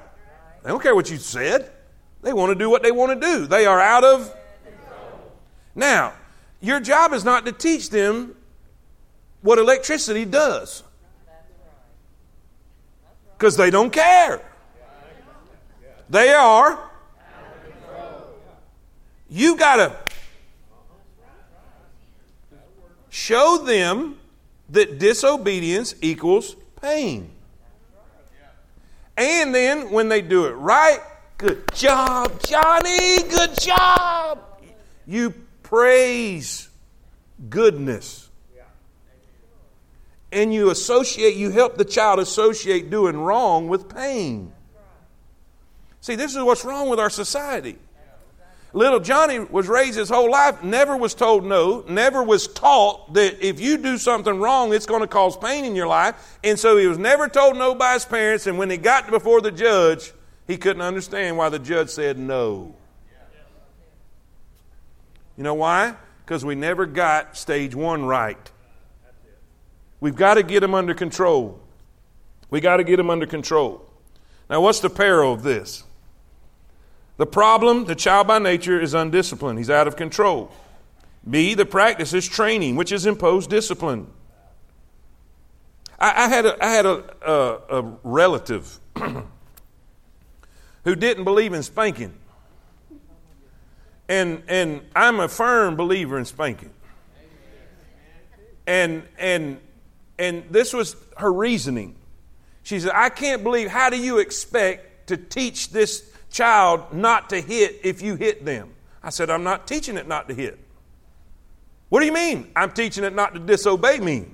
They 0.63 0.71
don't 0.71 0.83
care 0.83 0.95
what 0.95 1.11
you 1.11 1.19
said. 1.19 1.71
They 2.23 2.33
want 2.33 2.51
to 2.51 2.55
do 2.55 2.69
what 2.69 2.83
they 2.83 2.93
want 2.93 3.21
to 3.21 3.27
do. 3.27 3.47
They 3.47 3.67
are 3.67 3.81
out 3.81 4.05
of. 4.05 4.35
Now, 5.75 6.13
your 6.61 6.81
job 6.81 7.13
is 7.13 7.25
not 7.25 7.47
to 7.47 7.53
teach 7.53 7.91
them 7.91 8.35
what 9.43 9.59
electricity 9.59 10.25
does. 10.25 10.83
Because 13.37 13.57
they 13.57 13.71
don't 13.71 13.91
care. 13.91 14.43
They 16.11 16.33
are. 16.33 16.91
You 19.31 19.57
got 19.57 19.77
to 19.77 19.97
show 23.09 23.59
them 23.65 24.19
that 24.71 24.99
disobedience 24.99 25.95
equals 26.03 26.57
pain. 26.83 27.31
And 29.17 29.55
then 29.55 29.91
when 29.91 30.09
they 30.09 30.21
do 30.21 30.47
it 30.47 30.53
right, 30.53 31.01
Good 31.41 31.75
job, 31.75 32.39
Johnny. 32.43 33.23
Good 33.23 33.59
job. 33.59 34.41
You 35.07 35.33
praise 35.63 36.69
goodness. 37.49 38.29
And 40.31 40.53
you 40.53 40.69
associate, 40.69 41.37
you 41.37 41.49
help 41.49 41.79
the 41.79 41.85
child 41.87 42.19
associate 42.19 42.91
doing 42.91 43.17
wrong 43.17 43.69
with 43.69 43.89
pain. 43.89 44.53
See, 46.03 46.15
this 46.15 46.37
is 46.37 46.43
what's 46.43 46.63
wrong 46.63 46.91
with 46.91 47.01
our 47.01 47.09
society. 47.09 47.79
Little 48.75 49.01
Johnny 49.01 49.39
was 49.39 49.67
raised 49.67 49.97
his 49.97 50.11
whole 50.11 50.31
life, 50.31 50.63
never 50.63 50.95
was 50.95 51.15
told 51.15 51.47
no, 51.47 51.87
never 51.89 52.23
was 52.23 52.49
taught 52.49 53.15
that 53.15 53.43
if 53.45 53.61
you 53.61 53.79
do 53.79 53.97
something 53.97 54.39
wrong, 54.39 54.75
it's 54.75 54.85
going 54.85 55.01
to 55.01 55.09
cause 55.09 55.39
pain 55.39 55.65
in 55.65 55.75
your 55.75 55.87
life. 55.87 56.39
And 56.45 56.59
so 56.59 56.77
he 56.77 56.87
was 56.87 56.99
never 56.99 57.29
told 57.29 57.57
no 57.57 57.75
by 57.75 57.95
his 57.95 58.05
parents. 58.05 58.47
And 58.47 58.59
when 58.59 58.69
he 58.69 58.77
got 58.77 59.09
before 59.09 59.41
the 59.41 59.51
judge, 59.51 60.13
he 60.51 60.57
couldn't 60.57 60.83
understand 60.83 61.37
why 61.37 61.49
the 61.49 61.61
judge 61.61 61.91
said 61.91 62.19
no. 62.19 62.75
You 65.37 65.45
know 65.45 65.55
why? 65.55 65.95
Because 66.25 66.45
we 66.45 66.57
never 66.57 66.87
got 66.87 67.37
stage 67.37 67.73
one 67.73 68.05
right. 68.05 68.51
We've 70.01 70.17
got 70.17 70.35
to 70.35 70.43
get 70.43 70.65
him 70.65 70.75
under 70.75 70.93
control. 70.93 71.61
We 72.51 72.61
got 72.61 72.79
to 72.79 72.85
get 72.85 72.99
him 72.99 73.11
under 73.11 73.27
control. 73.27 73.89
Now, 74.49 74.61
what's 74.61 74.81
the 74.81 74.91
peril 74.91 75.33
of 75.33 75.45
this? 75.45 75.85
The 77.17 77.27
problem, 77.27 77.85
the 77.85 77.95
child 77.95 78.27
by 78.27 78.41
nature 78.41 78.81
is 78.81 78.93
undisciplined. 78.93 79.57
He's 79.57 79.71
out 79.71 79.87
of 79.87 79.95
control. 79.95 80.51
B, 81.31 81.55
the 81.55 81.65
practice 81.65 82.13
is 82.13 82.27
training, 82.27 82.75
which 82.75 82.91
is 82.91 83.07
imposed 83.07 83.51
discipline. 83.51 84.09
I, 85.97 86.25
I 86.25 86.29
had 86.29 86.45
a, 86.45 86.65
I 86.65 86.71
had 86.71 86.87
a, 86.87 87.05
a, 87.25 87.83
a 87.83 87.99
relative 88.03 88.81
who 90.85 90.95
didn't 90.95 91.25
believe 91.25 91.53
in 91.53 91.63
spanking. 91.63 92.15
And, 94.09 94.43
and 94.49 94.83
I'm 94.95 95.21
a 95.21 95.29
firm 95.29 95.77
believer 95.77 96.19
in 96.19 96.25
spanking. 96.25 96.71
And, 98.67 99.05
and, 99.19 99.61
and 100.19 100.45
this 100.51 100.73
was 100.73 100.97
her 101.17 101.33
reasoning. 101.33 101.97
She 102.63 102.81
said, 102.81 102.93
I 102.95 103.09
can't 103.09 103.43
believe, 103.43 103.69
how 103.69 103.91
do 103.91 103.97
you 103.97 104.19
expect 104.19 105.09
to 105.09 105.17
teach 105.17 105.71
this 105.71 106.11
child 106.31 106.93
not 106.93 107.31
to 107.31 107.41
hit 107.41 107.81
if 107.85 108.03
you 108.03 108.17
hit 108.17 108.45
them? 108.45 108.75
I 109.03 109.11
said, 109.11 109.31
I'm 109.31 109.45
not 109.45 109.67
teaching 109.67 109.97
it 109.97 110.07
not 110.07 110.29
to 110.29 110.35
hit. 110.35 110.59
What 111.89 112.01
do 112.01 112.07
you 112.07 112.13
mean? 112.13 112.51
I'm 112.55 112.71
teaching 112.71 113.03
it 113.05 113.15
not 113.15 113.35
to 113.35 113.41
disobey 113.41 113.99
me. 113.99 114.27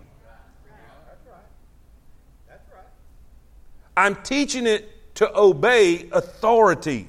I'm 3.96 4.14
teaching 4.16 4.66
it 4.66 4.95
to 5.16 5.36
obey 5.36 6.08
authority. 6.12 7.08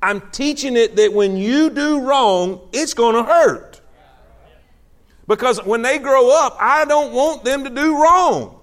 I'm 0.00 0.20
teaching 0.30 0.76
it 0.76 0.96
that 0.96 1.12
when 1.12 1.36
you 1.36 1.70
do 1.70 2.00
wrong, 2.00 2.68
it's 2.72 2.94
going 2.94 3.14
to 3.14 3.22
hurt. 3.22 3.80
Because 5.26 5.64
when 5.64 5.80
they 5.82 5.98
grow 5.98 6.30
up, 6.30 6.56
I 6.60 6.84
don't 6.84 7.12
want 7.12 7.44
them 7.44 7.64
to 7.64 7.70
do 7.70 8.00
wrong. 8.02 8.60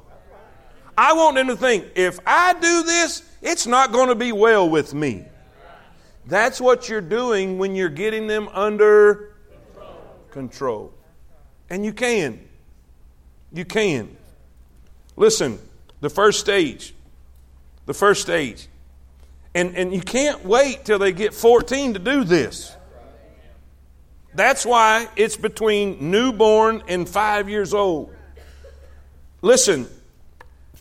I 0.96 1.14
want 1.14 1.36
them 1.36 1.48
to 1.48 1.56
think, 1.56 1.86
if 1.96 2.20
I 2.26 2.54
do 2.54 2.84
this, 2.84 3.24
it's 3.42 3.66
not 3.66 3.92
going 3.92 4.10
to 4.10 4.16
be 4.16 4.32
well 4.32 4.70
with 4.70 4.94
me. 4.94 5.26
That's 6.28 6.62
what 6.62 6.88
you're 6.88 7.02
doing 7.02 7.58
when 7.58 7.76
you're 7.76 7.90
getting 7.90 8.28
them 8.28 8.48
under 8.50 9.36
control. 10.30 10.94
And 11.72 11.84
you 11.84 11.94
can. 11.94 12.48
You 13.52 13.66
can. 13.66 14.16
Listen, 15.16 15.58
the 16.02 16.10
first 16.10 16.40
stage. 16.40 16.94
The 17.86 17.94
first 17.94 18.22
stage. 18.22 18.68
And, 19.54 19.76
and 19.76 19.94
you 19.94 20.02
can't 20.02 20.46
wait 20.46 20.86
till 20.86 21.00
they 21.00 21.12
get 21.12 21.34
14 21.34 21.94
to 21.94 22.00
do 22.00 22.24
this. 22.24 22.76
That's 24.34 24.66
why 24.66 25.10
it's 25.16 25.36
between 25.36 26.12
newborn 26.12 26.84
and 26.88 27.08
five 27.08 27.50
years 27.50 27.74
old. 27.74 28.16
Listen, 29.42 29.88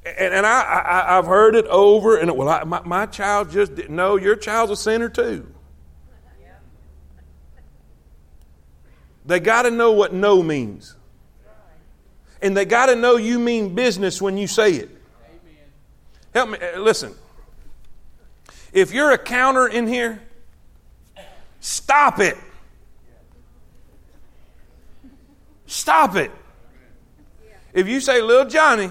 and, 0.05 0.34
and 0.34 0.46
I, 0.46 1.07
I, 1.09 1.14
have 1.16 1.26
heard 1.26 1.57
it 1.57 1.66
over 1.66 2.16
and 2.16 2.30
well, 2.36 2.48
I, 2.48 2.64
my, 2.64 2.80
my 2.82 3.07
child 3.07 3.51
just 3.51 3.74
didn't. 3.74 3.94
No, 3.94 4.16
your 4.16 4.36
child's 4.36 4.72
a 4.72 4.76
sinner 4.76 5.09
too. 5.09 5.53
They 9.26 9.40
got 9.40 9.62
to 9.62 9.70
know 9.70 9.92
what 9.92 10.12
no 10.12 10.42
means. 10.42 10.96
And 12.42 12.57
they 12.57 12.64
got 12.64 12.86
to 12.86 12.96
know 12.96 13.16
you 13.16 13.38
mean 13.38 13.74
business 13.74 14.20
when 14.22 14.38
you 14.38 14.46
say 14.46 14.72
it. 14.72 14.99
Help 16.32 16.50
me, 16.50 16.58
uh, 16.58 16.78
listen. 16.78 17.14
If 18.72 18.92
you're 18.92 19.10
a 19.10 19.18
counter 19.18 19.66
in 19.66 19.86
here, 19.86 20.20
stop 21.60 22.20
it. 22.20 22.36
Stop 25.66 26.16
it. 26.16 26.30
If 27.72 27.88
you 27.88 28.00
say, 28.00 28.20
little 28.22 28.46
Johnny, 28.46 28.90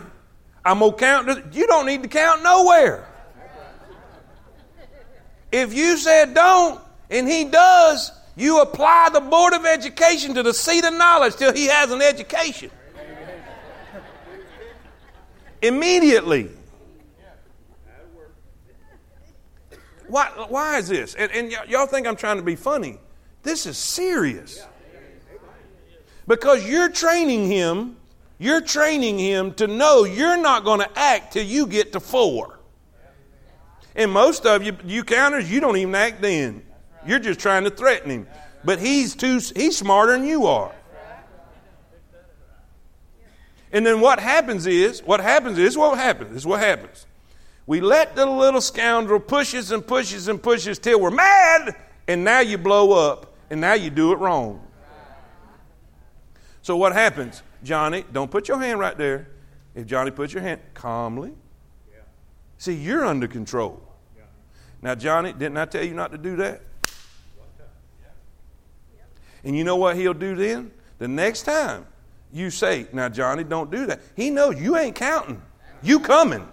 I'm 0.63 0.79
going 0.79 0.91
to 0.91 0.97
count, 0.97 1.53
you 1.53 1.67
don't 1.67 1.85
need 1.85 2.03
to 2.03 2.09
count 2.09 2.43
nowhere. 2.43 3.05
If 5.51 5.73
you 5.73 5.97
said 5.97 6.33
don't 6.33 6.79
and 7.09 7.27
he 7.27 7.45
does, 7.45 8.11
you 8.35 8.61
apply 8.61 9.09
the 9.11 9.19
Board 9.19 9.53
of 9.53 9.65
Education 9.65 10.35
to 10.35 10.43
the 10.43 10.53
seat 10.53 10.85
of 10.85 10.93
knowledge 10.93 11.35
till 11.35 11.53
he 11.53 11.65
has 11.67 11.91
an 11.91 12.01
education. 12.01 12.71
Immediately. 15.61 16.49
Why, 20.09 20.27
why 20.47 20.77
is 20.79 20.87
this? 20.87 21.13
And, 21.13 21.31
and 21.31 21.49
y- 21.49 21.65
y'all 21.69 21.85
think 21.85 22.07
I'm 22.07 22.15
trying 22.15 22.37
to 22.37 22.43
be 22.43 22.55
funny. 22.55 22.97
This 23.43 23.65
is 23.65 23.77
serious. 23.77 24.65
Because 26.27 26.67
you're 26.67 26.89
training 26.89 27.47
him, 27.47 27.97
you're 28.39 28.61
training 28.61 29.19
him 29.19 29.53
to 29.55 29.67
know 29.67 30.03
you're 30.03 30.37
not 30.37 30.63
going 30.63 30.79
to 30.79 30.99
act 30.99 31.33
till 31.33 31.45
you 31.45 31.67
get 31.67 31.93
to 31.93 31.99
four. 31.99 32.59
And 33.95 34.11
most 34.11 34.45
of 34.45 34.63
you, 34.63 34.75
you 34.83 35.03
counters, 35.03 35.49
you 35.51 35.59
don't 35.59 35.77
even 35.77 35.95
act 35.95 36.21
then. 36.21 36.63
You're 37.05 37.19
just 37.19 37.39
trying 37.39 37.63
to 37.63 37.69
threaten 37.69 38.09
him. 38.09 38.27
But 38.63 38.79
he's 38.79 39.15
too 39.15 39.39
he's 39.55 39.77
smarter 39.77 40.13
than 40.13 40.25
you 40.25 40.47
are. 40.47 40.73
And 43.71 43.85
then 43.85 44.01
what 44.01 44.19
happens 44.19 44.65
is, 44.65 45.01
what 45.03 45.19
happens 45.19 45.59
is 45.59 45.77
what 45.77 45.97
happens 45.97 46.35
is 46.35 46.45
what 46.45 46.59
happens. 46.59 47.05
We 47.69 47.81
let 47.81 48.15
the 48.15 48.25
little 48.25 48.61
scoundrel 48.61 49.19
pushes 49.19 49.69
and 49.69 49.85
pushes 49.85 50.27
and 50.27 50.41
pushes 50.41 50.79
till 50.79 50.99
we're 50.99 51.11
mad, 51.11 51.75
and 52.07 52.23
now 52.23 52.39
you 52.39 52.57
blow 52.57 52.93
up, 52.93 53.35
and 53.51 53.61
now 53.61 53.73
you 53.73 53.91
do 53.91 54.11
it 54.11 54.17
wrong. 54.17 54.65
So 56.63 56.75
what 56.75 56.93
happens? 56.93 57.43
Johnny, 57.63 58.05
don't 58.11 58.31
put 58.31 58.47
your 58.47 58.57
hand 58.57 58.79
right 58.79 58.97
there. 58.97 59.27
If 59.75 59.85
Johnny 59.85 60.09
puts 60.09 60.33
your 60.33 60.41
hand 60.41 60.61
calmly, 60.73 61.31
see, 62.57 62.73
you're 62.73 63.05
under 63.05 63.27
control. 63.27 63.79
Now, 64.81 64.95
Johnny, 64.95 65.31
didn't 65.31 65.57
I 65.59 65.65
tell 65.65 65.83
you 65.83 65.93
not 65.93 66.11
to 66.11 66.17
do 66.17 66.37
that? 66.37 66.61
And 69.43 69.55
you 69.55 69.63
know 69.63 69.75
what 69.75 69.95
he'll 69.95 70.15
do 70.15 70.35
then? 70.35 70.71
The 70.97 71.07
next 71.07 71.43
time 71.43 71.85
you 72.33 72.49
say, 72.49 72.87
Now, 72.93 73.09
Johnny, 73.09 73.43
don't 73.43 73.69
do 73.69 73.85
that, 73.85 74.01
he 74.15 74.31
knows 74.31 74.59
you 74.59 74.75
ain't 74.75 74.95
counting. 74.95 75.39
You 75.83 75.99
coming. 75.99 76.49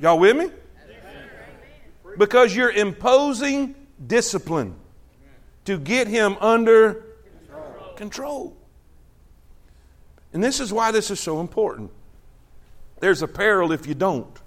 Y'all 0.00 0.18
with 0.18 0.36
me? 0.36 0.50
Because 2.16 2.54
you're 2.54 2.70
imposing 2.70 3.74
discipline 4.04 4.74
to 5.64 5.78
get 5.78 6.06
him 6.06 6.36
under 6.40 7.04
control. 7.96 8.56
And 10.32 10.42
this 10.42 10.60
is 10.60 10.72
why 10.72 10.90
this 10.90 11.10
is 11.10 11.20
so 11.20 11.40
important. 11.40 11.90
There's 13.00 13.22
a 13.22 13.28
peril 13.28 13.72
if 13.72 13.86
you 13.86 13.94
don't. 13.94 14.38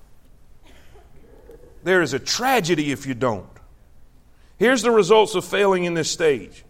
There 1.84 2.02
is 2.02 2.14
a 2.14 2.20
tragedy 2.20 2.92
if 2.92 3.06
you 3.06 3.14
don't. 3.14 3.48
Here's 4.58 4.84
the 4.84 4.92
results 4.92 5.34
of 5.36 5.44
failing 5.44 5.86
in 5.86 5.96
this 5.96 6.12
stage. 6.12 6.64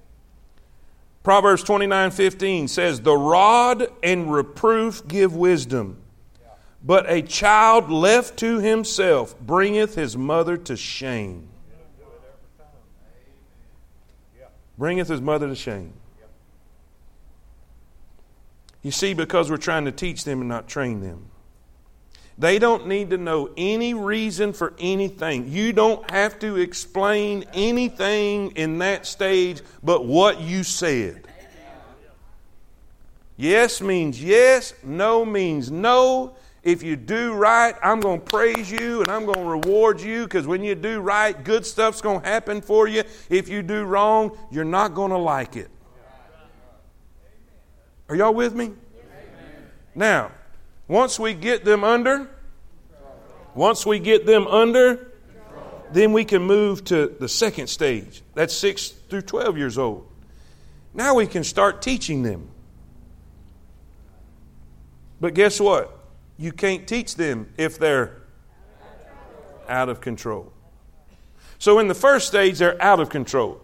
Proverbs 1.23 1.63
29 1.63 2.11
15 2.11 2.67
says, 2.67 3.01
The 3.01 3.15
rod 3.15 3.88
and 4.01 4.32
reproof 4.32 5.07
give 5.07 5.36
wisdom, 5.36 6.01
but 6.84 7.09
a 7.09 7.21
child 7.21 7.91
left 7.91 8.38
to 8.38 8.59
himself 8.59 9.39
bringeth 9.39 9.95
his 9.95 10.17
mother 10.17 10.57
to 10.57 10.75
shame. 10.75 11.47
Bringeth 14.77 15.07
his 15.07 15.21
mother 15.21 15.47
to 15.47 15.55
shame. 15.55 15.93
You 18.82 18.89
see, 18.89 19.13
because 19.13 19.51
we're 19.51 19.57
trying 19.57 19.86
to 19.86 19.91
teach 19.91 20.23
them 20.23 20.39
and 20.39 20.49
not 20.49 20.67
train 20.67 21.01
them. 21.01 21.27
They 22.38 22.57
don't 22.57 22.88
need 22.88 23.11
to 23.11 23.17
know 23.17 23.51
any 23.55 23.93
reason 23.93 24.53
for 24.53 24.73
anything. 24.79 25.51
You 25.51 25.73
don't 25.73 26.09
have 26.09 26.39
to 26.39 26.55
explain 26.57 27.45
anything 27.53 28.51
in 28.51 28.79
that 28.79 29.05
stage 29.05 29.61
but 29.84 30.05
what 30.05 30.41
you 30.41 30.63
said. 30.63 31.27
Yes 33.38 33.82
means 33.82 34.23
yes, 34.23 34.73
no 34.82 35.23
means 35.25 35.69
no. 35.69 36.36
If 36.64 36.84
you 36.84 36.95
do 36.95 37.34
right, 37.34 37.74
I'm 37.82 37.99
going 37.99 38.20
to 38.20 38.26
praise 38.26 38.70
you 38.70 39.01
and 39.01 39.09
I'm 39.09 39.26
going 39.26 39.39
to 39.39 39.49
reward 39.49 39.99
you 39.99 40.26
because 40.26 40.45
when 40.45 40.64
you 40.64 40.76
do 40.76 40.99
right, 41.01 41.43
good 41.43 41.66
stuff's 41.66 42.01
going 42.01 42.22
to 42.22 42.28
happen 42.28 42.62
for 42.62 42.88
you. 42.88 43.03
If 43.30 43.49
you 43.49 43.64
do 43.64 43.84
wrong, 43.84 44.38
you're 44.51 44.64
not 44.64 44.93
going 44.93 45.09
to 45.09 45.18
like 45.18 45.55
it. 45.55 45.70
Are 48.09 48.16
y'all 48.16 48.34
with 48.34 48.53
me? 48.53 48.74
Now, 49.95 50.32
once 50.88 51.20
we 51.20 51.34
get 51.34 51.66
them 51.66 51.84
under, 51.84 52.30
once 53.55 53.86
we 53.86 53.97
get 53.97 54.26
them 54.26 54.45
under, 54.47 55.14
then 55.91 56.14
we 56.14 56.26
can 56.26 56.43
move 56.43 56.84
to 56.86 57.16
the 57.20 57.28
second 57.28 57.68
stage. 57.68 58.22
That's 58.36 58.53
6 58.55 58.89
through 59.09 59.24
12 59.24 59.57
years 59.57 59.78
old. 59.78 60.07
Now 60.93 61.16
we 61.16 61.26
can 61.26 61.43
start 61.43 61.82
teaching 61.82 62.22
them. 62.22 62.49
But 65.20 65.34
guess 65.34 65.59
what? 65.59 66.01
You 66.42 66.52
can't 66.52 66.88
teach 66.88 67.18
them 67.18 67.54
if 67.56 67.78
they're 67.78 68.18
out 69.70 69.89
of 69.89 70.02
control. 70.02 70.52
So 71.60 71.78
in 71.78 71.88
the 71.88 71.94
first 71.94 72.28
stage, 72.28 72.58
they're 72.58 72.82
out 72.82 73.00
of 73.00 73.10
control. 73.10 73.62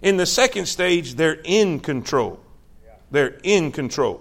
In 0.00 0.16
the 0.16 0.26
second 0.26 0.66
stage, 0.66 1.16
they're 1.16 1.40
in 1.42 1.80
control. 1.80 2.38
They're 3.10 3.40
in 3.42 3.72
control. 3.72 4.20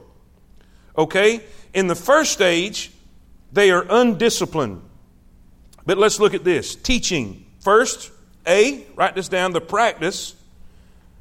Okay? 0.98 1.42
In 1.76 1.86
the 1.86 1.94
first 1.94 2.32
stage, 2.32 2.92
they 3.54 3.70
are 3.70 3.86
undisciplined. 3.92 4.82
But 5.86 6.00
let's 6.00 6.20
look 6.20 6.34
at 6.34 6.44
this 6.44 6.74
teaching. 6.74 7.46
First, 7.60 8.12
A, 8.48 8.88
write 8.96 9.14
this 9.14 9.30
down 9.30 9.52
the 9.52 9.62
practice. 9.62 10.34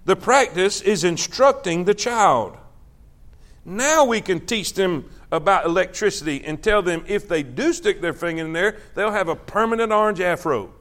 The 0.06 0.16
practice 0.16 0.80
is 0.80 1.04
instructing 1.04 1.84
the 1.84 1.92
child. 1.92 2.56
Now 3.66 4.06
we 4.06 4.22
can 4.22 4.46
teach 4.46 4.72
them 4.72 5.10
about 5.32 5.64
electricity 5.64 6.44
and 6.44 6.62
tell 6.62 6.82
them 6.82 7.04
if 7.06 7.28
they 7.28 7.42
do 7.42 7.72
stick 7.72 8.00
their 8.00 8.12
finger 8.12 8.44
in 8.44 8.52
there, 8.52 8.78
they'll 8.94 9.12
have 9.12 9.28
a 9.28 9.36
permanent 9.36 9.92
orange 9.92 10.20
afro. 10.20 10.72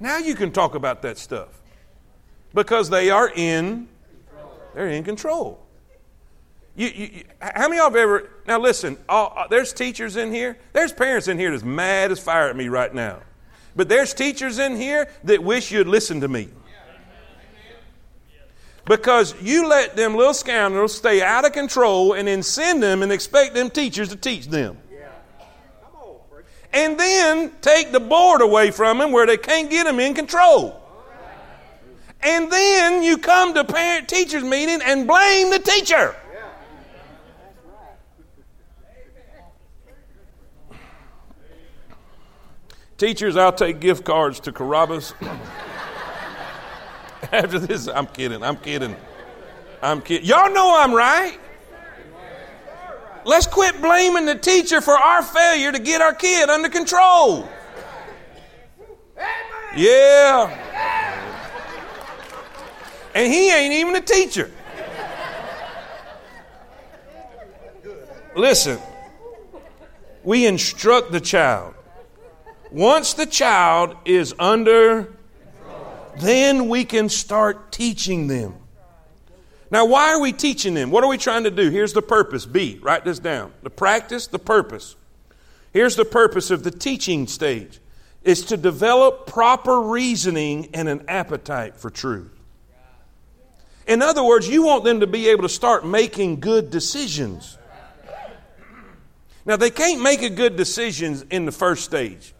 now 0.00 0.18
you 0.18 0.34
can 0.34 0.50
talk 0.50 0.74
about 0.74 1.02
that 1.02 1.18
stuff 1.18 1.60
because 2.54 2.90
they 2.90 3.10
are 3.10 3.30
in 3.34 3.88
they're 4.74 4.88
in 4.88 5.04
control. 5.04 5.62
You, 6.74 6.88
you, 6.88 7.24
how 7.40 7.68
many 7.68 7.78
of 7.78 7.82
y'all 7.82 7.84
have 7.90 7.96
ever, 7.96 8.30
now 8.46 8.58
listen, 8.58 8.96
all, 9.08 9.34
uh, 9.36 9.46
there's 9.48 9.72
teachers 9.72 10.16
in 10.16 10.32
here, 10.32 10.56
there's 10.72 10.92
parents 10.92 11.28
in 11.28 11.38
here 11.38 11.50
that's 11.50 11.64
mad 11.64 12.10
as 12.10 12.18
fire 12.18 12.48
at 12.48 12.56
me 12.56 12.68
right 12.68 12.94
now. 12.94 13.20
But 13.76 13.88
there's 13.88 14.14
teachers 14.14 14.58
in 14.58 14.76
here 14.76 15.10
that 15.24 15.42
wish 15.42 15.70
you'd 15.70 15.86
listen 15.86 16.20
to 16.22 16.28
me. 16.28 16.48
Because 18.84 19.40
you 19.40 19.68
let 19.68 19.96
them 19.96 20.16
little 20.16 20.34
scoundrels 20.34 20.94
stay 20.94 21.22
out 21.22 21.44
of 21.44 21.52
control 21.52 22.14
and 22.14 22.26
then 22.26 22.42
send 22.42 22.82
them 22.82 23.02
and 23.02 23.12
expect 23.12 23.54
them 23.54 23.70
teachers 23.70 24.08
to 24.08 24.16
teach 24.16 24.48
them. 24.48 24.78
and 26.72 26.98
then 26.98 27.52
take 27.60 27.92
the 27.92 28.00
board 28.00 28.40
away 28.40 28.70
from 28.70 28.98
them 28.98 29.12
where 29.12 29.26
they 29.26 29.36
can't 29.36 29.70
get 29.70 29.84
them 29.84 30.00
in 30.00 30.14
control. 30.14 30.80
And 32.22 32.50
then 32.50 33.02
you 33.02 33.18
come 33.18 33.52
to 33.54 33.64
parent 33.64 34.08
teachers 34.08 34.44
meeting 34.44 34.80
and 34.82 35.06
blame 35.06 35.50
the 35.50 35.58
teacher. 35.58 36.16
Teachers, 42.96 43.36
I'll 43.36 43.52
take 43.52 43.80
gift 43.80 44.04
cards 44.04 44.38
to 44.40 44.52
Carrabba's. 44.52 45.14
After 47.32 47.58
this, 47.58 47.88
I'm 47.88 48.06
kidding. 48.06 48.42
I'm 48.42 48.56
kidding. 48.56 48.96
I'm 49.82 50.00
kidding. 50.00 50.26
Y'all 50.26 50.52
know 50.52 50.76
I'm 50.78 50.92
right. 50.92 51.38
Let's 53.24 53.46
quit 53.46 53.80
blaming 53.80 54.26
the 54.26 54.34
teacher 54.34 54.80
for 54.80 54.94
our 54.94 55.22
failure 55.22 55.70
to 55.70 55.78
get 55.78 56.00
our 56.00 56.14
kid 56.14 56.48
under 56.48 56.68
control. 56.68 57.48
Yeah. 59.76 60.58
And 63.14 63.32
he 63.32 63.50
ain't 63.52 63.74
even 63.74 63.94
a 63.94 64.00
teacher. 64.00 64.50
Listen, 68.34 68.78
we 70.24 70.46
instruct 70.46 71.12
the 71.12 71.20
child. 71.20 71.74
Once 72.70 73.12
the 73.12 73.26
child 73.26 73.94
is 74.06 74.34
under, 74.38 75.14
then 76.18 76.68
we 76.68 76.84
can 76.84 77.08
start 77.08 77.72
teaching 77.72 78.26
them. 78.26 78.54
Now, 79.70 79.86
why 79.86 80.12
are 80.12 80.20
we 80.20 80.32
teaching 80.32 80.74
them? 80.74 80.90
What 80.90 81.02
are 81.02 81.08
we 81.08 81.16
trying 81.16 81.44
to 81.44 81.50
do? 81.50 81.70
Here's 81.70 81.94
the 81.94 82.02
purpose. 82.02 82.44
B, 82.44 82.78
write 82.82 83.04
this 83.04 83.18
down. 83.18 83.52
The 83.62 83.70
practice, 83.70 84.26
the 84.26 84.38
purpose. 84.38 84.96
Here's 85.72 85.96
the 85.96 86.04
purpose 86.04 86.50
of 86.50 86.62
the 86.62 86.70
teaching 86.70 87.26
stage 87.26 87.80
is 88.22 88.44
to 88.46 88.56
develop 88.56 89.26
proper 89.26 89.80
reasoning 89.80 90.68
and 90.74 90.88
an 90.88 91.04
appetite 91.08 91.76
for 91.76 91.90
truth. 91.90 92.30
In 93.86 94.02
other 94.02 94.22
words, 94.22 94.48
you 94.48 94.62
want 94.62 94.84
them 94.84 95.00
to 95.00 95.06
be 95.06 95.28
able 95.30 95.42
to 95.42 95.48
start 95.48 95.84
making 95.84 96.40
good 96.40 96.70
decisions. 96.70 97.58
Now, 99.44 99.56
they 99.56 99.70
can't 99.70 100.02
make 100.02 100.22
a 100.22 100.30
good 100.30 100.54
decision 100.56 101.26
in 101.30 101.46
the 101.46 101.52
first 101.52 101.84
stage. 101.84 102.32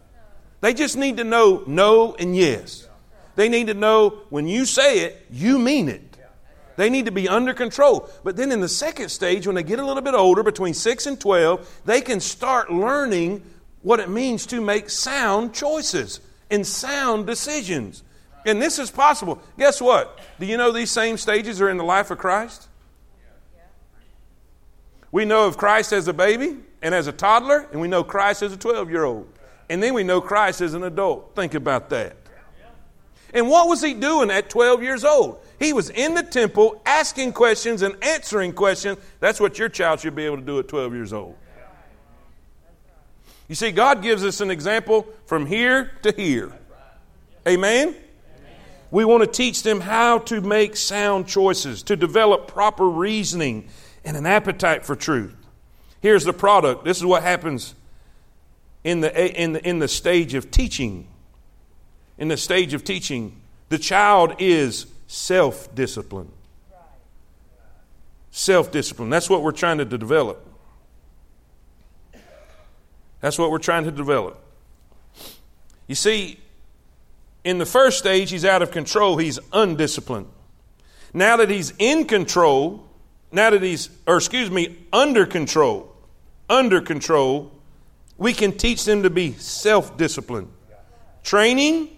They 0.61 0.73
just 0.73 0.95
need 0.95 1.17
to 1.17 1.25
know 1.25 1.63
no 1.67 2.15
and 2.15 2.35
yes. 2.35 2.87
They 3.35 3.49
need 3.49 3.67
to 3.67 3.73
know 3.73 4.21
when 4.29 4.47
you 4.47 4.65
say 4.65 4.99
it, 4.99 5.25
you 5.31 5.57
mean 5.57 5.89
it. 5.89 6.13
They 6.75 6.89
need 6.89 7.05
to 7.05 7.11
be 7.11 7.29
under 7.29 7.53
control. 7.53 8.09
But 8.23 8.35
then 8.35 8.51
in 8.51 8.59
the 8.59 8.69
second 8.69 9.09
stage, 9.09 9.45
when 9.45 9.55
they 9.55 9.63
get 9.63 9.79
a 9.79 9.85
little 9.85 10.01
bit 10.01 10.15
older, 10.15 10.43
between 10.43 10.73
6 10.73 11.05
and 11.05 11.19
12, 11.19 11.81
they 11.85 12.01
can 12.01 12.19
start 12.19 12.71
learning 12.71 13.43
what 13.83 13.99
it 13.99 14.09
means 14.09 14.45
to 14.47 14.61
make 14.61 14.89
sound 14.89 15.53
choices 15.53 16.19
and 16.49 16.65
sound 16.65 17.27
decisions. 17.27 18.03
And 18.45 18.61
this 18.61 18.79
is 18.79 18.89
possible. 18.89 19.41
Guess 19.57 19.81
what? 19.81 20.19
Do 20.39 20.45
you 20.45 20.57
know 20.57 20.71
these 20.71 20.91
same 20.91 21.17
stages 21.17 21.61
are 21.61 21.69
in 21.69 21.77
the 21.77 21.83
life 21.83 22.11
of 22.11 22.17
Christ? 22.17 22.67
We 25.11 25.25
know 25.25 25.45
of 25.45 25.57
Christ 25.57 25.93
as 25.93 26.07
a 26.07 26.13
baby 26.13 26.57
and 26.81 26.95
as 26.95 27.05
a 27.05 27.11
toddler, 27.11 27.67
and 27.71 27.79
we 27.79 27.87
know 27.87 28.03
Christ 28.03 28.41
as 28.41 28.51
a 28.51 28.57
12 28.57 28.89
year 28.89 29.03
old. 29.03 29.31
And 29.69 29.81
then 29.81 29.93
we 29.93 30.03
know 30.03 30.21
Christ 30.21 30.59
as 30.59 30.73
an 30.73 30.83
adult. 30.83 31.35
Think 31.35 31.53
about 31.53 31.89
that. 31.91 32.17
And 33.33 33.49
what 33.49 33.67
was 33.67 33.81
he 33.81 33.93
doing 33.93 34.29
at 34.29 34.49
12 34.49 34.83
years 34.83 35.03
old? 35.03 35.39
He 35.59 35.73
was 35.73 35.89
in 35.89 36.13
the 36.13 36.23
temple 36.23 36.81
asking 36.85 37.33
questions 37.33 37.81
and 37.81 37.95
answering 38.03 38.53
questions. 38.53 38.99
That's 39.19 39.39
what 39.39 39.57
your 39.57 39.69
child 39.69 40.01
should 40.01 40.15
be 40.15 40.25
able 40.25 40.37
to 40.37 40.43
do 40.43 40.59
at 40.59 40.67
12 40.67 40.93
years 40.93 41.13
old. 41.13 41.35
You 43.47 43.55
see, 43.55 43.71
God 43.71 44.01
gives 44.01 44.23
us 44.23 44.39
an 44.39 44.51
example 44.51 45.07
from 45.25 45.45
here 45.45 45.91
to 46.03 46.11
here. 46.11 46.53
Amen? 47.47 47.95
We 48.91 49.05
want 49.05 49.23
to 49.23 49.27
teach 49.27 49.63
them 49.63 49.81
how 49.81 50.19
to 50.19 50.39
make 50.39 50.75
sound 50.75 51.27
choices, 51.27 51.81
to 51.83 51.95
develop 51.95 52.47
proper 52.47 52.87
reasoning 52.87 53.67
and 54.05 54.15
an 54.15 54.25
appetite 54.25 54.85
for 54.85 54.95
truth. 54.95 55.35
Here's 55.99 56.23
the 56.25 56.33
product. 56.33 56.85
This 56.85 56.97
is 56.97 57.05
what 57.05 57.23
happens 57.23 57.73
in 58.83 59.01
the, 59.01 59.41
in 59.41 59.53
the, 59.53 59.67
in 59.67 59.79
the 59.79 59.87
stage 59.87 60.33
of 60.35 60.51
teaching. 60.51 61.07
In 62.17 62.27
the 62.27 62.37
stage 62.37 62.73
of 62.73 62.83
teaching, 62.83 63.41
the 63.69 63.77
child 63.77 64.35
is 64.39 64.85
self 65.07 65.73
discipline. 65.73 66.31
Self 68.31 68.71
discipline. 68.71 69.09
That's 69.09 69.29
what 69.29 69.41
we're 69.41 69.51
trying 69.51 69.77
to 69.79 69.85
develop. 69.85 70.45
That's 73.21 73.39
what 73.39 73.51
we're 73.51 73.59
trying 73.59 73.85
to 73.85 73.91
develop. 73.91 74.37
You 75.87 75.95
see, 75.95 76.39
in 77.43 77.57
the 77.57 77.65
first 77.65 77.97
stage, 77.97 78.31
he's 78.31 78.45
out 78.45 78.61
of 78.61 78.71
control, 78.71 79.17
he's 79.17 79.39
undisciplined. 79.51 80.27
Now 81.13 81.37
that 81.37 81.49
he's 81.49 81.73
in 81.77 82.05
control, 82.05 82.87
now 83.31 83.49
that 83.49 83.61
he's, 83.61 83.89
or 84.07 84.17
excuse 84.17 84.49
me, 84.49 84.77
under 84.91 85.25
control, 85.25 85.95
under 86.49 86.81
control, 86.81 87.51
we 88.17 88.33
can 88.33 88.51
teach 88.51 88.85
them 88.85 89.03
to 89.03 89.09
be 89.09 89.33
self 89.33 89.95
disciplined. 89.97 90.51
Training 91.23 91.89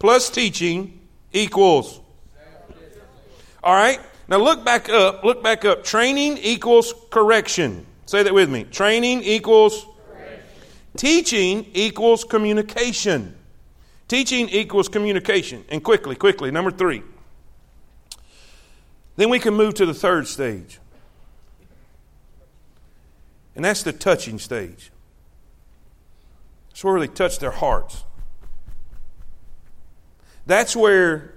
plus 0.00 0.28
teaching 0.28 1.00
equals 1.32 2.00
all 3.62 3.74
right? 3.74 4.00
Now 4.28 4.38
look 4.38 4.64
back 4.64 4.88
up. 4.88 5.22
Look 5.24 5.42
back 5.42 5.64
up. 5.64 5.84
Training 5.84 6.38
equals 6.38 6.94
correction. 7.10 7.86
Say 8.06 8.22
that 8.22 8.32
with 8.32 8.48
me. 8.48 8.64
Training 8.64 9.22
equals 9.22 9.86
correction. 10.08 10.44
teaching 10.96 11.66
equals 11.74 12.24
communication. 12.24 13.36
Teaching 14.08 14.48
equals 14.48 14.88
communication. 14.88 15.64
And 15.68 15.84
quickly, 15.84 16.16
quickly, 16.16 16.50
number 16.50 16.70
three. 16.70 17.02
Then 19.16 19.28
we 19.28 19.38
can 19.38 19.54
move 19.54 19.74
to 19.74 19.86
the 19.86 19.94
third 19.94 20.26
stage. 20.26 20.80
And 23.54 23.64
that's 23.64 23.82
the 23.82 23.92
touching 23.92 24.38
stage. 24.38 24.90
That's 26.70 26.82
where 26.82 26.98
they 26.98 27.08
touch 27.08 27.38
their 27.40 27.50
hearts. 27.50 28.04
That's 30.46 30.74
where 30.74 31.34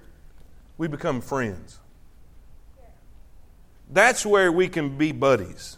we 0.77 0.87
become 0.87 1.21
friends. 1.21 1.79
That's 3.89 4.25
where 4.25 4.51
we 4.51 4.67
can 4.67 4.97
be 4.97 5.11
buddies. 5.11 5.77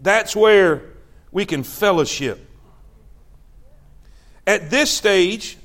That's 0.00 0.36
where 0.36 0.82
we 1.32 1.44
can 1.44 1.62
fellowship. 1.62 2.44
At 4.46 4.70
this 4.70 4.90
stage, 4.90 5.58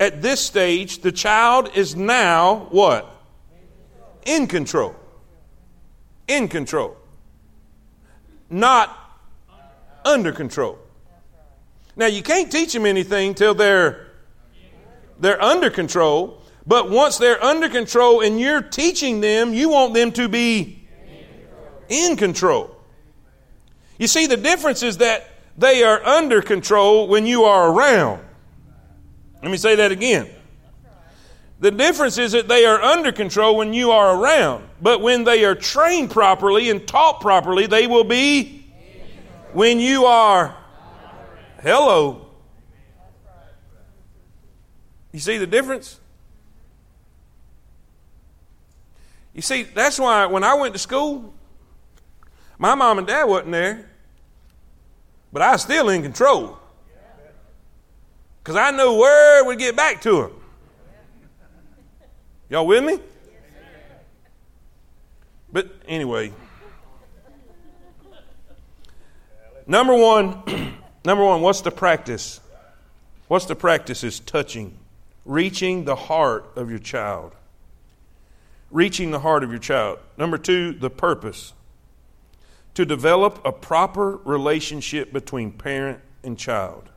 at 0.00 0.22
this 0.22 0.40
stage, 0.40 1.00
the 1.00 1.12
child 1.12 1.70
is 1.74 1.96
now 1.96 2.68
what? 2.70 3.10
In 4.24 4.46
control. 4.46 4.94
In 6.28 6.48
control. 6.48 6.96
Not 8.48 8.96
under 10.04 10.32
control. 10.32 10.78
Now 11.96 12.06
you 12.06 12.22
can't 12.22 12.50
teach 12.50 12.72
them 12.72 12.86
anything 12.86 13.34
till 13.34 13.54
they're 13.54 14.07
they're 15.18 15.42
under 15.42 15.70
control, 15.70 16.42
but 16.66 16.90
once 16.90 17.18
they're 17.18 17.42
under 17.42 17.68
control 17.68 18.20
and 18.20 18.38
you're 18.38 18.62
teaching 18.62 19.20
them, 19.20 19.54
you 19.54 19.70
want 19.70 19.94
them 19.94 20.12
to 20.12 20.28
be 20.28 20.86
in 21.88 22.16
control. 22.16 22.76
You 23.98 24.06
see, 24.06 24.26
the 24.26 24.36
difference 24.36 24.82
is 24.82 24.98
that 24.98 25.28
they 25.56 25.82
are 25.82 26.04
under 26.04 26.40
control 26.40 27.08
when 27.08 27.26
you 27.26 27.44
are 27.44 27.72
around. 27.72 28.22
Let 29.42 29.50
me 29.50 29.56
say 29.56 29.76
that 29.76 29.90
again. 29.92 30.28
The 31.60 31.72
difference 31.72 32.18
is 32.18 32.32
that 32.32 32.46
they 32.46 32.64
are 32.64 32.80
under 32.80 33.10
control 33.10 33.56
when 33.56 33.72
you 33.72 33.90
are 33.90 34.16
around, 34.16 34.68
but 34.80 35.00
when 35.00 35.24
they 35.24 35.44
are 35.44 35.56
trained 35.56 36.10
properly 36.10 36.70
and 36.70 36.86
taught 36.86 37.20
properly, 37.20 37.66
they 37.66 37.88
will 37.88 38.04
be 38.04 38.64
when 39.52 39.80
you 39.80 40.04
are. 40.04 40.56
Hello. 41.62 42.27
You 45.12 45.20
see 45.20 45.38
the 45.38 45.46
difference? 45.46 46.00
You 49.34 49.42
see, 49.42 49.62
that's 49.62 49.98
why 49.98 50.26
when 50.26 50.44
I 50.44 50.54
went 50.54 50.74
to 50.74 50.78
school, 50.78 51.32
my 52.58 52.74
mom 52.74 52.98
and 52.98 53.06
dad 53.06 53.24
wasn't 53.24 53.52
there, 53.52 53.88
but 55.32 55.42
I 55.42 55.52
was 55.52 55.62
still 55.62 55.88
in 55.88 56.02
control. 56.02 56.58
Because 58.42 58.56
I 58.56 58.70
knew 58.70 58.94
where 58.94 59.44
we'd 59.44 59.58
get 59.58 59.76
back 59.76 60.00
to 60.02 60.22
them. 60.22 60.32
Y'all 62.48 62.66
with 62.66 62.82
me? 62.82 62.98
But 65.52 65.70
anyway, 65.86 66.32
number 69.66 69.94
one, 69.94 70.42
number 71.04 71.24
one, 71.24 71.42
what's 71.42 71.60
the 71.60 71.70
practice? 71.70 72.40
What's 73.28 73.44
the 73.44 73.54
practice 73.54 74.02
is 74.02 74.20
touching, 74.20 74.77
reaching 75.28 75.84
the 75.84 75.94
heart 75.94 76.50
of 76.56 76.68
your 76.68 76.80
child 76.80 77.36
reaching 78.70 79.10
the 79.10 79.20
heart 79.20 79.42
of 79.42 79.50
your 79.50 79.58
child. 79.58 79.98
Number 80.16 80.38
two, 80.38 80.72
the 80.72 80.90
purpose 80.90 81.52
to 82.74 82.84
develop 82.84 83.40
a 83.44 83.52
proper 83.52 84.16
relationship 84.24 85.12
between 85.12 85.50
parent 85.52 86.00
and 86.22 86.38
child. 86.38 86.90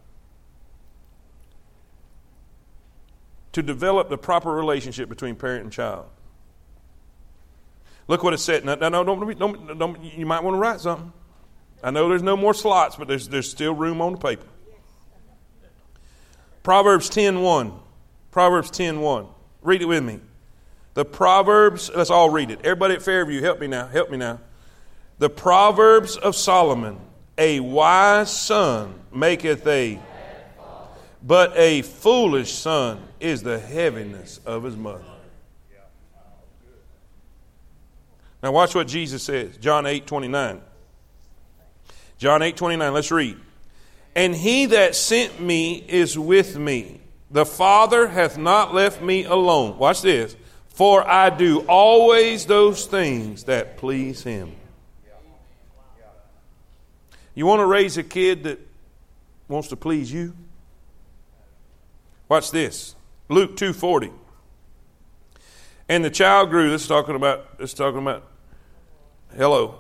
To 3.54 3.64
develop 3.64 4.10
the 4.10 4.18
proper 4.18 4.52
relationship 4.52 5.10
between 5.10 5.36
parent 5.36 5.64
and 5.64 5.74
child. 5.74 6.06
Look 8.08 8.24
what 8.24 8.34
it 8.34 8.40
said. 8.40 8.66
No, 8.66 8.76
no, 8.76 9.04
don't, 9.04 9.40
don't, 9.40 9.80
don't, 9.80 10.04
you 10.04 10.26
might 10.26 10.44
want 10.44 10.56
to 10.56 10.60
write 10.60 10.82
something. 10.82 11.12
I 11.84 11.92
know 11.92 12.10
there's 12.10 12.24
no 12.24 12.38
more 12.38 12.54
slots, 12.54 12.96
but 12.96 13.08
there's, 13.08 13.28
there's 13.30 13.50
still 13.50 13.74
room 13.74 14.02
on 14.02 14.14
the 14.14 14.18
paper. 14.20 14.46
Proverbs 16.64 17.10
10.1. 17.10 17.74
Proverbs 18.32 18.72
10.1. 18.72 19.28
Read 19.62 19.82
it 19.82 19.86
with 19.86 20.04
me. 20.04 20.20
The 20.94 21.06
Proverbs, 21.06 21.92
let's 21.96 22.10
all 22.10 22.30
read 22.30 22.52
it. 22.52 22.60
Everybody 22.64 22.96
at 22.96 23.02
Fairview, 23.02 23.42
help 23.42 23.60
me 23.60 23.68
now. 23.68 23.88
Help 23.88 24.10
me 24.10 24.18
now. 24.18 24.40
The 25.20 25.30
Proverbs 25.30 26.18
of 26.18 26.36
Solomon. 26.36 27.00
A 27.38 27.60
wise 27.60 28.36
son 28.36 28.94
maketh 29.14 29.66
a, 29.66 30.00
but 31.24 31.54
a 31.56 31.82
foolish 31.82 32.52
son 32.52 33.02
is 33.20 33.42
the 33.42 33.58
heaviness 33.60 34.40
of 34.46 34.64
his 34.64 34.76
mother. 34.76 35.04
Now 38.44 38.52
watch 38.52 38.74
what 38.74 38.88
Jesus 38.88 39.24
says. 39.24 39.58
John 39.58 39.86
8, 39.86 40.06
29. 40.08 40.62
John 42.18 42.42
8, 42.42 42.58
29. 42.58 42.94
Let's 42.94 43.12
read. 43.12 43.38
And 44.16 44.36
he 44.36 44.68
that 44.68 44.96
sent 44.96 45.40
me 45.40 45.84
is 45.88 46.18
with 46.18 46.58
me. 46.58 47.01
The 47.32 47.46
Father 47.46 48.10
hath 48.10 48.38
not 48.38 48.74
left 48.74 49.02
me 49.02 49.24
alone. 49.24 49.78
Watch 49.78 50.02
this. 50.02 50.36
For 50.70 51.08
I 51.08 51.30
do 51.30 51.60
always 51.62 52.46
those 52.46 52.86
things 52.86 53.46
that 53.46 53.78
please 53.78 54.24
him. 54.24 54.54
You 57.34 57.46
want 57.46 57.62
to 57.62 57.66
raise 57.66 57.98
a 57.98 58.04
kid 58.04 58.44
that 58.44 58.60
wants 59.48 59.70
to 59.70 59.78
please 59.78 60.12
you? 60.12 60.36
Watch 62.28 62.52
this. 62.52 62.96
Luke 63.30 63.56
2:40. 63.56 64.12
And 65.88 66.04
the 66.04 66.10
child 66.10 66.50
grew. 66.50 66.70
This 66.70 66.84
is 66.84 66.88
talking 66.88 67.16
about 67.16 67.58
this 67.58 67.72
is 67.72 67.74
talking 67.74 68.02
about 68.02 68.24
hello. 69.36 69.80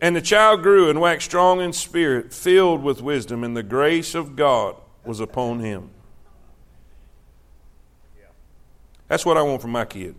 And 0.00 0.14
the 0.14 0.20
child 0.20 0.62
grew 0.62 0.90
and 0.90 1.00
waxed 1.00 1.26
strong 1.26 1.60
in 1.60 1.72
spirit, 1.72 2.32
filled 2.32 2.82
with 2.82 3.00
wisdom, 3.00 3.42
and 3.42 3.56
the 3.56 3.62
grace 3.62 4.14
of 4.14 4.36
God 4.36 4.76
was 5.04 5.20
upon 5.20 5.60
him. 5.60 5.90
That's 9.08 9.24
what 9.24 9.36
I 9.36 9.42
want 9.42 9.62
from 9.62 9.70
my 9.70 9.84
kid. 9.84 10.14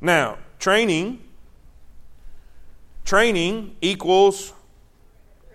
Now, 0.00 0.38
training 0.58 1.20
training 3.04 3.76
equals 3.80 4.52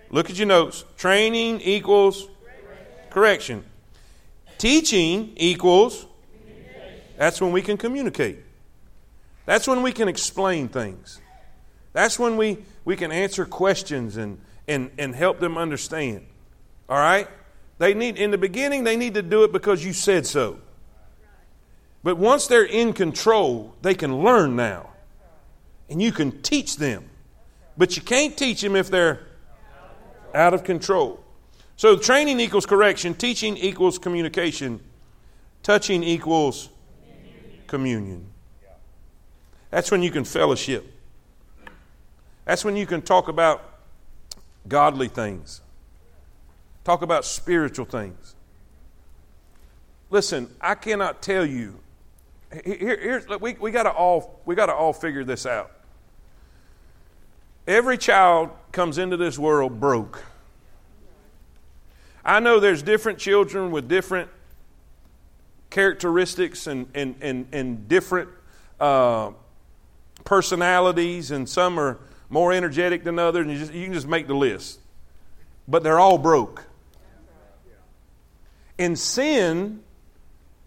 look 0.10 0.30
at 0.30 0.38
your 0.38 0.48
notes. 0.48 0.86
Training 0.98 1.62
equals 1.62 2.28
correction. 3.10 3.64
Teaching 4.58 5.34
equals 5.36 6.06
that's 7.20 7.42
when 7.42 7.52
we 7.52 7.62
can 7.62 7.76
communicate. 7.76 8.40
That's 9.46 9.68
when 9.68 9.82
we 9.82 9.92
can 9.92 10.08
explain 10.08 10.70
things. 10.70 11.20
That's 11.92 12.18
when 12.18 12.38
we, 12.38 12.60
we 12.86 12.96
can 12.96 13.12
answer 13.12 13.46
questions 13.46 14.16
and, 14.16 14.40
and, 14.70 14.90
and 14.98 15.14
help 15.14 15.42
them 15.42 15.58
understand. 15.58 16.26
All 16.88 16.98
right? 16.98 17.28
They 17.78 17.94
need 17.94 18.16
in 18.16 18.32
the 18.32 18.38
beginning 18.38 18.86
they 18.86 18.96
need 18.96 19.16
to 19.16 19.22
do 19.22 19.44
it 19.44 19.52
because 19.52 19.84
you 19.84 19.92
said 19.92 20.26
so. 20.28 20.60
But 22.04 22.18
once 22.18 22.48
they're 22.48 22.66
in 22.66 22.94
control, 22.94 23.76
they 23.82 23.94
can 23.94 24.24
learn 24.24 24.56
now. 24.56 24.90
And 25.90 26.02
you 26.02 26.12
can 26.12 26.42
teach 26.42 26.78
them. 26.78 27.10
But 27.78 27.96
you 27.96 28.02
can't 28.02 28.38
teach 28.38 28.62
them 28.62 28.76
if 28.76 28.90
they're 28.90 29.26
out 30.34 30.54
of 30.54 30.64
control. 30.64 31.24
So 31.76 31.98
training 31.98 32.40
equals 32.40 32.66
correction, 32.66 33.14
teaching 33.14 33.58
equals 33.58 33.98
communication, 33.98 34.82
touching 35.64 36.04
equals 36.04 36.70
communion. 37.68 38.28
That's 39.70 39.92
when 39.92 40.02
you 40.04 40.12
can 40.12 40.24
fellowship. 40.24 40.86
That's 42.46 42.66
when 42.66 42.76
you 42.76 42.86
can 42.86 43.02
talk 43.02 43.28
about 43.28 43.64
godly 44.68 45.08
things, 45.08 45.62
talk 46.84 47.02
about 47.02 47.24
spiritual 47.24 47.86
things. 47.86 48.36
Listen, 50.10 50.54
I 50.60 50.76
cannot 50.76 51.22
tell 51.22 51.46
you. 51.46 51.80
Here, 52.52 52.98
here's, 53.00 53.28
we, 53.40 53.54
we 53.54 53.72
got 53.72 53.84
to 53.84 53.92
all 53.92 54.42
we 54.46 54.56
got 54.56 54.68
to 54.68 54.74
all 54.74 54.94
figure 54.94 55.24
this 55.24 55.46
out. 55.46 55.72
Every 57.68 57.98
child 57.98 58.50
comes 58.72 58.98
into 58.98 59.18
this 59.18 59.38
world 59.38 59.80
broke. 59.80 60.24
I 62.26 62.40
know 62.40 62.60
there's 62.60 62.82
different 62.82 63.20
children 63.20 63.72
with 63.72 63.88
different 63.88 64.30
characteristics 65.70 66.68
and, 66.68 66.88
and, 66.94 67.16
and, 67.22 67.48
and 67.52 67.88
different 67.88 68.30
uh, 68.80 69.32
personalities, 70.26 71.32
and 71.32 71.48
some 71.48 71.80
are 71.80 72.00
more 72.30 72.52
energetic 72.52 73.04
than 73.04 73.20
others, 73.20 73.46
and 73.46 73.52
you, 73.52 73.60
just, 73.60 73.74
you 73.74 73.86
can 73.86 73.94
just 73.94 74.08
make 74.08 74.28
the 74.28 74.34
list. 74.34 74.80
But 75.68 75.84
they're 75.84 76.00
all 76.00 76.18
broke. 76.18 76.66
And 78.78 78.98
sin, 78.98 79.84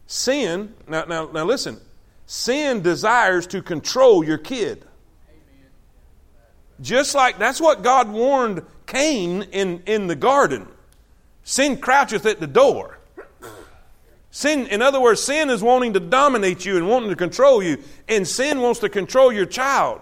sin, 0.06 0.74
now, 0.88 1.04
now, 1.04 1.30
now 1.32 1.44
listen, 1.44 1.80
sin 2.26 2.82
desires 2.82 3.46
to 3.48 3.62
control 3.62 4.24
your 4.24 4.38
kid. 4.38 4.84
Just 6.80 7.14
like 7.14 7.38
that's 7.38 7.60
what 7.60 7.82
God 7.82 8.10
warned 8.10 8.64
Cain 8.86 9.42
in, 9.52 9.82
in 9.86 10.06
the 10.06 10.16
garden. 10.16 10.68
Sin 11.44 11.76
croucheth 11.76 12.26
at 12.26 12.40
the 12.40 12.46
door. 12.46 12.98
Sin, 14.30 14.66
in 14.68 14.80
other 14.80 15.00
words, 15.00 15.22
sin 15.22 15.50
is 15.50 15.62
wanting 15.62 15.92
to 15.92 16.00
dominate 16.00 16.64
you 16.64 16.78
and 16.78 16.88
wanting 16.88 17.10
to 17.10 17.16
control 17.16 17.62
you, 17.62 17.78
and 18.08 18.26
sin 18.26 18.60
wants 18.60 18.80
to 18.80 18.88
control 18.88 19.30
your 19.30 19.44
child. 19.44 20.00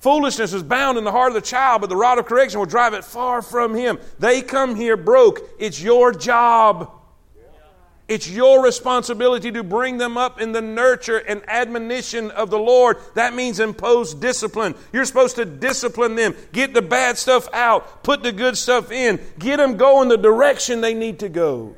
Foolishness 0.00 0.52
is 0.52 0.62
bound 0.62 0.98
in 0.98 1.04
the 1.04 1.12
heart 1.12 1.28
of 1.28 1.34
the 1.34 1.40
child, 1.40 1.80
but 1.80 1.90
the 1.90 1.96
rod 1.96 2.18
of 2.18 2.26
correction 2.26 2.58
will 2.58 2.66
drive 2.66 2.94
it 2.94 3.04
far 3.04 3.40
from 3.40 3.74
him. 3.74 3.98
They 4.18 4.42
come 4.42 4.74
here 4.74 4.96
broke. 4.96 5.40
It's 5.58 5.80
your 5.80 6.12
job. 6.12 6.90
It's 8.10 8.28
your 8.28 8.60
responsibility 8.60 9.52
to 9.52 9.62
bring 9.62 9.98
them 9.98 10.16
up 10.16 10.40
in 10.40 10.50
the 10.50 10.60
nurture 10.60 11.18
and 11.18 11.48
admonition 11.48 12.32
of 12.32 12.50
the 12.50 12.58
Lord. 12.58 12.96
That 13.14 13.34
means 13.34 13.60
impose 13.60 14.14
discipline. 14.14 14.74
You're 14.92 15.04
supposed 15.04 15.36
to 15.36 15.44
discipline 15.44 16.16
them, 16.16 16.34
get 16.50 16.74
the 16.74 16.82
bad 16.82 17.18
stuff 17.18 17.48
out, 17.52 18.02
put 18.02 18.24
the 18.24 18.32
good 18.32 18.58
stuff 18.58 18.90
in, 18.90 19.20
get 19.38 19.58
them 19.58 19.76
going 19.76 20.08
the 20.08 20.18
direction 20.18 20.80
they 20.80 20.92
need 20.92 21.20
to 21.20 21.28
go. 21.28 21.76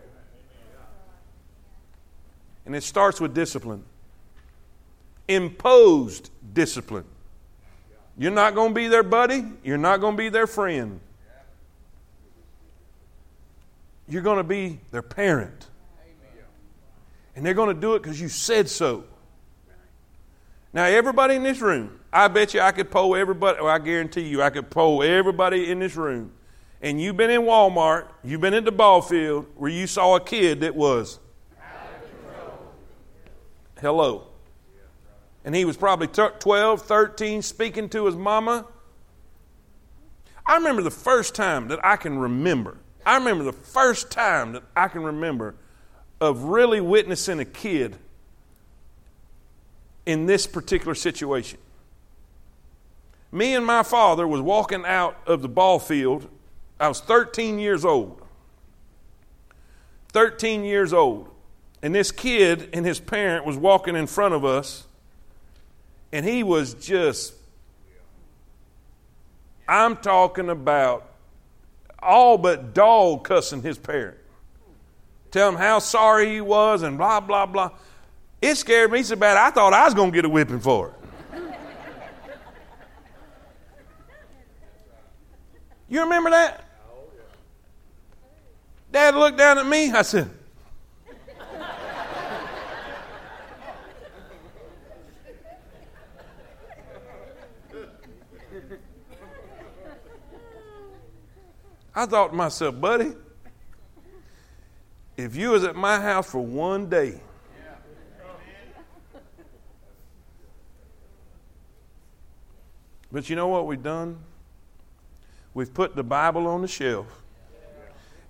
And 2.64 2.74
it 2.74 2.82
starts 2.82 3.20
with 3.20 3.34
discipline. 3.34 3.84
Imposed 5.28 6.30
discipline. 6.54 7.04
You're 8.16 8.30
not 8.30 8.54
going 8.54 8.70
to 8.70 8.74
be 8.74 8.88
their 8.88 9.02
buddy. 9.02 9.44
You're 9.62 9.76
not 9.76 10.00
going 10.00 10.16
to 10.16 10.18
be 10.18 10.30
their 10.30 10.46
friend. 10.46 10.98
You're 14.08 14.22
going 14.22 14.38
to 14.38 14.44
be 14.44 14.78
their 14.92 15.02
parent. 15.02 15.66
And 17.34 17.44
they're 17.44 17.54
going 17.54 17.74
to 17.74 17.80
do 17.80 17.94
it 17.94 18.02
because 18.02 18.20
you 18.20 18.28
said 18.28 18.68
so. 18.68 19.04
Now, 20.72 20.84
everybody 20.84 21.34
in 21.34 21.42
this 21.42 21.60
room, 21.60 22.00
I 22.12 22.28
bet 22.28 22.54
you 22.54 22.60
I 22.60 22.72
could 22.72 22.90
poll 22.90 23.14
everybody, 23.14 23.58
or 23.58 23.70
I 23.70 23.78
guarantee 23.78 24.22
you 24.22 24.42
I 24.42 24.50
could 24.50 24.70
poll 24.70 25.02
everybody 25.02 25.70
in 25.70 25.78
this 25.78 25.96
room. 25.96 26.32
And 26.80 27.00
you've 27.00 27.16
been 27.16 27.30
in 27.30 27.42
Walmart, 27.42 28.08
you've 28.24 28.40
been 28.40 28.54
at 28.54 28.64
the 28.64 28.72
ball 28.72 29.02
field 29.02 29.46
where 29.56 29.70
you 29.70 29.86
saw 29.86 30.16
a 30.16 30.20
kid 30.20 30.60
that 30.60 30.74
was. 30.74 31.20
Hello 33.80 34.32
and 35.44 35.54
he 35.54 35.64
was 35.64 35.76
probably 35.76 36.06
12, 36.06 36.82
13, 36.82 37.42
speaking 37.42 37.88
to 37.90 38.06
his 38.06 38.16
mama. 38.16 38.66
I 40.46 40.56
remember 40.56 40.82
the 40.82 40.90
first 40.90 41.34
time 41.34 41.68
that 41.68 41.84
I 41.84 41.96
can 41.96 42.18
remember. 42.18 42.78
I 43.04 43.16
remember 43.16 43.44
the 43.44 43.52
first 43.52 44.10
time 44.10 44.52
that 44.52 44.62
I 44.76 44.88
can 44.88 45.02
remember 45.02 45.56
of 46.22 46.44
really 46.44 46.80
witnessing 46.80 47.40
a 47.40 47.44
kid 47.44 47.96
in 50.06 50.26
this 50.26 50.46
particular 50.46 50.94
situation. 50.94 51.58
Me 53.32 53.56
and 53.56 53.66
my 53.66 53.82
father 53.82 54.28
was 54.28 54.40
walking 54.40 54.84
out 54.86 55.16
of 55.26 55.42
the 55.42 55.48
ball 55.48 55.80
field. 55.80 56.28
I 56.78 56.86
was 56.86 57.00
13 57.00 57.58
years 57.58 57.84
old. 57.84 58.22
13 60.12 60.62
years 60.62 60.92
old. 60.92 61.28
And 61.82 61.92
this 61.92 62.12
kid 62.12 62.68
and 62.72 62.86
his 62.86 63.00
parent 63.00 63.44
was 63.44 63.56
walking 63.56 63.96
in 63.96 64.06
front 64.06 64.32
of 64.32 64.44
us 64.44 64.86
and 66.12 66.24
he 66.24 66.44
was 66.44 66.74
just, 66.74 67.34
I'm 69.66 69.96
talking 69.96 70.50
about 70.50 71.10
all 72.00 72.38
but 72.38 72.74
dog 72.74 73.24
cussing 73.24 73.62
his 73.62 73.76
parent. 73.76 74.18
Tell 75.32 75.48
him 75.48 75.56
how 75.56 75.78
sorry 75.78 76.30
he 76.34 76.40
was 76.42 76.82
and 76.82 76.98
blah, 76.98 77.18
blah, 77.18 77.46
blah. 77.46 77.70
It 78.42 78.54
scared 78.56 78.92
me 78.92 79.02
so 79.02 79.16
bad 79.16 79.38
I 79.38 79.50
thought 79.50 79.72
I 79.72 79.86
was 79.86 79.94
going 79.94 80.12
to 80.12 80.14
get 80.14 80.26
a 80.26 80.28
whipping 80.28 80.60
for 80.60 80.88
it. 80.88 80.94
You 85.88 86.00
remember 86.02 86.30
that? 86.30 86.64
Dad 88.90 89.14
looked 89.14 89.38
down 89.38 89.56
at 89.58 89.66
me. 89.66 89.90
I 89.90 90.02
said, 90.02 90.30
I 101.94 102.06
thought 102.06 102.28
to 102.28 102.34
myself, 102.34 102.78
buddy, 102.80 103.12
if 105.16 105.36
you 105.36 105.50
was 105.50 105.64
at 105.64 105.76
my 105.76 106.00
house 106.00 106.30
for 106.30 106.40
one 106.40 106.88
day, 106.88 107.20
but 113.10 113.28
you 113.28 113.36
know 113.36 113.48
what 113.48 113.66
we've 113.66 113.82
done? 113.82 114.18
We've 115.54 115.72
put 115.72 115.94
the 115.94 116.02
Bible 116.02 116.46
on 116.46 116.62
the 116.62 116.68
shelf, 116.68 117.06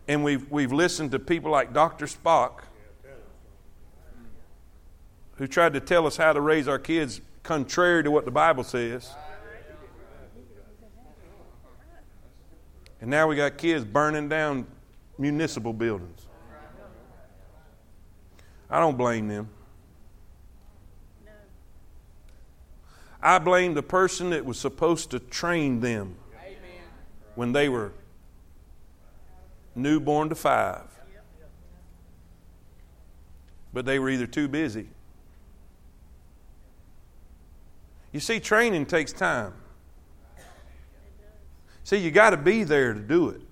and 0.08 0.24
we've, 0.24 0.50
we've 0.50 0.72
listened 0.72 1.12
to 1.12 1.18
people 1.20 1.50
like 1.50 1.72
Dr. 1.72 2.06
Spock, 2.06 2.62
who 5.36 5.46
tried 5.46 5.74
to 5.74 5.80
tell 5.80 6.06
us 6.06 6.16
how 6.16 6.32
to 6.32 6.40
raise 6.40 6.66
our 6.66 6.78
kids 6.78 7.20
contrary 7.42 8.02
to 8.02 8.10
what 8.10 8.24
the 8.24 8.30
Bible 8.30 8.64
says. 8.64 9.14
And 13.00 13.10
now 13.10 13.26
we 13.26 13.34
got 13.34 13.56
kids 13.56 13.84
burning 13.84 14.28
down 14.28 14.66
municipal 15.18 15.72
buildings. 15.72 16.26
I 18.72 18.80
don't 18.80 18.96
blame 18.96 19.28
them. 19.28 19.50
I 23.22 23.38
blame 23.38 23.74
the 23.74 23.82
person 23.82 24.30
that 24.30 24.46
was 24.46 24.58
supposed 24.58 25.10
to 25.10 25.20
train 25.20 25.80
them 25.80 26.16
when 27.34 27.52
they 27.52 27.68
were 27.68 27.92
newborn 29.74 30.30
to 30.30 30.34
five. 30.34 30.86
But 33.74 33.84
they 33.84 33.98
were 33.98 34.08
either 34.08 34.26
too 34.26 34.48
busy. 34.48 34.88
You 38.10 38.20
see, 38.20 38.40
training 38.40 38.86
takes 38.86 39.12
time. 39.12 39.52
See, 41.84 41.98
you 41.98 42.10
got 42.10 42.30
to 42.30 42.38
be 42.38 42.64
there 42.64 42.94
to 42.94 43.00
do 43.00 43.28
it. 43.28 43.42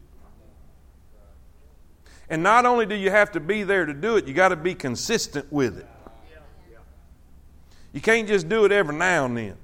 And 2.31 2.45
not 2.45 2.65
only 2.65 2.87
do 2.87 2.95
you 2.95 3.11
have 3.11 3.33
to 3.33 3.41
be 3.41 3.65
there 3.65 3.85
to 3.85 3.93
do 3.93 4.17
it, 4.17 4.29
you 4.29 4.33
got 4.33 4.51
to 4.51 4.57
be 4.57 4.73
consistent 4.73 5.53
with 5.53 5.79
it. 5.79 5.87
You 7.93 8.01
can't 8.01 8.29
just 8.29 8.49
do 8.49 8.65
it 8.65 8.71
every 8.71 8.95
now 8.95 9.25
and 9.25 9.37
then. 9.37 9.57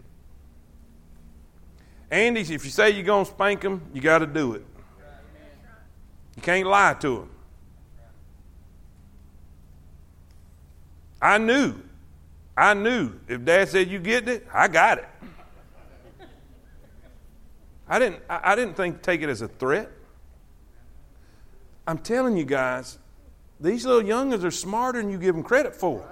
Andy, 2.11 2.41
if 2.41 2.51
you 2.51 2.71
say 2.71 2.91
you're 2.91 3.05
going 3.05 3.25
to 3.25 3.31
spank 3.31 3.61
them, 3.61 3.83
you 3.95 4.01
got 4.01 4.19
to 4.19 4.27
do 4.27 4.55
it. 4.55 4.65
You 6.35 6.43
can't 6.43 6.67
lie 6.67 6.95
to 6.95 7.19
them. 7.19 7.31
I 11.23 11.39
knew. 11.39 11.75
I 12.57 12.75
knew. 12.75 13.13
If 13.29 13.45
dad 13.45 13.69
said 13.69 13.89
you 13.89 14.01
get 14.01 14.29
it, 14.29 14.47
I 14.53 14.67
got 14.67 14.99
it. 14.99 15.09
I 17.89 18.01
didn't, 18.01 18.23
I 18.29 18.57
didn't 18.57 18.75
think 18.75 19.03
take 19.03 19.23
it 19.23 19.29
as 19.29 19.41
a 19.41 19.49
threat. 19.49 19.91
I'm 21.87 21.99
telling 21.99 22.37
you 22.37 22.45
guys, 22.45 22.99
these 23.61 23.87
little 23.87 24.03
youngins 24.03 24.45
are 24.45 24.51
smarter 24.51 25.01
than 25.01 25.11
you 25.11 25.19
give 25.19 25.35
them 25.35 25.45
credit 25.45 25.75
for. 25.75 26.07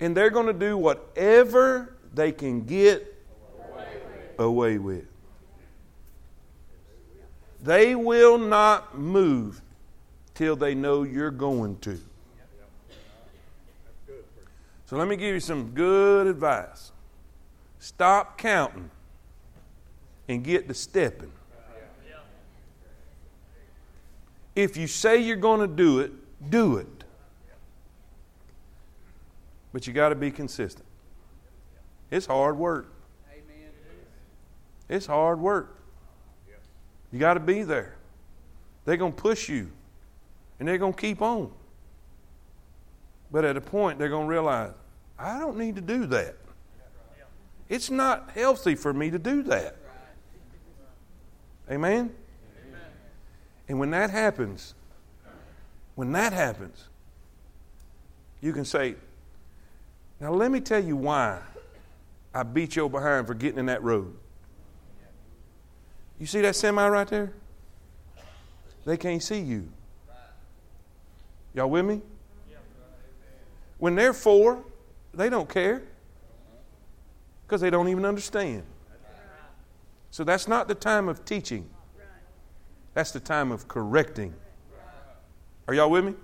And 0.00 0.16
they're 0.16 0.30
going 0.30 0.46
to 0.46 0.52
do 0.52 0.76
whatever 0.76 1.94
they 2.14 2.30
can 2.30 2.64
get 2.64 3.16
away 4.38 4.78
with. 4.78 5.06
They 7.60 7.94
will 7.96 8.38
not 8.38 8.96
move 8.96 9.60
till 10.34 10.54
they 10.54 10.74
know 10.74 11.02
you're 11.02 11.32
going 11.32 11.78
to. 11.80 11.98
So 14.86 14.96
let 14.96 15.08
me 15.08 15.16
give 15.16 15.34
you 15.34 15.40
some 15.40 15.72
good 15.72 16.28
advice. 16.28 16.92
Stop 17.80 18.38
counting 18.38 18.90
and 20.28 20.44
get 20.44 20.68
to 20.68 20.74
stepping. 20.74 21.32
If 24.58 24.76
you 24.76 24.88
say 24.88 25.18
you're 25.18 25.36
going 25.36 25.60
to 25.60 25.68
do 25.68 26.00
it, 26.00 26.10
do 26.50 26.78
it. 26.78 27.04
But 29.72 29.86
you 29.86 29.92
got 29.92 30.08
to 30.08 30.16
be 30.16 30.32
consistent. 30.32 30.84
It's 32.10 32.26
hard 32.26 32.58
work. 32.58 32.92
It's 34.88 35.06
hard 35.06 35.38
work. 35.38 35.80
You 37.12 37.20
got 37.20 37.34
to 37.34 37.40
be 37.40 37.62
there. 37.62 37.94
They're 38.84 38.96
going 38.96 39.12
to 39.12 39.22
push 39.22 39.48
you, 39.48 39.70
and 40.58 40.66
they're 40.66 40.76
going 40.76 40.94
to 40.94 41.00
keep 41.00 41.22
on. 41.22 41.52
But 43.30 43.44
at 43.44 43.56
a 43.56 43.60
point, 43.60 44.00
they're 44.00 44.08
going 44.08 44.26
to 44.26 44.30
realize, 44.30 44.72
I 45.16 45.38
don't 45.38 45.56
need 45.56 45.76
to 45.76 45.82
do 45.82 46.04
that. 46.06 46.34
It's 47.68 47.90
not 47.90 48.32
healthy 48.34 48.74
for 48.74 48.92
me 48.92 49.08
to 49.12 49.20
do 49.20 49.44
that. 49.44 49.76
Amen? 51.70 52.12
And 53.68 53.78
when 53.78 53.90
that 53.90 54.10
happens, 54.10 54.74
when 55.94 56.12
that 56.12 56.32
happens, 56.32 56.88
you 58.40 58.52
can 58.52 58.64
say, 58.64 58.94
Now 60.20 60.32
let 60.32 60.50
me 60.50 60.60
tell 60.60 60.82
you 60.82 60.96
why 60.96 61.40
I 62.32 62.42
beat 62.42 62.76
your 62.76 62.88
behind 62.88 63.26
for 63.26 63.34
getting 63.34 63.58
in 63.58 63.66
that 63.66 63.82
road. 63.82 64.14
You 66.18 66.26
see 66.26 66.40
that 66.40 66.56
semi 66.56 66.86
right 66.88 67.06
there? 67.06 67.32
They 68.84 68.96
can't 68.96 69.22
see 69.22 69.40
you. 69.40 69.68
Y'all 71.54 71.68
with 71.68 71.84
me? 71.84 72.00
When 73.78 73.94
they're 73.94 74.12
four, 74.12 74.64
they 75.14 75.28
don't 75.28 75.48
care 75.48 75.82
because 77.46 77.60
they 77.60 77.70
don't 77.70 77.88
even 77.88 78.04
understand. 78.04 78.62
So 80.10 80.24
that's 80.24 80.48
not 80.48 80.68
the 80.68 80.74
time 80.74 81.08
of 81.08 81.24
teaching, 81.24 81.68
that's 82.94 83.12
the 83.12 83.20
time 83.20 83.52
of 83.52 83.68
correcting. 83.68 84.34
Are 85.66 85.74
y'all 85.74 85.90
with 85.90 86.04
me? 86.04 86.14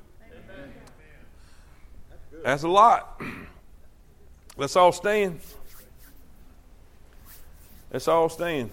That's 2.42 2.62
a 2.62 2.68
lot. 2.68 3.20
Let's 4.56 4.76
all 4.76 4.92
stand. 4.92 5.40
Let's 7.92 8.08
all 8.08 8.28
stand. 8.28 8.70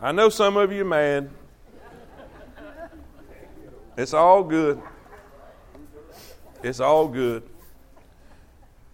I 0.00 0.12
know 0.12 0.28
some 0.28 0.56
of 0.56 0.70
you 0.72 0.82
are 0.82 0.84
mad. 0.84 1.30
It's 3.96 4.14
all 4.14 4.44
good. 4.44 4.80
It's 6.62 6.78
all 6.80 7.08
good. 7.08 7.42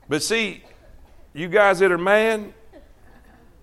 But 0.09 0.23
see, 0.23 0.63
you 1.35 1.49
guys 1.49 1.79
that 1.81 1.91
are 1.91 1.99
mad, 1.99 2.53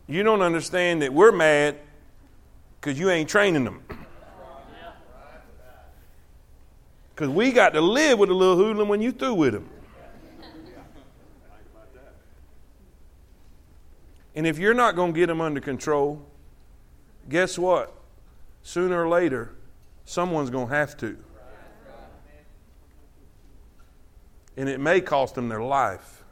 you 0.07 0.23
don't 0.23 0.41
understand 0.41 1.01
that 1.01 1.13
we're 1.13 1.31
mad 1.31 1.77
because 2.81 2.99
you 2.99 3.11
ain't 3.11 3.29
training 3.29 3.63
them. 3.63 3.83
Because 7.13 7.29
we 7.29 7.51
got 7.51 7.73
to 7.73 7.81
live 7.81 8.17
with 8.17 8.31
a 8.31 8.33
little 8.33 8.55
hoodlum 8.55 8.87
when 8.87 9.01
you 9.01 9.11
through 9.11 9.35
with 9.35 9.53
him. 9.53 9.69
And 14.33 14.47
if 14.47 14.57
you're 14.57 14.73
not 14.73 14.95
going 14.95 15.13
to 15.13 15.19
get 15.19 15.27
them 15.27 15.41
under 15.41 15.61
control, 15.61 16.25
guess 17.29 17.59
what? 17.59 17.93
Sooner 18.63 19.03
or 19.03 19.09
later, 19.09 19.53
someone's 20.05 20.49
going 20.49 20.69
to 20.69 20.73
have 20.73 20.97
to. 20.97 21.17
And 24.57 24.67
it 24.67 24.79
may 24.79 25.01
cost 25.01 25.35
them 25.35 25.49
their 25.49 25.61
life. 25.61 26.23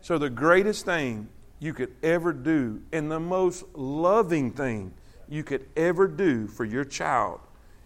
So, 0.00 0.18
the 0.18 0.30
greatest 0.30 0.84
thing 0.84 1.28
you 1.62 1.72
could 1.72 1.94
ever 2.02 2.32
do, 2.32 2.82
and 2.92 3.08
the 3.08 3.20
most 3.20 3.62
loving 3.74 4.50
thing 4.50 4.92
you 5.28 5.44
could 5.44 5.64
ever 5.76 6.08
do 6.08 6.48
for 6.48 6.64
your 6.64 6.84
child, 6.84 7.38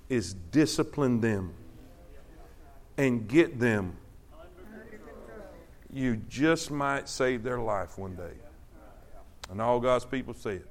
is 0.08 0.32
discipline 0.32 1.20
them 1.20 1.52
and 2.96 3.28
get 3.28 3.60
them. 3.60 3.94
You 5.92 6.16
just 6.16 6.70
might 6.70 7.06
save 7.06 7.42
their 7.42 7.60
life 7.60 7.98
one 7.98 8.14
day. 8.14 8.32
And 9.50 9.60
all 9.60 9.78
God's 9.78 10.06
people 10.06 10.32
say 10.32 10.54
it. 10.54 10.70